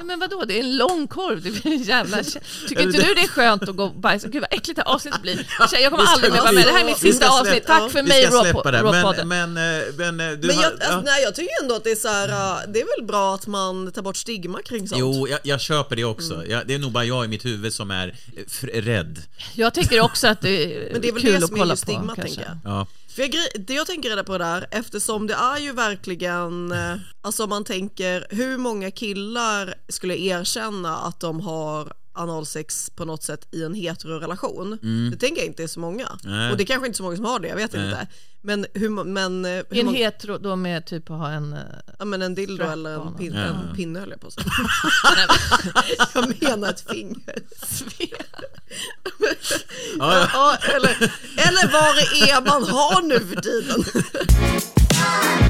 Ja, 0.00 0.04
men 0.04 0.18
vadå, 0.20 0.44
det 0.44 0.54
är 0.58 0.60
en 0.60 0.76
lång 0.76 1.08
korv. 1.08 1.42
Det 1.42 1.50
blir 1.50 1.72
en 1.72 1.82
jävla... 1.82 2.16
Tycker 2.68 2.82
inte 2.82 2.98
du 2.98 3.14
det 3.14 3.20
är 3.20 3.28
skönt 3.28 3.68
att 3.68 3.76
gå 3.76 3.84
och 3.84 3.94
bajsa? 3.94 4.28
Gud 4.28 4.42
vad 4.42 4.52
äckligt 4.52 4.76
det 4.76 4.82
här 4.86 4.94
avsnittet 4.94 5.22
blir. 5.22 5.46
Jag 5.72 5.90
kommer 5.90 6.04
aldrig 6.04 6.32
mer 6.32 6.40
vara 6.40 6.52
med. 6.52 6.66
Det 6.66 6.72
här 6.72 6.80
är 6.80 6.84
mitt 6.84 6.98
sista 6.98 7.40
avsnitt. 7.40 7.66
Tack 7.66 7.92
för 7.92 8.02
vi 8.02 8.08
mig, 8.08 8.26
ska 8.26 8.42
släppa 8.42 8.70
det. 8.70 8.82
Råpodden. 8.82 9.28
Men, 9.28 9.52
men, 9.52 9.80
eh, 9.80 9.84
men 9.96 10.20
eh, 10.20 10.38
du 10.38 10.46
Men 10.46 10.56
har, 10.56 10.62
jag, 10.62 10.72
ja. 10.80 10.86
alltså, 10.86 11.00
nej, 11.00 11.22
jag 11.22 11.34
tycker 11.34 11.62
ändå 11.62 11.74
att 11.74 11.84
det 11.84 11.90
är 11.90 11.96
så 11.96 12.08
här, 12.08 12.28
det 12.66 12.80
är 12.80 12.98
väl 12.98 13.06
bra 13.06 13.34
att 13.34 13.46
man 13.46 13.92
tar 13.92 14.02
bort 14.02 14.16
stigma 14.16 14.62
kring 14.62 14.88
sånt. 14.88 15.00
Jo, 15.00 15.28
jag, 15.28 15.38
jag 15.42 15.60
köper 15.60 15.96
det 15.96 16.04
också. 16.04 16.34
Mm. 16.34 16.50
Jag, 16.50 16.66
det 16.66 16.74
är 16.74 16.78
nog 16.78 16.92
bara 16.92 17.04
jag 17.04 17.24
i 17.24 17.28
mitt 17.28 17.44
huvud 17.44 17.74
som 17.74 17.90
är 17.90 18.14
eh, 18.62 18.82
rädd. 18.82 19.18
Jag 19.54 19.74
tycker 19.74 20.00
också 20.00 20.28
att 20.28 20.40
det 20.40 20.64
är, 20.64 20.92
Men 20.92 21.00
det 21.00 21.08
är 21.08 21.12
väl 21.12 21.22
kul 21.22 21.30
det 21.32 21.36
att 21.36 21.46
som 21.46 21.54
är 21.54 21.58
kolla 21.58 21.72
just 21.72 21.86
på. 21.86 21.92
stigma, 21.92 22.14
kanske. 22.14 22.34
tänker 22.34 22.58
jag. 22.64 22.72
Ja. 22.72 22.86
För 23.14 23.22
jag, 23.22 23.30
det 23.66 23.74
jag 23.74 23.86
tänker 23.86 24.08
reda 24.08 24.24
på 24.24 24.38
där, 24.38 24.66
eftersom 24.70 25.26
det 25.26 25.34
är 25.34 25.58
ju 25.58 25.72
verkligen, 25.72 26.72
eh, 26.72 26.96
alltså 27.22 27.44
om 27.44 27.50
man 27.50 27.64
tänker 27.64 28.26
hur 28.30 28.58
många 28.58 28.90
killar 28.90 29.74
skulle 29.88 30.16
erkänna 30.16 30.98
att 30.98 31.20
de 31.20 31.40
har 31.40 31.92
analsex 32.12 32.90
på 32.90 33.04
något 33.04 33.22
sätt 33.22 33.48
i 33.50 33.62
en 33.64 33.74
heterorelation. 33.74 34.78
Det 35.10 35.16
tänker 35.16 35.36
jag 35.40 35.46
inte 35.46 35.62
är 35.62 35.66
så 35.66 35.80
många. 35.80 36.06
Mm. 36.24 36.36
Nej. 36.38 36.50
Och 36.50 36.56
det 36.56 36.62
är 36.62 36.66
kanske 36.66 36.86
inte 36.86 36.96
så 36.96 37.02
många 37.02 37.16
som 37.16 37.24
har 37.24 37.40
det, 37.40 37.48
jag 37.48 37.56
vet 37.56 37.72
Nej. 37.72 37.84
inte. 37.84 38.06
Men 38.42 38.66
hur, 38.74 38.88
men, 39.04 39.44
eh, 39.44 39.50
hur 39.50 39.78
En 39.80 39.86
många- 39.86 39.98
hetero 39.98 40.38
då 40.38 40.56
med 40.56 40.86
typ 40.86 41.10
att 41.10 41.18
ha 41.18 41.30
en... 41.30 41.52
eh, 41.52 41.58
Ja 41.98 42.04
men 42.04 42.22
en 42.22 42.34
dildo 42.34 42.64
eller 42.64 43.06
en, 43.06 43.14
pin, 43.14 43.32
Ja. 43.34 43.40
en 43.40 43.76
pinne 43.76 44.00
höll 44.00 44.10
jag 44.10 44.20
på 44.20 44.26
att 44.26 44.32
säga. 44.32 44.44
Jag 46.14 46.34
menar 46.42 46.68
ett 46.70 46.90
finger. 46.90 47.34
Ja, 49.98 50.28
Ja, 50.32 50.56
eller, 50.76 50.90
eller 51.36 51.72
vad 51.72 51.96
det 51.96 52.30
är 52.30 52.40
man 52.46 52.64
har 52.64 53.02
nu 53.02 53.20
för 53.20 53.40
tiden. 53.40 53.84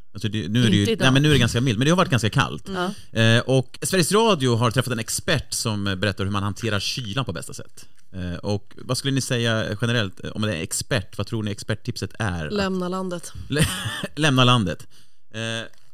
Alltså 0.13 0.27
det, 0.27 0.47
nu, 0.47 0.65
är 0.65 0.69
det 0.69 0.75
ju, 0.75 0.85
nej, 0.99 1.11
men 1.11 1.21
nu 1.21 1.29
är 1.29 1.33
det 1.33 1.39
ganska 1.39 1.61
milt, 1.61 1.77
men 1.77 1.85
det 1.85 1.91
har 1.91 1.97
varit 1.97 2.11
ganska 2.11 2.29
kallt. 2.29 2.69
Ja. 3.13 3.19
Eh, 3.21 3.39
och 3.39 3.79
Sveriges 3.81 4.11
Radio 4.11 4.55
har 4.55 4.71
träffat 4.71 4.93
en 4.93 4.99
expert 4.99 5.53
som 5.53 5.83
berättar 5.83 6.23
hur 6.23 6.31
man 6.31 6.43
hanterar 6.43 6.79
kylan 6.79 7.25
på 7.25 7.33
bästa 7.33 7.53
sätt. 7.53 7.85
Eh, 8.13 8.33
och 8.35 8.73
vad 8.77 8.97
skulle 8.97 9.13
ni 9.13 9.21
säga 9.21 9.77
generellt 9.81 10.23
eh, 10.23 10.31
om 10.31 10.41
det 10.41 10.55
är 10.57 10.61
expert? 10.63 11.17
Vad 11.17 11.27
tror 11.27 11.43
ni 11.43 11.51
experttipset 11.51 12.11
är? 12.19 12.49
Lämna 12.49 12.87
landet. 12.87 13.33
Lä- 13.49 13.67
Lämna 14.15 14.43
landet. 14.43 14.87
Eh, 15.33 15.39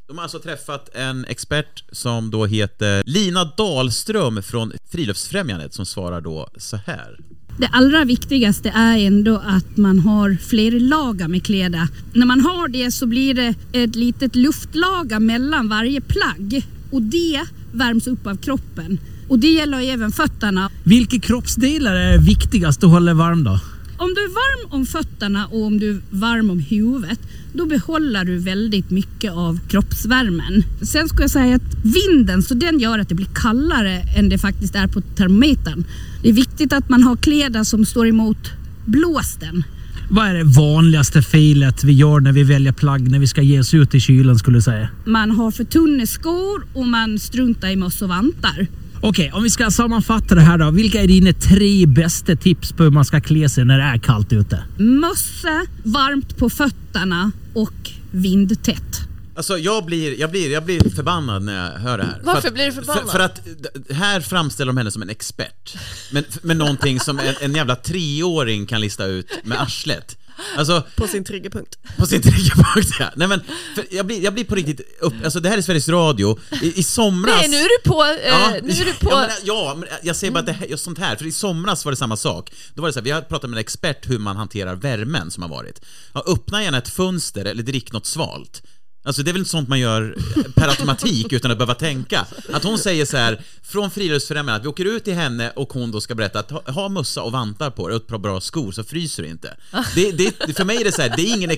de 0.06 0.16
har 0.18 0.22
alltså 0.22 0.38
träffat 0.38 0.88
en 0.94 1.24
expert 1.24 1.84
som 1.92 2.30
då 2.30 2.46
heter 2.46 3.02
Lina 3.06 3.44
Dahlström 3.44 4.42
från 4.42 4.72
Friluftsfrämjandet 4.90 5.74
som 5.74 5.86
svarar 5.86 6.20
då 6.20 6.48
så 6.56 6.76
här. 6.76 7.18
Det 7.58 7.68
allra 7.72 8.04
viktigaste 8.04 8.68
är 8.68 8.98
ändå 8.98 9.42
att 9.46 9.76
man 9.76 9.98
har 9.98 10.36
flera 10.48 10.78
lager 10.78 11.28
med 11.28 11.42
kläder. 11.42 11.88
När 12.12 12.26
man 12.26 12.40
har 12.40 12.68
det 12.68 12.90
så 12.90 13.06
blir 13.06 13.34
det 13.34 13.54
ett 13.72 13.96
litet 13.96 14.36
luftlager 14.36 15.18
mellan 15.18 15.68
varje 15.68 16.00
plagg 16.00 16.66
och 16.90 17.02
det 17.02 17.40
värms 17.72 18.06
upp 18.06 18.26
av 18.26 18.36
kroppen. 18.36 18.98
Och 19.28 19.38
det 19.38 19.52
gäller 19.52 19.80
även 19.80 20.12
fötterna. 20.12 20.70
Vilka 20.84 21.18
kroppsdelar 21.18 21.94
är 21.94 22.18
viktigast 22.18 22.84
att 22.84 22.90
hålla 22.90 23.14
varm 23.14 23.44
då? 23.44 23.60
Om 23.98 24.14
du 24.14 24.24
är 24.24 24.28
varm 24.28 24.72
om 24.72 24.86
fötterna 24.86 25.46
och 25.46 25.62
om 25.62 25.78
du 25.78 25.90
är 25.90 26.00
varm 26.10 26.50
om 26.50 26.60
huvudet, 26.60 27.18
då 27.52 27.66
behåller 27.66 28.24
du 28.24 28.38
väldigt 28.38 28.90
mycket 28.90 29.32
av 29.32 29.60
kroppsvärmen. 29.68 30.64
Sen 30.82 31.08
ska 31.08 31.22
jag 31.22 31.30
säga 31.30 31.56
att 31.56 31.74
vinden, 31.84 32.42
så 32.42 32.54
den 32.54 32.78
gör 32.78 32.98
att 32.98 33.08
det 33.08 33.14
blir 33.14 33.28
kallare 33.34 34.02
än 34.16 34.28
det 34.28 34.38
faktiskt 34.38 34.74
är 34.74 34.86
på 34.86 35.00
termometern. 35.00 35.84
Det 36.22 36.28
är 36.28 36.32
viktigt 36.32 36.72
att 36.72 36.88
man 36.88 37.02
har 37.02 37.16
kläder 37.16 37.64
som 37.64 37.84
står 37.84 38.06
emot 38.06 38.50
blåsten. 38.84 39.64
Vad 40.10 40.26
är 40.26 40.34
det 40.34 40.44
vanligaste 40.44 41.22
felet 41.22 41.84
vi 41.84 41.92
gör 41.92 42.20
när 42.20 42.32
vi 42.32 42.42
väljer 42.42 42.72
plagg 42.72 43.10
när 43.10 43.18
vi 43.18 43.26
ska 43.26 43.42
ge 43.42 43.60
oss 43.60 43.74
ut 43.74 43.94
i 43.94 44.00
kylen 44.00 44.38
skulle 44.38 44.58
du 44.58 44.62
säga? 44.62 44.88
Man 45.04 45.30
har 45.30 45.50
för 45.50 45.64
tunna 45.64 46.06
skor 46.06 46.66
och 46.74 46.86
man 46.86 47.18
struntar 47.18 47.68
i 47.68 47.76
möss 47.76 48.02
och 48.02 48.08
vantar. 48.08 48.66
Okej, 49.00 49.32
om 49.32 49.42
vi 49.42 49.50
ska 49.50 49.70
sammanfatta 49.70 50.34
det 50.34 50.40
här 50.40 50.58
då. 50.58 50.70
Vilka 50.70 51.02
är 51.02 51.06
dina 51.06 51.32
tre 51.32 51.86
bästa 51.86 52.36
tips 52.36 52.72
på 52.72 52.82
hur 52.82 52.90
man 52.90 53.04
ska 53.04 53.20
klä 53.20 53.48
sig 53.48 53.64
när 53.64 53.78
det 53.78 53.84
är 53.84 53.98
kallt 53.98 54.32
ute? 54.32 54.62
Mössa, 54.78 55.66
varmt 55.82 56.36
på 56.36 56.50
fötterna 56.50 57.32
och 57.54 57.90
vindtätt. 58.10 59.07
Alltså 59.38 59.58
jag 59.58 59.84
blir, 59.84 60.20
jag, 60.20 60.30
blir, 60.30 60.50
jag 60.50 60.64
blir 60.64 60.90
förbannad 60.96 61.42
när 61.42 61.72
jag 61.72 61.78
hör 61.78 61.98
det 61.98 62.04
här. 62.04 62.20
Varför 62.22 62.40
för 62.40 62.48
att, 62.48 62.54
blir 62.54 62.66
du 62.66 62.72
förbannad? 62.72 63.02
För, 63.04 63.12
för 63.12 63.20
att 63.20 63.40
d- 63.44 63.94
här 63.94 64.20
framställer 64.20 64.66
de 64.72 64.76
henne 64.76 64.90
som 64.90 65.02
en 65.02 65.10
expert. 65.10 65.74
Men, 66.12 66.24
med 66.42 66.56
någonting 66.56 67.00
som 67.00 67.18
en, 67.18 67.34
en 67.40 67.54
jävla 67.54 67.76
treåring 67.76 68.66
kan 68.66 68.80
lista 68.80 69.04
ut 69.04 69.30
med 69.44 69.60
arslet. 69.60 70.16
Alltså, 70.56 70.82
På 70.96 71.06
sin 71.06 71.24
triggerpunkt. 71.24 71.78
på 71.96 72.06
sin 72.06 72.22
triggerpunkt 72.22 72.90
ja. 72.98 73.10
Nej 73.16 73.28
men, 73.28 73.40
för 73.74 73.84
jag, 73.90 74.06
blir, 74.06 74.24
jag 74.24 74.34
blir 74.34 74.44
på 74.44 74.54
riktigt 74.54 74.80
upp, 75.00 75.14
alltså 75.24 75.40
det 75.40 75.48
här 75.48 75.58
är 75.58 75.62
Sveriges 75.62 75.88
Radio. 75.88 76.38
I, 76.62 76.78
i 76.80 76.82
somras... 76.82 77.36
Nej, 77.40 77.48
nu 77.48 77.56
är 77.56 77.68
du 77.82 77.90
på... 77.90 78.02
Eh, 78.04 78.62
nu 78.62 78.72
är 78.72 78.84
du 78.84 78.92
på... 78.94 79.10
Ja, 79.10 79.20
men, 79.20 79.30
ja, 79.44 79.74
men 79.78 79.88
jag 80.02 80.16
säger 80.16 80.32
bara 80.32 80.38
att 80.40 80.46
det 80.46 80.52
här, 80.52 80.66
just 80.66 80.84
sånt 80.84 80.98
här, 80.98 81.16
för 81.16 81.26
i 81.26 81.32
somras 81.32 81.84
var 81.84 81.92
det 81.92 81.96
samma 81.96 82.16
sak. 82.16 82.52
Då 82.74 82.82
var 82.82 82.88
det 82.88 82.92
så 82.92 82.98
här, 82.98 83.04
vi 83.04 83.10
har 83.10 83.20
pratat 83.20 83.50
med 83.50 83.56
en 83.56 83.60
expert 83.60 84.10
hur 84.10 84.18
man 84.18 84.36
hanterar 84.36 84.74
värmen 84.74 85.30
som 85.30 85.42
har 85.42 85.50
varit. 85.50 85.80
Ja, 86.12 86.24
öppna 86.26 86.62
gärna 86.62 86.78
ett 86.78 86.88
fönster 86.88 87.44
eller 87.44 87.62
drick 87.62 87.92
något 87.92 88.06
svalt. 88.06 88.62
Alltså 89.08 89.22
det 89.22 89.30
är 89.30 89.32
väl 89.32 89.40
inte 89.40 89.50
sånt 89.50 89.68
man 89.68 89.80
gör 89.80 90.16
per 90.54 90.68
automatik 90.68 91.32
utan 91.32 91.50
att 91.50 91.58
behöva 91.58 91.74
tänka. 91.74 92.26
Att 92.52 92.64
hon 92.64 92.78
säger 92.78 93.04
så 93.04 93.16
här, 93.16 93.40
från 93.62 93.90
Friluftsfrämjandet, 93.90 94.60
att 94.60 94.64
vi 94.64 94.68
åker 94.68 94.84
ut 94.84 95.04
till 95.04 95.14
henne 95.14 95.50
och 95.50 95.72
hon 95.72 95.90
då 95.90 96.00
ska 96.00 96.14
berätta 96.14 96.38
att 96.38 96.50
ha, 96.50 96.62
ha 96.66 96.88
mössa 96.88 97.22
och 97.22 97.32
vantar 97.32 97.70
på 97.70 97.88
dig 97.88 97.96
och 97.96 98.02
ett 98.02 98.08
par 98.08 98.18
bra 98.18 98.40
skor 98.40 98.72
så 98.72 98.84
fryser 98.84 99.22
du 99.22 99.28
inte. 99.28 99.56
Det, 99.94 100.12
det, 100.12 100.56
för 100.56 100.64
mig 100.64 100.76
är 100.76 100.84
det 100.84 100.92
så 100.92 101.02
här, 101.02 101.16
det 101.16 101.22
är 101.22 101.36
ingen 101.36 101.50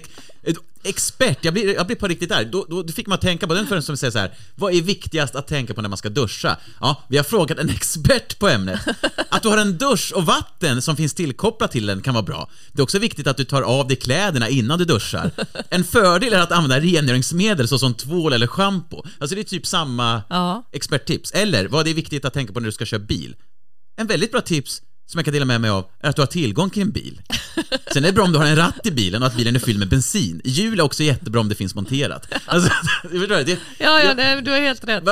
expert, 0.85 1.38
jag 1.45 1.55
blir, 1.55 1.75
jag 1.75 1.87
blir 1.87 1.97
på 1.97 2.09
riktigt 2.09 2.29
där. 2.29 2.45
Då, 2.45 2.66
då, 2.69 2.83
då 2.83 2.93
fick 2.93 3.07
man 3.07 3.19
tänka 3.19 3.47
på 3.47 3.55
den 3.55 3.66
för 3.66 3.81
som 3.81 3.97
säger 3.97 4.11
så 4.11 4.19
här, 4.19 4.35
vad 4.55 4.75
är 4.75 4.83
viktigast 4.83 5.35
att 5.35 5.47
tänka 5.47 5.75
på 5.75 5.83
när 5.83 5.88
man 5.88 5.99
ska 5.99 6.09
duscha? 6.09 6.57
Ja, 6.81 7.05
vi 7.09 7.16
har 7.16 7.25
frågat 7.25 7.59
en 7.59 7.71
expert 7.71 8.38
på 8.38 8.49
ämnet. 8.49 8.81
Att 9.29 9.43
du 9.43 9.49
har 9.49 9.59
en 9.59 9.79
dusch 9.79 10.12
och 10.16 10.27
vatten 10.27 10.83
som 10.83 10.97
finns 10.97 11.14
tillkopplat 11.14 11.73
till 11.73 11.87
den 11.87 12.01
kan 12.03 12.14
vara 12.14 12.23
bra. 12.25 12.51
Det 12.73 12.81
är 12.81 12.83
också 12.83 12.99
viktigt 12.99 13.27
att 13.27 13.37
du 13.37 13.45
tar 13.45 13.62
av 13.62 13.88
dig 13.88 13.97
kläderna 13.97 14.49
innan 14.49 14.79
du 14.79 14.85
duschar. 14.85 15.31
En 15.69 15.85
fördel 15.85 16.33
är 16.33 16.40
att 16.40 16.53
använda 16.53 16.81
rengöringsmedel 16.81 17.69
såsom 17.69 17.95
tvål 17.95 18.33
eller 18.33 18.47
schampo. 18.47 19.03
Alltså 19.19 19.35
det 19.35 19.40
är 19.40 19.45
typ 19.45 19.66
samma 19.66 20.23
Ja. 20.29 20.69
experttips. 20.73 21.31
Eller 21.31 21.69
vad 21.69 21.85
det 21.85 21.90
är 21.90 21.95
viktigt 21.95 22.25
att 22.25 22.35
tänka 22.35 22.53
på 22.53 22.61
när 22.61 22.66
du 22.66 22.73
ska 22.73 22.85
köra 22.87 23.01
bil. 23.01 23.37
En 23.97 24.07
väldigt 24.07 24.33
bra 24.33 24.40
tips 24.40 24.83
som 25.11 25.18
jag 25.18 25.25
kan 25.25 25.35
dela 25.35 25.44
med 25.44 25.61
mig 25.61 25.70
av 25.70 25.87
är 26.01 26.09
att 26.09 26.16
du 26.16 26.23
har 26.23 26.27
tillgång 26.27 26.70
till 26.70 26.83
en 26.83 26.90
bil. 26.90 27.20
Sen 27.92 28.05
är 28.05 28.09
det 28.09 28.12
bra 28.12 28.25
om 28.25 28.33
du 28.33 28.38
har 28.38 28.46
en 28.46 28.57
ratt 28.57 28.87
i 28.87 28.90
bilen 28.90 29.23
och 29.23 29.29
att 29.29 29.37
bilen 29.37 29.57
är 29.57 29.61
fylld 29.61 29.79
med 29.79 29.88
bensin. 29.88 30.40
Hjul 30.44 30.79
är 30.79 30.83
också 30.83 31.03
jättebra 31.03 31.40
om 31.40 31.49
det 31.49 31.55
finns 31.55 31.75
monterat. 31.75 32.29
Alltså, 32.46 32.70
du? 33.11 33.27
Det, 33.27 33.59
Ja, 33.79 34.03
ja, 34.03 34.14
nej, 34.16 34.42
du 34.42 34.51
har 34.51 34.59
helt 34.59 34.85
rätt. 34.85 35.05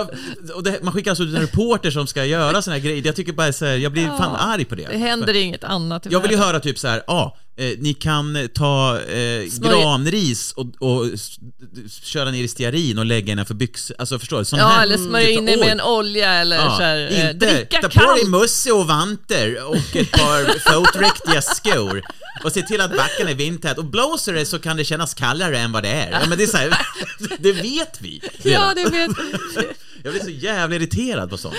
Och 0.54 0.62
det, 0.62 0.82
man 0.82 0.92
skickar 0.92 1.10
alltså 1.10 1.24
ut 1.24 1.34
en 1.34 1.40
reporter 1.40 1.90
som 1.90 2.06
ska 2.06 2.24
göra 2.24 2.62
såna 2.62 2.76
här 2.76 2.82
grejer. 2.82 3.06
Jag 3.06 3.16
tycker 3.16 3.32
bara 3.32 3.52
så 3.52 3.64
här, 3.64 3.76
jag 3.76 3.92
blir 3.92 4.06
fan 4.06 4.36
arg 4.36 4.64
på 4.64 4.74
det. 4.74 4.88
Det 4.90 4.98
händer 4.98 5.34
inget 5.34 5.64
annat 5.64 6.06
Jag 6.10 6.20
vill 6.20 6.30
ju 6.30 6.36
höra 6.36 6.60
typ 6.60 6.78
så 6.78 6.88
här, 6.88 7.02
ja, 7.06 7.36
eh, 7.58 7.72
ni 7.78 7.94
kan 7.94 8.36
eh, 8.36 8.46
ta 8.46 9.00
eh, 9.00 9.42
granris 9.60 10.52
och, 10.52 10.66
och 10.78 11.06
köra 12.02 12.30
ner 12.30 12.42
i 12.44 12.48
stearin 12.48 12.98
och 12.98 13.06
lägga 13.06 13.32
innanför 13.32 13.54
byxor. 13.54 13.96
Alltså 13.98 14.18
förstår 14.18 14.38
du? 14.38 14.44
Sån 14.44 14.58
Ja, 14.58 14.66
här, 14.66 14.82
eller 14.82 14.96
smörja 14.96 15.26
typ, 15.26 15.38
in 15.38 15.48
oj. 15.48 15.56
med 15.56 15.68
en 15.68 15.80
olja 15.80 16.32
eller 16.34 16.56
Ja, 16.56 16.76
så 16.76 16.82
här, 16.82 16.96
eh, 17.10 17.30
inte 17.30 17.46
dricka 17.56 17.82
ta 17.82 17.88
på 17.88 18.12
dig 18.12 18.18
kallt. 18.20 18.30
mössa 18.30 18.74
och 18.74 18.86
vanter 18.86 19.64
och 19.68 19.96
ett 19.96 20.10
par 20.10 20.72
fotdräktiga 20.74 21.42
skor 21.42 22.02
och 22.44 22.52
se 22.52 22.62
till 22.62 22.80
att 22.80 22.96
backen 22.96 23.28
är 23.28 23.34
vindtät 23.34 23.78
och 23.78 23.84
blåser 23.84 24.32
det 24.32 24.46
så 24.46 24.58
kan 24.58 24.76
det 24.76 24.84
kännas 24.84 25.14
kallare 25.14 25.58
än 25.58 25.72
vad 25.72 25.82
det 25.82 25.88
är. 25.88 26.10
Ja, 26.10 26.20
men 26.28 26.38
det 26.38 26.44
är 26.44 26.48
så 26.48 26.56
här, 26.56 26.78
det 27.38 27.52
vet 27.52 27.98
vi 28.00 28.20
Ja, 28.42 28.50
redan. 28.50 28.74
det 28.74 28.84
vet 28.90 29.10
Jag 30.14 30.22
blir 30.24 30.34
så 30.34 30.46
jävla 30.46 30.76
irriterad 30.76 31.30
på 31.30 31.38
sånt. 31.38 31.54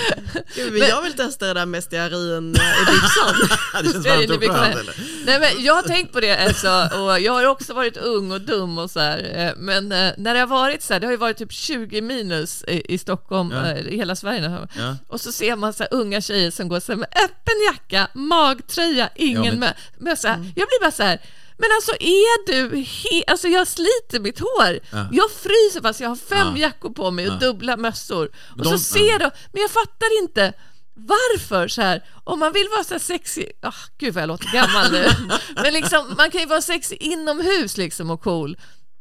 Gud, 0.54 0.72
men 0.72 0.88
jag 0.88 1.02
vill 1.02 1.12
testa 1.12 1.46
det 1.46 1.54
där 1.54 1.66
med 1.66 1.84
stearin 1.84 2.54
eh, 2.56 2.82
i 2.82 2.84
byxan. 2.92 3.34
Det 3.84 3.92
känns 3.92 4.06
varmt 4.06 4.30
och 4.30 4.56
skönt. 4.56 4.90
Nej, 5.26 5.40
men 5.40 5.64
jag 5.64 5.74
har 5.74 5.82
tänkt 5.82 6.12
på 6.12 6.20
det 6.20 6.36
alltså, 6.36 6.88
och 6.98 7.20
jag 7.20 7.32
har 7.32 7.46
också 7.46 7.74
varit 7.74 7.96
ung 7.96 8.32
och 8.32 8.40
dum 8.40 8.78
och 8.78 8.90
så 8.90 9.00
här. 9.00 9.32
eh, 9.36 9.52
Men 9.56 9.92
eh, 9.92 10.12
när 10.18 10.34
det 10.34 10.40
har 10.40 10.46
varit 10.46 10.82
så 10.82 10.92
här, 10.92 11.00
det 11.00 11.06
har 11.06 11.12
ju 11.12 11.16
varit 11.16 11.36
typ 11.36 11.52
20 11.52 12.00
minus 12.00 12.64
i, 12.68 12.94
i 12.94 12.98
Stockholm, 12.98 13.50
Ja. 13.54 13.76
i 13.76 13.96
hela 13.96 14.16
Sverige. 14.16 14.48
nu. 14.48 14.68
Ja. 14.78 14.96
Och 15.08 15.20
så 15.20 15.32
ser 15.32 15.56
man 15.56 15.72
så 15.72 15.82
här, 15.82 15.94
unga 15.94 16.20
tjejer 16.20 16.50
som 16.50 16.68
går 16.68 16.80
så 16.80 16.92
här, 16.92 16.96
med 16.96 17.08
öppen 17.24 17.54
jacka, 17.72 18.08
magtröja, 18.14 19.08
ingen 19.16 19.44
Ja, 19.44 19.52
men- 19.52 19.62
mö- 19.68 19.74
mössa. 19.98 20.28
Jag 20.28 20.68
blir 20.68 20.80
bara 20.80 20.90
så 20.90 21.02
här, 21.02 21.20
men 21.60 21.70
alltså 21.76 21.92
är 22.00 22.46
du 22.46 22.76
he- 22.76 23.22
Alltså 23.26 23.48
jag 23.48 23.68
sliter 23.68 24.20
mitt 24.20 24.38
hår. 24.38 24.78
Ja. 24.92 25.08
Jag 25.12 25.30
fryser 25.30 25.80
fast 25.82 26.00
jag 26.00 26.08
har 26.08 26.16
fem 26.16 26.52
Ja. 26.56 26.60
jackor 26.62 26.90
på 26.90 27.10
mig 27.10 27.28
och 27.28 27.34
Ja. 27.34 27.38
dubbla 27.38 27.76
mössor. 27.76 28.30
Och 28.56 28.64
de- 28.64 28.70
så 28.70 28.78
ser 28.78 29.10
jag, 29.20 29.32
men 29.52 29.62
jag 29.62 29.70
fattar 29.70 30.18
inte 30.22 30.52
varför 30.94 31.68
så 31.68 31.82
här, 31.82 32.04
om 32.24 32.38
man 32.38 32.52
vill 32.52 32.68
vara 32.68 32.84
så 32.84 32.94
här 32.94 32.98
sexig, 32.98 33.52
oh, 33.62 33.74
gud 33.98 34.14
vad 34.14 34.22
jag 34.22 34.28
låter 34.28 34.52
gammal 34.52 34.92
nu, 34.92 35.06
men 35.62 35.72
liksom 35.72 36.14
man 36.18 36.30
kan 36.30 36.40
ju 36.40 36.46
vara 36.46 36.62
sexig 36.62 36.96
inomhus 37.02 37.76
liksom 37.76 38.10
och 38.10 38.22
cool. 38.22 38.56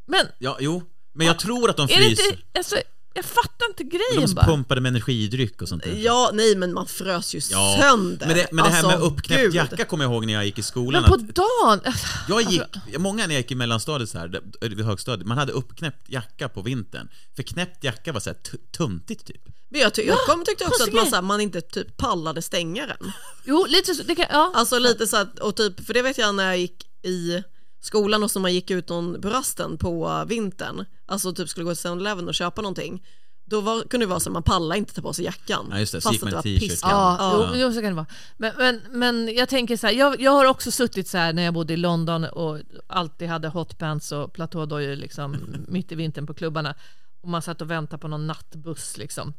Men 0.07 0.27
Ja, 0.39 0.57
jo. 0.59 0.83
Men 1.15 1.27
jag 1.27 1.39
tror 1.39 1.69
att 1.69 1.77
de 1.77 1.83
är 1.83 1.87
det 1.87 1.93
fryser. 1.95 2.23
inte, 2.31 2.41
alltså, 2.57 2.75
Jag 3.13 3.25
fattar 3.25 3.69
inte 3.69 3.83
De 3.83 3.89
grejen 3.89 4.27
som 4.27 4.35
bara. 4.35 4.45
pumpade 4.45 4.81
med 4.81 4.89
energidryck 4.89 5.61
och 5.61 5.69
sånt 5.69 5.83
där. 5.83 5.93
Ja, 5.95 6.31
nej 6.33 6.55
men 6.55 6.73
man 6.73 6.85
frös 6.87 7.35
ju 7.35 7.41
Ja, 7.51 7.77
sönder. 7.81 8.27
Men 8.27 8.35
det, 8.37 8.47
men 8.51 8.63
det 8.65 8.71
här 8.71 8.83
med 8.83 8.91
Alltså, 8.91 9.07
uppknäppt 9.07 9.41
gud. 9.43 9.55
jacka 9.55 9.85
kommer 9.85 10.03
jag 10.03 10.11
ihåg 10.13 10.25
när 10.25 10.33
jag 10.33 10.45
gick 10.45 10.59
i 10.59 10.63
skolan. 10.63 11.01
Men 11.01 11.09
på 11.09 11.15
att 11.15 11.35
dagen... 11.35 11.93
jag 12.29 12.41
gick, 12.41 12.61
många 12.97 13.27
när 13.27 13.33
jag 13.35 13.41
gick 13.41 13.51
i 13.51 13.55
mellanstadiet 13.55 14.09
så 14.09 14.17
här, 14.17 14.41
vid 14.61 14.85
högstadiet, 14.85 15.27
man 15.27 15.37
hade 15.37 15.51
uppknäppt 15.51 16.09
jacka 16.09 16.49
på 16.49 16.61
vintern. 16.61 17.09
För 17.35 17.43
knäppt 17.43 17.83
jacka 17.83 18.11
var 18.13 18.19
så 18.19 18.29
här 18.29 18.37
tuntigt 18.77 19.25
typ. 19.25 19.41
Men 19.69 19.81
jag, 19.81 19.93
ty- 19.93 20.03
jag 20.07 20.17
kom, 20.25 20.45
tyckte 20.45 20.65
också 20.65 20.83
att 20.83 20.93
man, 20.93 21.05
så 21.09 21.15
här, 21.15 21.21
man 21.21 21.41
inte 21.41 21.61
typ 21.61 21.97
pallade 21.97 22.41
stänga 22.41 22.85
den. 22.87 23.11
Jo, 23.45 23.65
lite 23.69 23.95
så. 23.95 24.03
Det 24.03 24.15
kan, 24.15 24.25
ja. 24.29 24.51
Alltså 24.55 24.79
lite 24.79 25.07
så 25.07 25.17
att, 25.17 25.39
och 25.39 25.55
typ, 25.55 25.85
för 25.85 25.93
det 25.93 26.01
vet 26.01 26.17
jag 26.17 26.35
när 26.35 26.45
jag 26.45 26.57
gick 26.57 26.85
i 27.03 27.43
skolan 27.79 28.23
och 28.23 28.31
så 28.31 28.39
man 28.39 28.53
gick 28.53 28.71
ut 28.71 28.89
någon 28.89 29.21
på 29.21 29.29
rasten 29.29 29.77
på 29.77 30.23
vintern, 30.27 30.85
alltså 31.05 31.33
typ 31.33 31.49
skulle 31.49 31.63
gå 31.63 31.75
till 31.75 31.89
7-Eleven 31.89 32.27
och 32.27 32.33
köpa 32.33 32.61
någonting, 32.61 33.03
då 33.45 33.61
var, 33.61 33.81
kunde 33.83 34.05
det 34.05 34.09
vara 34.09 34.19
så 34.19 34.29
att 34.29 34.33
man 34.33 34.43
pallade 34.43 34.77
inte 34.77 34.93
ta 34.93 35.01
på 35.01 35.13
sig 35.13 35.25
jackan. 35.25 35.67
Ja, 35.71 35.79
just 35.79 35.91
det. 35.91 36.01
Så 36.01 36.09
Fast 36.09 36.13
gick 36.13 36.23
man 36.23 36.35
att 36.35 36.45
i 36.45 36.53
det 36.53 36.61
var 36.61 36.67
t-shirt. 36.67 36.79
Ja, 36.81 37.17
Ja. 37.19 37.49
Jo, 37.53 37.59
jo, 37.61 37.73
så 37.73 37.81
kan 37.81 37.89
det 37.89 37.95
vara. 37.95 38.05
Men, 38.37 38.53
men, 38.57 38.81
men 38.91 39.35
jag 39.35 39.49
tänker 39.49 39.77
så 39.77 39.87
här, 39.87 39.93
jag, 39.93 40.21
jag 40.21 40.31
har 40.31 40.45
också 40.45 40.71
suttit 40.71 41.07
så 41.07 41.17
här 41.17 41.33
när 41.33 41.43
jag 41.43 41.53
bodde 41.53 41.73
i 41.73 41.77
London 41.77 42.23
och 42.23 42.59
alltid 42.87 43.29
hade 43.29 43.47
hotpants 43.47 44.11
och 44.11 44.33
platådojor 44.33 44.95
liksom 44.95 45.37
mitt 45.67 45.91
i 45.91 45.95
vintern 45.95 46.27
på 46.27 46.33
klubbarna. 46.33 46.75
Och 47.21 47.29
man 47.29 47.41
satt 47.41 47.61
och 47.61 47.71
väntade 47.71 48.01
på 48.01 48.07
någon 48.07 48.27
nattbuss 48.27 48.97
liksom 48.97 49.33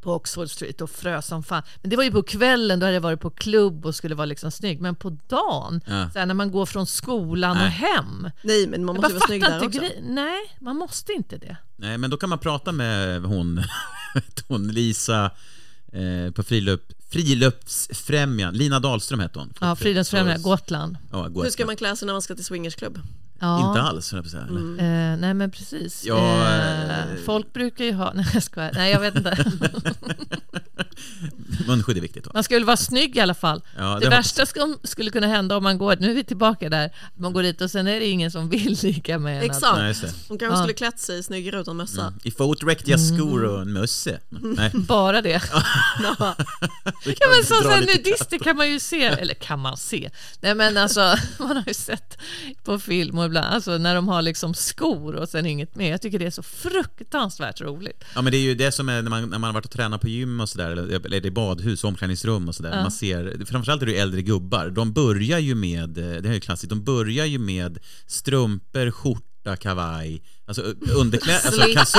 på 0.00 0.12
Oxford 0.14 0.50
Street 0.50 0.80
och 0.80 0.90
frös 0.90 1.26
som 1.26 1.42
fan. 1.42 1.62
Men 1.82 1.90
det 1.90 1.96
var 1.96 2.04
ju 2.04 2.10
på 2.10 2.22
kvällen, 2.22 2.80
då 2.80 2.86
hade 2.86 2.94
jag 2.94 3.00
varit 3.00 3.20
på 3.20 3.30
klubb 3.30 3.86
och 3.86 3.94
skulle 3.94 4.14
vara 4.14 4.24
liksom 4.26 4.50
snygg. 4.50 4.80
Men 4.80 4.94
på 4.94 5.10
dagen, 5.28 5.80
Ja. 5.86 6.10
så 6.12 6.18
här, 6.18 6.26
när 6.26 6.34
man 6.34 6.50
går 6.50 6.66
från 6.66 6.86
skolan 6.86 7.50
och 7.50 7.62
Nej. 7.62 7.70
hem. 7.70 8.30
Nej 8.42 8.66
men 8.66 8.84
man 8.84 8.96
måste 8.96 9.08
bara 9.12 9.18
vara 9.18 9.26
snygg 9.26 9.42
där 9.42 9.64
inte 9.64 9.78
också. 9.78 9.92
Nej, 10.02 10.56
man 10.60 10.76
måste 10.76 11.12
inte 11.12 11.36
det. 11.38 11.56
Nej, 11.76 11.98
men 11.98 12.10
då 12.10 12.16
kan 12.16 12.28
man 12.28 12.38
prata 12.38 12.72
med 12.72 13.22
hon, 13.22 13.62
hon 14.48 14.68
Lisa 14.68 15.30
eh, 15.92 16.32
på 16.34 16.42
friluft, 16.42 16.84
Friluftsfrämjan, 17.10 18.54
Lina 18.54 18.80
Dahlström 18.80 19.20
hette 19.20 19.38
hon. 19.38 19.52
Ja, 19.60 19.76
Fridhemsfrämjande, 19.76 20.42
Så- 20.42 20.48
Gotland. 20.48 20.96
Ja, 21.12 21.22
Hur 21.22 21.28
Gotland. 21.28 21.52
ska 21.52 21.66
man 21.66 21.76
klä 21.76 21.96
sig 21.96 22.06
när 22.06 22.12
man 22.12 22.22
ska 22.22 22.34
till 22.34 22.44
swingersklubb? 22.44 22.98
Ja. 23.42 23.68
Inte 23.68 23.82
alls, 23.82 24.12
jag 24.12 24.26
säga. 24.26 24.42
eller? 24.42 24.60
Eh, 25.12 25.16
nej 25.16 25.34
men 25.34 25.50
precis. 25.50 26.04
Ja, 26.06 26.46
eh, 26.48 26.98
eh, 27.00 27.04
folk 27.26 27.52
brukar 27.52 27.84
ju 27.84 27.92
ha, 27.92 28.12
nej 28.14 28.26
jag 28.34 28.42
skojar, 28.42 28.70
nej 28.74 28.92
jag 28.92 29.00
vet 29.00 29.16
inte. 29.16 29.44
Munskydd 31.66 31.96
är 31.96 32.00
viktigt. 32.00 32.26
Va? 32.26 32.32
Man 32.34 32.44
väl 32.50 32.64
vara 32.64 32.76
snygg 32.76 33.16
i 33.16 33.20
alla 33.20 33.34
fall. 33.34 33.62
Ja, 33.78 33.94
det 33.94 34.00
det 34.00 34.10
värsta 34.10 34.46
som 34.46 34.78
skulle 34.82 35.10
kunna 35.10 35.26
hända 35.26 35.56
om 35.56 35.62
man 35.62 35.78
går, 35.78 35.96
nu 36.00 36.10
är 36.10 36.14
vi 36.14 36.24
tillbaka 36.24 36.68
där, 36.68 36.90
man 37.16 37.32
går 37.32 37.42
dit 37.42 37.60
och 37.60 37.70
sen 37.70 37.86
är 37.86 38.00
det 38.00 38.06
ingen 38.06 38.30
som 38.30 38.48
vill 38.48 38.78
ligga 38.82 39.18
med 39.18 39.38
en. 39.38 39.44
Exakt. 39.50 39.78
Nej, 39.78 39.88
just 39.88 40.02
det. 40.02 40.12
Hon 40.28 40.38
kanske 40.38 40.54
Ja. 40.56 40.62
skulle 40.62 40.74
klätt 40.74 41.00
sig 41.00 41.22
snyggare 41.22 41.60
utan 41.60 41.76
mössa. 41.76 42.02
Mm. 42.02 42.14
I 42.22 42.30
fotdräktiga 42.30 42.98
skor 42.98 43.44
och 43.44 43.62
en 43.62 43.72
mössa. 43.72 44.10
Nej. 44.28 44.70
Bara 44.74 45.22
det. 45.22 45.42
Ja. 46.02 46.34
det 47.04 47.16
men 47.70 47.80
lite 47.80 47.96
nudister 47.96 48.38
kan 48.38 48.56
man 48.56 48.70
ju 48.70 48.80
se, 48.80 49.04
eller 49.04 49.34
kan 49.34 49.58
man 49.58 49.76
se? 49.76 50.10
Nej 50.40 50.54
men 50.54 50.76
alltså, 50.76 51.16
man 51.38 51.56
har 51.56 51.64
ju 51.66 51.74
sett 51.74 52.18
på 52.64 52.78
film 52.78 53.18
och 53.18 53.24
ibland, 53.24 53.54
alltså 53.54 53.78
när 53.78 53.94
de 53.94 54.08
har 54.08 54.22
liksom 54.22 54.54
skor 54.54 55.14
och 55.14 55.28
sen 55.28 55.46
inget 55.46 55.76
mer. 55.76 55.90
Jag 55.90 56.02
tycker 56.02 56.18
det 56.18 56.26
är 56.26 56.30
så 56.30 56.42
fruktansvärt 56.42 57.60
roligt. 57.60 58.04
Ja 58.14 58.22
men 58.22 58.30
det 58.32 58.36
är 58.38 58.42
ju 58.42 58.54
det 58.54 58.72
som 58.72 58.88
är 58.88 59.02
när 59.02 59.10
man, 59.10 59.22
när 59.22 59.38
man 59.38 59.48
har 59.48 59.52
varit 59.52 59.64
och 59.64 59.70
tränat 59.70 60.00
på 60.00 60.08
gym 60.08 60.40
och 60.40 60.48
sådär, 60.48 60.70
eller, 60.70 61.06
eller 61.06 61.26
i 61.26 61.30
badhus, 61.50 61.84
omklädningsrum 61.84 62.48
och 62.48 62.54
sådär. 62.54 62.70
Ja. 62.70 62.82
Man 62.82 62.90
ser, 62.90 63.44
framförallt 63.46 63.82
är 63.82 63.86
det 63.86 63.92
ju 63.92 63.98
äldre 63.98 64.22
gubbar, 64.22 64.70
de 64.70 64.92
börjar 64.92 65.38
ju 65.38 65.54
med, 65.54 65.98
eh, 65.98 66.04
det 66.04 66.10
här 66.10 66.30
är 66.30 66.34
ju 66.34 66.40
klassiskt, 66.40 66.70
de 66.70 66.84
börjar 66.84 67.26
ju 67.26 67.38
med 67.38 67.78
strumpor, 68.06 68.90
skjorta, 68.90 69.56
kavaj, 69.56 70.22
alltså 70.46 70.62
underkläder, 70.94 71.46
alltså 71.46 71.62
Slips, 71.62 71.94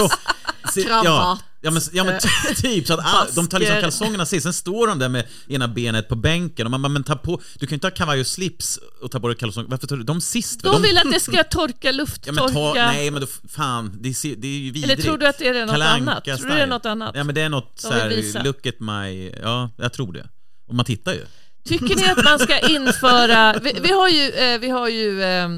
se- 0.72 0.82
ja, 0.90 1.40
ja 1.62 1.72
men, 1.72 1.82
ja, 1.94 2.04
men 2.04 2.14
eh, 2.14 2.54
typ 2.56 2.88
så 2.88 2.94
att 2.94 3.00
all, 3.04 3.28
de 3.36 3.48
tar 3.48 3.60
liksom 3.60 3.82
kalsongerna 3.82 4.26
sist, 4.26 4.44
sen 4.44 4.54
står 4.54 4.88
de 4.88 5.00
där 5.00 5.10
med 5.10 5.26
ena 5.48 5.68
benet 5.68 6.08
på 6.10 6.16
bänken 6.16 6.68
och 6.68 6.72
man 6.72 6.82
bara, 6.82 6.90
men 6.90 7.04
ta 7.04 7.16
på, 7.16 7.42
du 7.60 7.68
kan 7.68 7.70
ju 7.70 7.76
inte 7.76 7.88
ha 7.88 7.92
kavaj 7.92 8.20
och 8.20 8.28
slips 8.28 8.80
och 9.02 9.12
ta 9.12 9.20
på 9.20 9.28
dig 9.28 9.38
kalsonger, 9.38 9.70
varför 9.70 9.88
tar 9.88 9.96
du 9.98 10.04
dem 10.04 10.22
sist? 10.22 10.64
De 10.64 10.82
vill 10.82 10.98
att 10.98 11.12
det 11.12 11.20
ska 11.20 11.44
torka, 11.44 11.76
Ja, 11.88 11.92
lufttorka. 11.92 12.42
men 12.44 12.54
ta, 12.54 12.74
nej 12.74 13.12
men 13.12 13.22
då, 13.22 13.28
fan, 13.50 13.98
det, 14.02 14.14
ser, 14.14 14.36
det 14.36 14.48
är 14.48 14.52
ju 14.52 14.72
vidrigt. 14.72 14.84
Eller 14.94 15.04
tror 15.04 15.18
du 15.18 15.28
att 15.28 15.38
det 15.38 15.48
är 15.48 15.66
något 15.66 15.76
annat? 15.82 16.24
Tror 16.24 16.38
du 16.38 16.56
det 16.56 16.62
är 16.62 16.68
något 16.68 16.86
annat? 16.86 17.12
Ja 17.16 17.24
men 17.24 17.36
det 17.36 17.42
är 17.42 17.50
något 17.50 17.76
De 17.76 17.82
så 17.82 17.94
här, 17.94 18.10
vill 18.10 18.18
visa. 18.22 18.44
look 18.44 18.66
at 18.66 18.80
my, 18.80 19.30
ja 19.44 19.70
jag 19.78 19.94
tror 19.94 20.14
det. 20.14 20.30
Och 20.68 20.76
man 20.76 20.86
tittar 20.86 21.14
ju. 21.14 21.26
Tycker 21.66 21.96
ni 21.96 22.04
att 22.06 22.24
man 22.24 22.40
ska 22.40 22.60
införa, 22.70 23.60
vi, 23.64 23.78
vi 23.82 23.92
har 23.92 24.10
ju, 24.10 24.30
eh, 24.30 24.60
vi 24.60 24.70
har 24.70 24.90
ju 24.90 25.24
eh, 25.24 25.50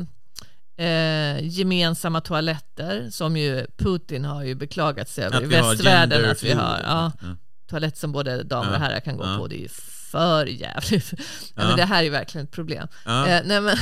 eh, 0.78 1.48
gemensamma 1.48 2.22
toaletter 2.22 3.10
som 3.12 3.38
ju 3.38 3.68
Putin 3.78 4.26
har 4.26 4.44
ju 4.44 4.56
beklagat 4.56 5.10
sig 5.10 5.24
över 5.26 5.38
Att 5.38 5.44
i 5.44 5.46
vi 5.46 5.56
har 5.56 5.70
västvärlden 5.72 6.30
att 6.32 6.44
vi 6.44 6.52
har. 6.52 6.80
Ja, 6.84 7.12
Ja. 7.22 7.36
toalett 7.70 7.98
som 7.98 8.12
både 8.12 8.44
damer 8.44 8.70
och 8.70 8.76
Ja, 8.76 8.80
herrar 8.80 9.00
kan 9.00 9.18
gå 9.18 9.26
ja. 9.26 9.38
på. 9.38 9.48
Det 9.48 9.56
är 9.56 9.60
ju 9.62 9.70
för 10.12 10.46
jävligt. 10.46 11.14
Ja. 11.56 11.68
men 11.68 11.78
det 11.78 11.86
här 11.86 12.00
är 12.00 12.04
ju 12.04 12.10
verkligen 12.10 12.46
ett 12.46 12.52
problem. 12.52 12.88
Ja. 13.06 13.28
Eh, 13.28 13.42
nej, 13.46 13.62
men, 13.62 13.78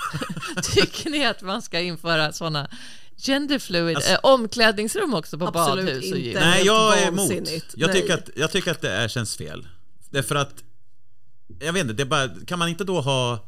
tycker 0.74 1.10
ni 1.10 1.26
att 1.26 1.42
man 1.42 1.62
ska 1.62 1.80
införa 1.80 2.32
sådana 2.32 2.68
genderfluid 3.16 3.96
Alltså- 3.96 4.12
eh, 4.12 4.18
omklädningsrum 4.22 5.14
också 5.14 5.38
på 5.38 5.46
Absolut 5.46 5.86
badhus 5.86 6.12
och 6.12 6.18
inte. 6.18 6.28
gym? 6.28 6.38
Nej 6.40 6.66
jag 6.66 6.98
är 7.02 7.08
emot. 7.08 7.30
Jag 7.76 7.88
Nej. 7.90 8.00
tycker, 8.00 8.14
att, 8.14 8.28
jag 8.36 8.50
tycker 8.50 8.70
att 8.70 8.80
det 8.80 8.92
är, 8.92 9.08
känns 9.08 9.36
fel. 9.36 9.66
Därför 10.10 10.34
att, 10.34 10.54
jag 11.60 11.72
vet 11.72 11.80
inte, 11.82 11.94
det 11.94 12.04
bara, 12.04 12.28
kan 12.46 12.58
man 12.58 12.68
inte 12.68 12.84
då 12.84 13.00
ha, 13.00 13.38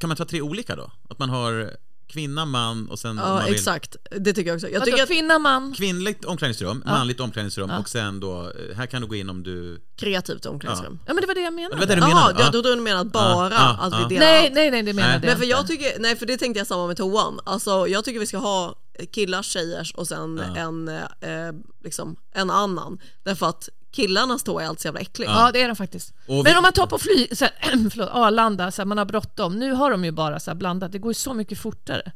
kan 0.00 0.08
man 0.08 0.16
ta 0.16 0.24
tre 0.24 0.40
olika 0.40 0.76
då? 0.76 0.90
Att 1.08 1.18
man 1.18 1.30
har 1.30 1.70
kvinna, 2.08 2.44
man 2.44 2.88
och 2.88 2.98
sen 2.98 3.16
Ja 3.16 3.28
man 3.34 3.44
vill, 3.44 3.54
exakt, 3.54 3.96
det 4.18 4.32
tycker 4.32 4.50
jag 4.50 4.54
också. 4.56 4.68
Jag 4.68 4.84
tycker 4.84 5.02
att 5.02 5.08
kvinna, 5.08 5.38
man? 5.38 5.74
kvinnligt 5.74 6.24
omklädningsrum, 6.24 6.82
Ja. 6.86 6.90
manligt 6.92 7.20
omklädningsrum 7.20 7.70
Ja. 7.70 7.78
och 7.78 7.88
sen 7.88 8.20
då, 8.20 8.42
eh, 8.42 8.76
här 8.76 8.86
kan 8.86 9.02
du 9.02 9.08
gå 9.08 9.14
in 9.14 9.30
om 9.30 9.42
du... 9.42 9.80
kreativt 9.96 10.46
omklädningsrum. 10.46 10.98
Ja 11.06 11.14
men 11.14 11.20
det 11.20 11.26
var 11.26 11.34
det 11.34 11.40
jag 11.40 11.52
Det 11.52 11.56
menade. 11.56 11.76
var 11.80 11.86
det 11.86 11.94
du 11.94 12.00
Jaha, 12.00 12.08
menade? 12.08 12.42
jag 12.42 12.52
trodde 12.52 12.74
du 12.74 12.80
menade 12.80 13.10
bara 13.10 13.50
Ja, 13.50 13.76
ja, 13.80 13.86
att 13.86 13.92
ja. 13.92 14.06
vi 14.08 14.14
delar 14.14 14.26
Nej, 14.26 14.50
nej, 14.54 14.70
nej, 14.70 14.82
det 14.82 14.92
menade 14.92 15.12
Nej. 15.12 15.20
jag 15.22 15.30
Men 15.30 15.38
för 15.38 15.44
jag 15.46 15.60
inte. 15.60 15.72
tycker, 15.72 15.98
nej 15.98 16.16
för 16.16 16.26
det 16.26 16.36
tänkte 16.36 16.58
jag 16.58 16.66
samma 16.66 16.86
med 16.86 16.96
toan. 16.96 17.40
Alltså 17.44 17.88
jag 17.88 18.04
tycker 18.04 18.20
vi 18.20 18.26
ska 18.26 18.38
ha 18.38 18.74
killars, 19.12 19.46
tjejers 19.46 19.94
och 19.94 20.06
sen 20.08 20.38
en, 20.38 20.88
eh, 20.88 21.52
liksom, 21.84 22.16
en 22.32 22.50
annan. 22.50 22.98
Därför 23.24 23.46
att 23.46 23.68
killarnas 23.96 24.42
toa 24.42 24.62
är 24.62 24.66
alltid 24.66 24.80
så 24.82 24.88
jävla 24.88 25.00
äcklig. 25.00 25.26
Ja, 25.26 25.50
det 25.52 25.60
är 25.62 25.68
de 25.68 25.76
faktiskt. 25.76 26.14
Och 26.26 26.34
Men 26.34 26.44
vi- 26.44 26.56
om 26.56 26.62
man 26.62 26.72
tar 26.72 26.86
på 26.86 26.98
fly, 26.98 27.28
så 27.32 27.44
här, 27.44 27.54
förlåt, 27.90 28.08
Arlanda, 28.12 28.70
så 28.70 28.82
här, 28.82 28.86
man 28.86 28.98
har 28.98 29.04
bråttom. 29.04 29.58
Nu 29.58 29.72
har 29.72 29.90
de 29.90 30.04
ju 30.04 30.10
bara 30.10 30.40
så 30.40 30.50
här 30.50 30.56
blandat. 30.56 30.92
Det 30.92 30.98
går 30.98 31.10
ju 31.10 31.14
så 31.14 31.34
mycket 31.34 31.58
fortare 31.58 32.12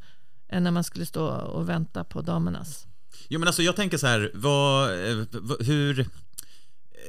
än 0.49 0.65
när 0.65 0.71
man 0.71 0.85
skulle 0.85 1.07
stå 1.07 1.27
och 1.29 1.69
vänta 1.69 2.05
på 2.05 2.21
damernas. 2.23 2.87
Jo 3.29 3.39
men 3.41 3.47
alltså 3.49 3.63
jag 3.63 3.77
tänker 3.77 3.99
så 3.99 4.07
här, 4.07 4.31
vad, 4.35 4.91
eh, 5.11 5.25
hur... 5.61 6.07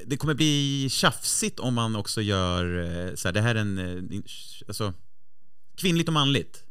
Det 0.05 0.17
kommer 0.17 0.34
bli 0.34 0.88
tjafsigt 0.91 1.59
om 1.59 1.74
man 1.74 1.95
också 1.95 2.22
gör 2.22 2.63
eh, 3.09 3.15
så 3.15 3.28
här, 3.28 3.34
det 3.34 3.41
här 3.41 3.55
är 3.55 3.59
en, 3.59 3.78
eh, 3.78 4.15
in- 4.15 4.24
alltså, 4.67 4.93
kvinnligt 5.78 6.07
och 6.09 6.13
manligt. 6.13 6.63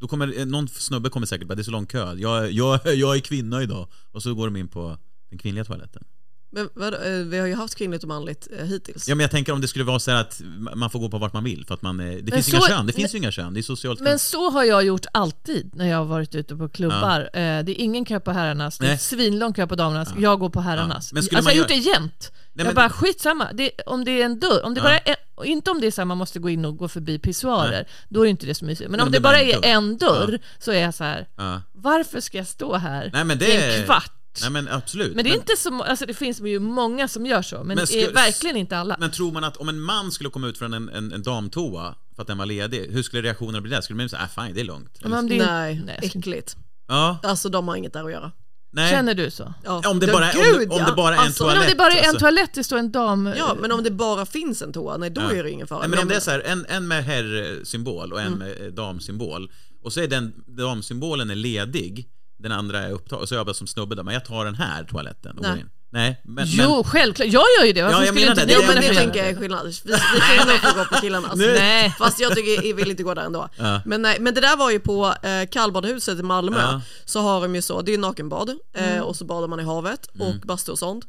Då 0.00 0.08
kommer, 0.08 0.38
eh, 0.38 0.46
någon 0.46 0.68
snubbe 0.68 1.08
kommer 1.10 1.26
säkert 1.26 1.48
bara, 1.48 1.54
det 1.54 1.62
är 1.62 1.64
så 1.64 1.70
lång 1.70 1.86
kö, 1.86 2.14
jag, 2.14 2.52
jag, 2.52 2.80
jag 2.94 3.16
är 3.16 3.20
kvinna 3.20 3.62
idag. 3.62 3.88
Och 4.12 4.22
så 4.22 4.34
går 4.34 4.46
de 4.46 4.56
in 4.56 4.68
på 4.68 4.98
den 5.30 5.38
kvinnliga 5.38 5.64
toaletten. 5.64 6.04
Men 6.50 6.68
vadå, 6.74 6.96
eh, 6.96 7.10
vi 7.12 7.38
har 7.38 7.46
ju 7.46 7.54
haft 7.54 7.74
kvinnligt 7.74 8.02
och 8.02 8.08
manligt 8.08 8.48
eh, 8.58 8.64
hittills. 8.66 9.08
Ja 9.08 9.14
men 9.14 9.24
jag 9.24 9.30
tänker 9.30 9.52
om 9.52 9.60
det 9.60 9.68
skulle 9.68 9.84
vara 9.84 9.98
så 9.98 10.10
här 10.10 10.20
att 10.20 10.40
man 10.74 10.90
får 10.90 10.98
gå 10.98 11.08
på 11.08 11.18
vart 11.18 11.32
man 11.32 11.44
vill 11.44 11.64
för 11.66 11.74
att 11.74 11.82
man, 11.82 12.00
eh, 12.00 12.06
det 12.06 12.22
Men 12.22 12.32
finns 12.32 12.46
så- 12.46 12.56
inga 12.56 12.66
kön, 12.68 12.86
det 12.86 12.92
finns 12.92 13.14
ju 13.14 13.18
inga 13.18 13.30
kön, 13.30 13.54
det 13.54 13.60
är 13.60 13.62
socialt 13.62 14.00
Men 14.00 14.18
så 14.18 14.50
har 14.50 14.64
jag 14.64 14.84
gjort 14.84 15.06
alltid 15.12 15.70
när 15.74 15.88
jag 15.88 15.98
har 15.98 16.04
varit 16.04 16.34
ute 16.34 16.56
på 16.56 16.68
klubbar. 16.68 17.20
Eh, 17.20 17.28
Det 17.38 17.80
är 17.80 17.80
ingen 17.80 18.04
kö 18.04 18.20
på 18.20 18.30
herrarnas, 18.32 18.78
det 18.78 18.86
är 18.90 18.96
svinlång 18.96 19.52
kö 19.52 19.66
på 19.66 19.74
damernas. 19.74 20.08
Jag 20.18 20.38
går 20.38 20.50
på 20.50 20.60
herrarnas. 20.60 21.10
Ja. 21.12 21.18
Alltså 21.18 21.32
jag 21.34 21.38
har 21.38 21.44
man 21.44 21.56
gjort 21.56 21.68
det 21.68 21.74
jämt. 21.74 22.32
Nej, 22.32 22.40
jag 22.54 22.64
men- 22.66 22.74
bara 22.74 22.90
skitsamma, 22.90 23.52
det, 23.52 23.70
om 23.86 24.04
det 24.04 24.10
är 24.20 24.24
en 24.24 24.38
dörr, 24.40 24.64
om 24.64 24.74
det 24.74 24.80
Ja. 24.80 24.84
bara 24.84 24.98
är, 24.98 25.16
inte 25.44 25.70
om 25.70 25.80
det 25.80 25.86
är 25.86 25.90
så 25.90 26.00
här 26.00 26.06
man 26.06 26.18
måste 26.18 26.38
gå 26.38 26.48
in 26.50 26.64
och 26.64 26.76
gå 26.76 26.88
förbi 26.88 27.18
pissoarer, 27.18 27.88
då 28.08 28.20
är 28.20 28.24
det 28.24 28.30
inte 28.30 28.46
det 28.46 28.54
så 28.54 28.64
mysigt. 28.64 28.90
Men, 28.90 28.90
Men 28.90 29.00
om, 29.00 29.06
om 29.06 29.12
det 29.12 29.20
bara 29.20 29.40
är 29.40 29.64
en 29.66 29.96
dörr 29.98 30.38
så 30.58 30.72
är 30.72 30.80
jag 30.82 30.94
så 30.94 31.04
här, 31.04 31.28
Ja. 31.36 31.62
varför 31.72 32.20
ska 32.20 32.38
jag 32.38 32.46
stå 32.46 32.76
här 32.76 33.10
Nej 33.12 33.24
men 33.24 33.36
i 33.36 33.40
det 33.40 33.76
en 33.78 33.84
kvart? 33.84 34.12
Nej 34.42 34.50
men 34.50 34.68
absolut. 34.68 35.14
Men 35.16 35.24
det 35.24 35.30
är 35.30 35.34
inte 35.34 35.56
så, 35.56 35.82
alltså 35.82 36.06
det 36.06 36.14
finns 36.14 36.40
ju 36.40 36.58
många 36.60 37.08
som 37.08 37.26
gör 37.26 37.42
så, 37.42 37.56
men, 37.56 37.66
Men 37.66 37.76
det 37.76 37.82
är 37.82 37.86
skulle- 37.86 38.12
verkligen 38.12 38.56
inte 38.56 38.78
alla. 38.78 38.96
Men 39.00 39.10
tror 39.10 39.32
man 39.32 39.44
att 39.44 39.56
om 39.56 39.68
en 39.68 39.80
man 39.80 40.12
skulle 40.12 40.30
komma 40.30 40.46
ut 40.46 40.58
från 40.58 40.74
en, 40.74 40.88
en, 40.88 41.12
en 41.12 41.22
damtoa 41.22 41.94
för 42.14 42.22
att 42.22 42.28
den 42.28 42.38
var 42.38 42.46
ledig, 42.46 42.86
hur 42.92 43.02
skulle 43.02 43.22
reaktionerna 43.22 43.60
bli 43.60 43.70
där? 43.70 43.80
Skulle 43.80 43.96
man 43.96 44.08
säga, 44.08 44.22
äh, 44.36 44.44
fine, 44.44 44.54
det 44.54 44.60
är 44.60 44.64
lugnt? 44.64 44.98
Men 45.02 45.12
om 45.12 45.28
det 45.28 45.38
är- 45.38 45.82
Nej, 45.86 45.98
äckligt. 46.02 46.56
Ja, 46.88 47.18
Alltså 47.22 47.48
de 47.48 47.68
har 47.68 47.76
inget 47.76 47.92
där 47.92 48.04
att 48.04 48.10
göra. 48.12 48.32
nej. 48.70 48.90
Känner 48.90 49.14
du 49.14 49.30
så? 49.30 49.54
Ja. 49.64 49.82
Om 49.90 50.00
det 50.00 50.06
Ja, 50.06 50.12
bara, 50.12 50.24
om, 50.24 50.30
gud, 50.58 50.68
det, 50.68 50.74
om 50.74 50.80
ja. 50.80 50.86
det 50.86 50.92
bara 50.96 51.14
är 51.14 51.18
en 51.18 51.24
Alltså, 51.24 51.44
Men 51.44 51.52
toalett. 51.54 51.70
om 51.70 51.70
det 51.70 51.78
bara 51.78 51.92
är 51.92 51.98
en 52.02 52.08
alltså. 52.08 52.18
toalett, 52.20 52.54
det 52.54 52.64
står 52.64 52.78
en 52.78 52.92
dam... 52.92 53.32
Ja, 53.36 53.56
men 53.60 53.72
om 53.72 53.82
det 53.82 53.90
bara 53.90 54.26
finns 54.26 54.62
en 54.62 54.72
toa, 54.72 54.96
nej 54.96 55.10
då 55.10 55.20
Ja. 55.20 55.32
är 55.32 55.42
det 55.42 55.50
ingen 55.50 55.66
fara. 55.66 55.80
Nej, 55.80 55.88
men 55.88 55.98
om 55.98 56.08
det 56.08 56.14
är 56.16 56.20
så 56.20 56.30
här, 56.30 56.40
en, 56.40 56.66
en 56.68 56.88
med 56.88 57.04
herrsymbol 57.04 58.12
och 58.12 58.20
en 58.20 58.26
Mm. 58.26 58.38
med 58.38 58.66
eh, 58.66 58.72
damsymbol 58.72 59.50
och 59.82 59.92
så 59.92 60.00
är 60.00 60.08
den 60.08 60.32
damsymbolen 60.46 61.30
är 61.30 61.34
ledig, 61.34 62.08
den 62.38 62.52
andra 62.52 62.78
är 62.78 62.92
upptagen, 62.92 63.22
och 63.22 63.28
så 63.28 63.34
jag 63.34 63.46
bara 63.46 63.54
som 63.54 63.66
snubbe 63.66 63.94
där, 63.94 64.02
men 64.02 64.14
jag 64.14 64.24
tar 64.24 64.44
den 64.44 64.54
här 64.54 64.84
toaletten 64.84 65.36
och 65.36 65.42
Nej. 65.42 65.50
går 65.50 65.60
in. 65.60 65.70
Nej, 65.90 66.20
men... 66.24 66.44
Jo, 66.48 66.74
men, 66.74 66.84
självklart. 66.84 67.28
Jag 67.28 67.44
gör 67.58 67.66
ju 67.66 67.72
det. 67.72 67.82
Varför 67.82 67.98
Ja, 67.98 68.04
jag 68.04 68.14
skulle 68.14 68.26
menar 68.26 68.42
inte 68.42 68.46
det. 68.46 68.52
Jo 68.52 68.60
men 68.66 68.82
jag 68.82 68.94
det 68.94 69.00
tänker 69.00 69.18
jag 69.18 69.28
är 69.28 69.36
skillnad. 69.36 69.66
Vi, 69.66 69.92
vi 69.92 70.20
kan 70.38 70.48
nog 70.48 70.58
få 70.58 70.78
gå 70.78 70.84
på 70.84 70.94
killarnas. 71.00 71.36
Nej. 71.36 71.94
Fast 71.98 72.20
jag 72.20 72.36
tycker 72.36 72.66
jag 72.66 72.74
vill 72.74 72.90
inte 72.90 73.02
gå 73.02 73.14
där 73.14 73.22
ändå. 73.22 73.48
Ja. 73.56 73.80
Men, 73.84 74.02
nej, 74.02 74.16
men 74.20 74.34
det 74.34 74.40
där 74.40 74.56
var 74.56 74.70
ju 74.70 74.80
på 74.80 75.14
eh, 75.22 75.48
kallbadhuset 75.50 76.18
i 76.18 76.22
Malmö. 76.22 76.60
Ja. 76.60 76.80
Så 77.04 77.20
har 77.20 77.40
de 77.40 77.54
ju 77.54 77.62
så, 77.62 77.82
det 77.82 77.94
är 77.94 77.98
nakenbad 77.98 78.50
eh, 78.74 79.00
och 79.00 79.16
så 79.16 79.24
badar 79.24 79.48
man 79.48 79.60
i 79.60 79.64
havet 79.64 80.06
och 80.18 80.34
bastu 80.46 80.72
och 80.72 80.78
sånt. 80.78 81.06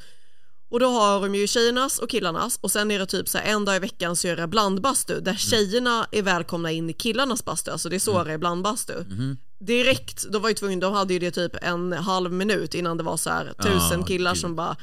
Och 0.72 0.80
då 0.80 0.88
har 0.90 1.22
de 1.22 1.36
ju 1.36 1.48
tjejernas 1.48 2.00
och 2.00 2.10
killarnas 2.10 2.60
och 2.62 2.72
sen 2.72 2.92
är 2.92 3.00
det 3.00 3.06
typ 3.06 3.30
så 3.30 3.38
här, 3.38 3.46
en 3.46 3.66
dag 3.66 3.76
i 3.76 3.80
veckan 3.80 4.16
så 4.16 4.28
är 4.28 4.36
det 4.36 4.48
blandbastu 4.48 5.20
där 5.20 5.36
tjejerna 5.36 6.08
är 6.12 6.22
välkomna 6.22 6.72
in 6.72 6.90
i 6.90 6.94
killarnas 6.94 7.46
bastu, 7.46 7.72
alltså 7.72 7.90
det 7.90 7.96
är 7.96 8.00
så 8.00 8.24
det 8.24 8.34
är 8.34 8.38
blandbastu. 8.38 8.94
Direkt, 9.60 10.24
då 10.32 10.40
var 10.40 10.50
ju 10.50 10.56
tvungen, 10.56 10.80
de 10.80 10.94
hade 10.94 11.14
ju 11.14 11.20
det 11.20 11.32
typ 11.32 11.56
en 11.62 11.92
halv 11.94 12.32
minut 12.32 12.74
innan 12.74 12.98
det 12.98 13.04
var 13.04 13.18
så 13.18 13.30
här 13.30 13.54
tusen 13.64 14.00
Ja, 14.00 14.06
killar 14.06 14.34
gud. 14.34 14.42
som 14.42 14.56
bara 14.56 14.76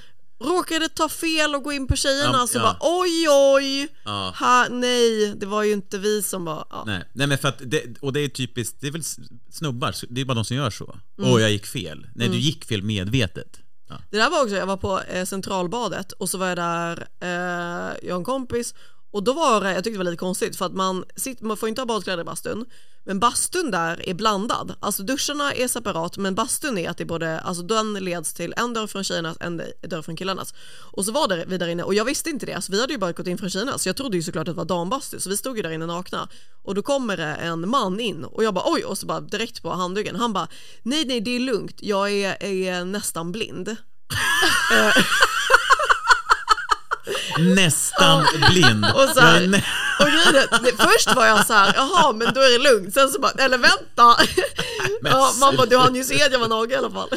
råkade 0.45 0.89
ta 0.89 1.09
fel 1.09 1.55
och 1.55 1.63
gå 1.63 1.73
in 1.73 1.87
på 1.87 1.97
tjejerna 1.97 2.39
Ja, 2.39 2.47
så 2.47 2.59
ja. 2.59 2.63
bara 2.63 2.77
oj 2.81 3.27
oj, 3.29 3.89
Ja. 4.05 4.35
ha, 4.39 4.67
nej 4.71 5.35
det 5.37 5.47
var 5.47 5.63
ju 5.63 5.73
inte 5.73 5.99
vi 5.99 6.23
som 6.23 6.45
var, 6.45 6.67
ja. 6.71 6.85
Nej, 6.87 7.09
nej 7.13 7.27
men 7.27 7.39
för 7.39 7.49
att 7.49 7.63
det, 7.65 7.83
och 8.01 8.13
det 8.13 8.21
är 8.21 8.29
typiskt, 8.29 8.77
det 8.81 8.87
är 8.87 8.91
väl 8.93 9.03
snubbar, 9.51 9.95
det 10.09 10.21
är 10.21 10.25
bara 10.25 10.35
de 10.35 10.45
som 10.45 10.57
gör 10.57 10.71
så. 10.71 10.99
Mm. 11.19 11.31
Åh, 11.33 11.41
jag 11.41 11.51
gick 11.51 11.67
fel. 11.67 12.07
Nej, 12.15 12.29
du 12.29 12.37
gick 12.39 12.65
fel 12.65 12.83
medvetet. 12.83 13.61
Det 14.11 14.17
där 14.17 14.31
var 14.31 14.43
också, 14.43 14.55
jag 14.57 14.67
var 14.67 14.77
på 14.77 15.01
eh, 15.03 15.25
Centralbadet 15.25 16.13
och 16.13 16.31
så 16.31 16.39
var 16.39 16.47
jag 16.49 16.57
där, 16.57 17.09
eh, 17.21 17.97
jag 18.03 18.11
och 18.15 18.19
en 18.21 18.25
kompis 18.25 18.75
och 19.17 19.23
då 19.23 19.33
var 19.33 19.61
det, 19.61 19.73
jag 19.73 19.85
tyckte 19.85 19.95
det 19.95 20.05
var 20.05 20.11
lite 20.11 20.17
konstigt 20.17 20.57
för 20.57 20.67
att 20.67 20.73
man, 20.73 21.05
sitter, 21.17 21.45
man 21.45 21.57
får 21.57 21.69
inte 21.69 21.81
ha 21.81 21.87
badkläder 21.87 22.23
i 22.23 22.25
bastun 22.25 22.65
men 23.05 23.21
bastun 23.21 23.71
där 23.71 24.09
är 24.09 24.15
blandad, 24.15 24.75
alltså 24.81 25.03
duscharna 25.03 25.53
är 25.53 25.69
separat 25.69 26.17
men 26.19 26.35
bastun 26.35 26.79
är 26.79 26.91
att 26.91 26.97
det 26.97 27.05
är 27.05 27.07
både, 27.07 27.41
alltså 27.41 27.63
den 27.63 27.95
leds 27.95 28.35
till 28.35 28.55
en 28.57 28.75
dörr 28.75 28.87
från 28.87 29.05
tjejernas, 29.05 29.37
en 29.41 29.63
dörr 29.83 30.03
från 30.03 30.17
killarnas. 30.17 30.55
Och 30.93 31.05
så 31.05 31.13
var 31.13 31.29
det 31.29 31.45
vi 31.47 31.59
där 31.59 31.69
inne 31.69 31.83
och 31.83 31.95
jag 31.95 32.05
visste 32.05 32.31
inte 32.31 32.47
det, 32.47 32.53
alltså 32.53 32.73
vi 32.73 32.81
hade 32.81 32.93
ju 32.93 32.99
bara 32.99 33.13
gått 33.13 33.27
in 33.27 33.39
från 33.39 33.51
tjejernas. 33.51 33.83
Så 33.83 33.89
jag 33.89 33.97
trodde 33.97 34.17
ju 34.17 34.23
såklart 34.23 34.49
att 34.49 34.55
det 34.55 34.59
var 34.59 34.65
dambastu 34.65 35.21
så 35.21 35.31
vi 35.31 35.37
stod 35.37 35.57
ju 35.57 35.63
där 35.63 35.71
inne 35.71 35.87
nakna. 35.87 36.29
Och 36.63 36.75
då 36.75 36.83
kommer 36.83 37.17
det 37.17 37.35
en 37.35 37.69
man 37.69 38.01
in 38.01 38.25
och 38.25 38.45
jag 38.45 38.55
bara 38.55 38.73
oj 38.73 38.85
och 38.85 38.99
så 38.99 39.07
bara 39.07 39.21
direkt 39.21 39.63
på 39.63 39.71
handduken, 39.71 40.17
han 40.17 40.33
bara 40.33 40.49
nej 40.83 41.05
nej 41.05 41.21
det 41.21 41.37
är 41.37 41.41
lugnt, 41.41 41.77
jag 41.83 42.13
är, 42.13 42.45
är 42.45 42.85
nästan 42.85 43.33
blind 43.33 43.69
Nästan 47.39 48.27
blind. 48.51 48.85
Och 48.95 49.09
så 49.15 49.21
här, 49.21 49.41
nä- 49.47 49.63
och 50.01 50.07
grejen 50.07 50.77
först 50.79 51.15
var 51.17 51.27
jag 51.27 51.47
så 51.47 51.53
här, 51.53 51.73
jaha 51.77 52.13
men 52.13 52.35
då 52.35 52.41
är 52.41 52.51
det 52.59 52.71
lugnt, 52.73 52.95
sen 52.95 53.09
så 53.09 53.21
bara, 53.21 53.33
eller 53.33 53.59
vänta. 53.59 54.17
Men 55.03 55.13
Ja, 55.13 55.33
bara, 55.57 55.67
du 55.67 55.77
hann 55.77 55.95
ju 55.95 56.05
se 56.05 56.23
att 56.23 56.33
jag 56.33 56.39
var 56.39 56.49
naken 56.49 56.73
i 56.73 56.77
alla 56.77 56.91
fall. 56.91 57.09